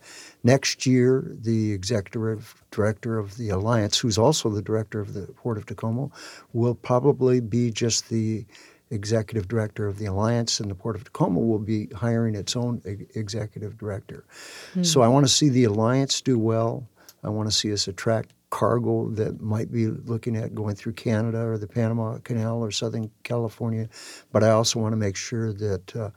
Next 0.44 0.86
year, 0.86 1.36
the 1.42 1.72
executive 1.72 2.64
director 2.72 3.18
of 3.18 3.38
the 3.38 3.50
alliance, 3.50 3.98
who's 3.98 4.18
also 4.18 4.50
the 4.50 4.62
director 4.62 5.00
of 5.00 5.14
the 5.14 5.28
port 5.28 5.58
of 5.58 5.66
Tacoma, 5.66 6.10
will 6.54 6.76
probably 6.76 7.40
be 7.40 7.72
just 7.72 8.10
the 8.10 8.46
executive 8.92 9.48
director 9.48 9.88
of 9.88 10.00
the 10.00 10.06
alliance, 10.06 10.60
and 10.60 10.70
the 10.70 10.76
port 10.76 10.96
of 10.96 11.04
Tacoma 11.04 11.40
will 11.40 11.60
be 11.60 11.88
hiring 11.96 12.36
its 12.36 12.56
own 12.56 12.82
e- 12.88 13.06
executive 13.14 13.78
director. 13.78 14.26
Hmm. 14.74 14.84
So 14.84 15.02
I 15.02 15.08
want 15.08 15.26
to 15.28 15.32
see 15.32 15.50
the 15.50 15.66
alliance 15.66 16.22
do 16.22 16.40
well. 16.40 16.88
I 17.24 17.30
want 17.30 17.50
to 17.50 17.56
see 17.56 17.72
us 17.72 17.88
attract 17.88 18.34
cargo 18.50 19.10
that 19.10 19.42
might 19.42 19.72
be 19.72 19.88
looking 19.88 20.36
at 20.36 20.56
going 20.56 20.76
through 20.76 20.94
Canada 20.94 21.40
or 21.40 21.58
the 21.58 21.68
Panama 21.68 22.18
Canal 22.20 22.64
or 22.64 22.72
Southern 22.72 23.12
California. 23.24 23.88
But 24.32 24.44
I 24.44 24.50
also 24.50 24.80
want 24.80 24.94
to 24.94 24.98
make 24.98 25.16
sure 25.16 25.54
that 25.54 25.96
uh, 25.96 26.10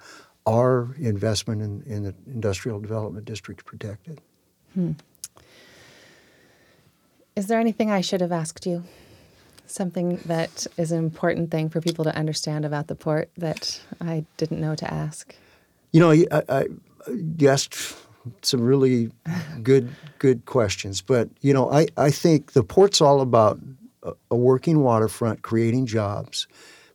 our 0.46 0.94
investment 0.98 1.62
in, 1.62 1.82
in 1.82 2.02
the 2.04 2.14
industrial 2.26 2.80
development 2.80 3.24
district 3.26 3.60
is 3.60 3.64
protected. 3.64 4.20
Is 7.36 7.46
there 7.46 7.60
anything 7.60 7.90
I 7.90 8.00
should 8.00 8.20
have 8.20 8.32
asked 8.32 8.66
you? 8.66 8.84
Something 9.66 10.16
that 10.26 10.66
is 10.76 10.92
an 10.92 10.98
important 10.98 11.50
thing 11.50 11.70
for 11.70 11.80
people 11.80 12.04
to 12.04 12.14
understand 12.14 12.64
about 12.64 12.88
the 12.88 12.94
port 12.94 13.30
that 13.38 13.80
I 14.00 14.24
didn't 14.36 14.60
know 14.60 14.74
to 14.74 14.92
ask? 14.92 15.34
You 15.92 16.00
know, 16.00 16.10
I, 16.10 16.42
I, 16.48 16.66
you 17.38 17.48
asked 17.48 17.96
some 18.42 18.60
really 18.60 19.10
good 19.62 19.88
good 20.18 20.44
questions, 20.46 21.00
but 21.00 21.28
you 21.40 21.52
know, 21.52 21.70
I, 21.70 21.86
I 21.96 22.10
think 22.10 22.52
the 22.52 22.62
port's 22.62 23.00
all 23.00 23.20
about 23.20 23.58
a, 24.02 24.12
a 24.30 24.36
working 24.36 24.80
waterfront, 24.80 25.42
creating 25.42 25.86
jobs, 25.86 26.46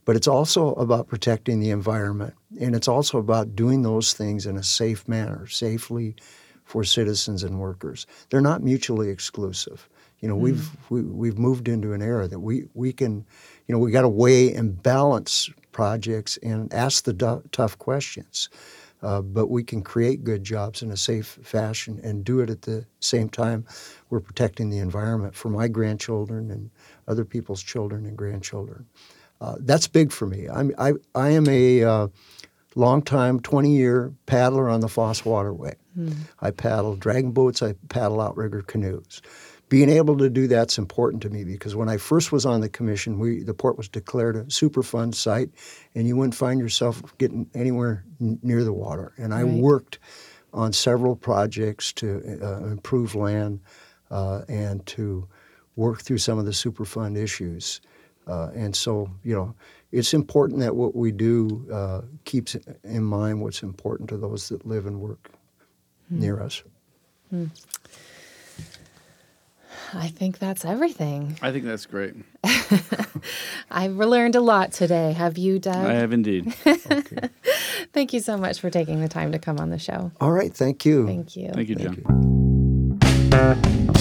but 0.06 0.16
it's 0.16 0.28
also 0.28 0.74
about 0.76 1.08
protecting 1.08 1.60
the 1.60 1.70
environment, 1.70 2.34
and 2.60 2.76
it's 2.76 2.88
also 2.88 3.18
about 3.18 3.56
doing 3.56 3.82
those 3.82 4.14
things 4.14 4.46
in 4.46 4.58
a 4.58 4.64
safe 4.64 5.08
manner, 5.08 5.48
safely 5.48 6.16
for 6.64 6.84
citizens 6.84 7.44
and 7.44 7.60
workers. 7.60 8.06
They're 8.30 8.42
not 8.42 8.62
mutually 8.62 9.10
exclusive. 9.10 9.88
You 10.20 10.28
know, 10.28 10.36
we've 10.36 10.56
mm. 10.56 10.78
we, 10.90 11.02
we've 11.02 11.38
moved 11.38 11.68
into 11.68 11.94
an 11.94 12.02
era 12.02 12.28
that 12.28 12.40
we 12.40 12.68
we 12.74 12.92
can, 12.92 13.26
you 13.68 13.74
know, 13.74 13.80
we 13.80 13.92
got 13.92 14.02
to 14.02 14.10
weigh 14.10 14.54
and 14.54 14.82
balance 14.82 15.50
projects 15.72 16.38
and 16.42 16.74
ask 16.74 17.04
the 17.04 17.14
du- 17.14 17.44
tough 17.52 17.78
questions. 17.78 18.50
Uh, 19.04 19.22
but 19.22 19.48
we 19.48 19.64
can 19.64 19.82
create 19.84 20.24
good 20.24 20.44
jobs 20.44 20.82
in 20.82 20.90
a 20.92 20.98
safe 20.98 21.38
fashion 21.44 22.00
and 22.04 22.24
do 22.24 22.40
it 22.40 22.50
at 22.50 22.64
the 22.64 22.84
same 23.00 23.30
time 23.30 23.64
we're 24.10 24.20
protecting 24.20 24.70
the 24.70 24.80
environment 24.80 25.36
for 25.36 25.50
my 25.50 25.68
grandchildren 25.68 26.50
and 26.50 26.72
other 27.08 27.24
people's 27.24 27.62
children 27.62 28.06
and 28.06 28.18
grandchildren. 28.18 28.88
Uh, 29.40 29.56
that's 29.60 29.88
big 29.88 30.12
for 30.12 30.26
me. 30.26 30.48
I'm, 30.50 30.72
I, 30.80 30.94
I 31.14 31.30
am 31.30 31.48
a 31.48 31.84
uh, 31.84 32.08
long-time, 32.76 33.40
20-year 33.42 34.14
paddler 34.26 34.68
on 34.68 34.80
the 34.80 34.88
Foss 34.88 35.24
Waterway. 35.24 35.76
I 36.42 36.52
paddle 36.52 36.96
dragon 36.96 37.32
boats. 37.32 37.62
I 37.62 37.74
paddle 37.90 38.22
outrigger 38.22 38.62
canoes. 38.62 39.22
Being 39.70 39.90
able 39.90 40.18
to 40.18 40.30
do 40.30 40.48
that's 40.48 40.78
important 40.78 41.22
to 41.24 41.30
me 41.30 41.44
because 41.44 41.76
when 41.76 41.90
I 41.90 41.98
first 41.98 42.32
was 42.32 42.46
on 42.46 42.62
the 42.62 42.70
commission, 42.70 43.20
we 43.20 43.44
the 43.44 43.54
port 43.54 43.78
was 43.78 43.90
declared 43.90 44.36
a 44.38 44.44
Superfund 44.46 45.14
site, 45.14 45.50
and 45.94 46.08
you 46.08 46.16
wouldn't 46.16 46.36
find 46.36 46.60
yourself 46.60 47.04
getting 47.18 47.50
anywhere 47.54 48.06
n- 48.22 48.40
near 48.44 48.64
the 48.64 48.72
water. 48.72 49.14
And 49.18 49.34
I 49.34 49.44
Right. 49.44 49.62
worked 49.62 50.00
on 50.54 50.72
several 50.72 51.16
projects 51.18 51.92
to 51.94 52.40
uh, 52.42 52.66
improve 52.68 53.14
land 53.14 53.60
uh, 54.10 54.44
and 54.48 54.86
to 54.86 55.28
work 55.76 56.02
through 56.02 56.20
some 56.20 56.40
of 56.40 56.46
the 56.46 56.52
Superfund 56.52 57.18
issues. 57.18 57.82
Uh, 58.26 58.50
and 58.56 58.76
so, 58.76 59.10
you 59.24 59.36
know, 59.36 59.54
it's 59.92 60.14
important 60.14 60.60
that 60.62 60.76
what 60.76 60.96
we 60.96 61.12
do 61.12 61.66
uh, 61.72 62.02
keeps 62.24 62.56
in 62.84 63.04
mind 63.04 63.42
what's 63.42 63.64
important 63.64 64.10
to 64.10 64.18
those 64.18 64.48
that 64.50 64.66
live 64.66 64.86
and 64.86 65.00
work 65.02 65.30
near 66.10 66.42
us. 66.42 66.64
I 69.94 70.10
think 70.10 70.40
that's 70.40 70.66
everything. 70.66 71.38
I 71.42 71.52
think 71.52 71.66
that's 71.66 71.86
great. 71.86 72.14
I've 73.72 73.96
learned 73.96 74.36
a 74.36 74.42
lot 74.42 74.72
today. 74.72 75.14
Have 75.14 75.38
you, 75.38 75.60
Doug? 75.60 75.76
I 75.76 75.94
have 75.94 76.12
indeed. 76.14 76.54
Okay. 76.66 77.30
Thank 77.94 78.14
you 78.14 78.20
so 78.20 78.38
much 78.38 78.60
for 78.60 78.70
taking 78.70 79.02
the 79.02 79.08
time 79.08 79.32
to 79.32 79.40
come 79.40 79.60
on 79.60 79.70
the 79.70 79.80
show. 79.80 80.12
All 80.20 80.32
right. 80.32 80.54
Thank 80.54 80.86
you. 80.86 81.06
Thank 81.06 81.36
you. 81.36 81.52
Thank 81.54 81.70
you, 81.70 81.76
John. 83.32 83.94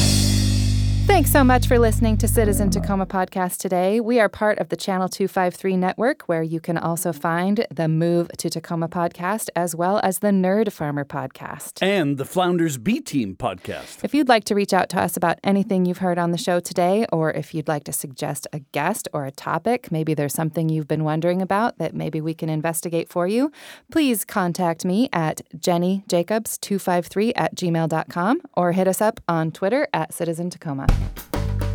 Thanks 1.17 1.33
so 1.33 1.43
much 1.43 1.67
for 1.67 1.79
listening 1.79 2.19
to 2.19 2.29
Citizen 2.29 2.69
Tacoma 2.69 3.07
podcast 3.07 3.57
today. 3.57 4.01
We 4.01 4.21
are 4.21 4.29
part 4.29 4.59
of 4.59 4.69
the 4.69 4.77
Channel 4.77 5.09
253 5.09 5.75
network, 5.79 6.25
where 6.25 6.43
you 6.43 6.61
can 6.61 6.77
also 6.77 7.11
find 7.11 7.67
the 7.71 7.89
Move 7.89 8.29
to 8.37 8.51
Tacoma 8.51 8.87
podcast 8.87 9.49
as 9.57 9.75
well 9.75 9.99
as 10.03 10.19
the 10.19 10.29
Nerd 10.29 10.71
Farmer 10.71 11.07
podcast. 11.07 11.83
And 11.83 12.19
the 12.19 12.27
Flounders 12.27 12.77
B 12.77 13.01
Team 13.01 13.35
podcast. 13.35 14.05
If 14.05 14.13
you'd 14.13 14.29
like 14.29 14.45
to 14.45 14.55
reach 14.55 14.75
out 14.75 14.91
to 14.91 15.01
us 15.01 15.17
about 15.17 15.39
anything 15.43 15.87
you've 15.87 16.05
heard 16.05 16.19
on 16.19 16.33
the 16.33 16.37
show 16.37 16.61
today, 16.61 17.07
or 17.11 17.31
if 17.31 17.55
you'd 17.55 17.67
like 17.67 17.85
to 17.85 17.95
suggest 17.95 18.47
a 18.53 18.59
guest 18.59 19.09
or 19.15 19.25
a 19.25 19.31
topic, 19.31 19.91
maybe 19.91 20.13
there's 20.13 20.35
something 20.35 20.69
you've 20.69 20.87
been 20.87 21.03
wondering 21.03 21.41
about 21.41 21.79
that 21.79 21.95
maybe 21.95 22.21
we 22.21 22.35
can 22.35 22.51
investigate 22.51 23.09
for 23.09 23.27
you, 23.27 23.51
please 23.91 24.23
contact 24.23 24.85
me 24.85 25.09
at 25.15 25.41
jennyjacobs253 25.57 27.33
at 27.35 27.57
gmail.com 27.57 28.43
or 28.53 28.73
hit 28.73 28.87
us 28.87 29.01
up 29.01 29.19
on 29.27 29.51
Twitter 29.51 29.89
at 29.95 30.13
Citizen 30.13 30.51
Tacoma. 30.51 30.87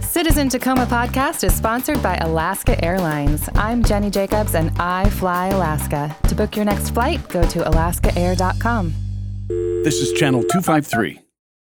Citizen 0.01 0.49
Tacoma 0.49 0.85
podcast 0.85 1.43
is 1.43 1.53
sponsored 1.55 2.03
by 2.03 2.15
Alaska 2.17 2.83
Airlines. 2.83 3.49
I'm 3.55 3.83
Jenny 3.83 4.09
Jacobs 4.09 4.55
and 4.55 4.69
I 4.79 5.09
fly 5.09 5.47
Alaska. 5.47 6.15
To 6.27 6.35
book 6.35 6.55
your 6.55 6.65
next 6.65 6.91
flight, 6.91 7.27
go 7.29 7.41
to 7.41 7.59
alaskaair.com. 7.59 8.93
This 9.83 9.95
is 9.95 10.11
Channel 10.13 10.41
253. 10.43 11.30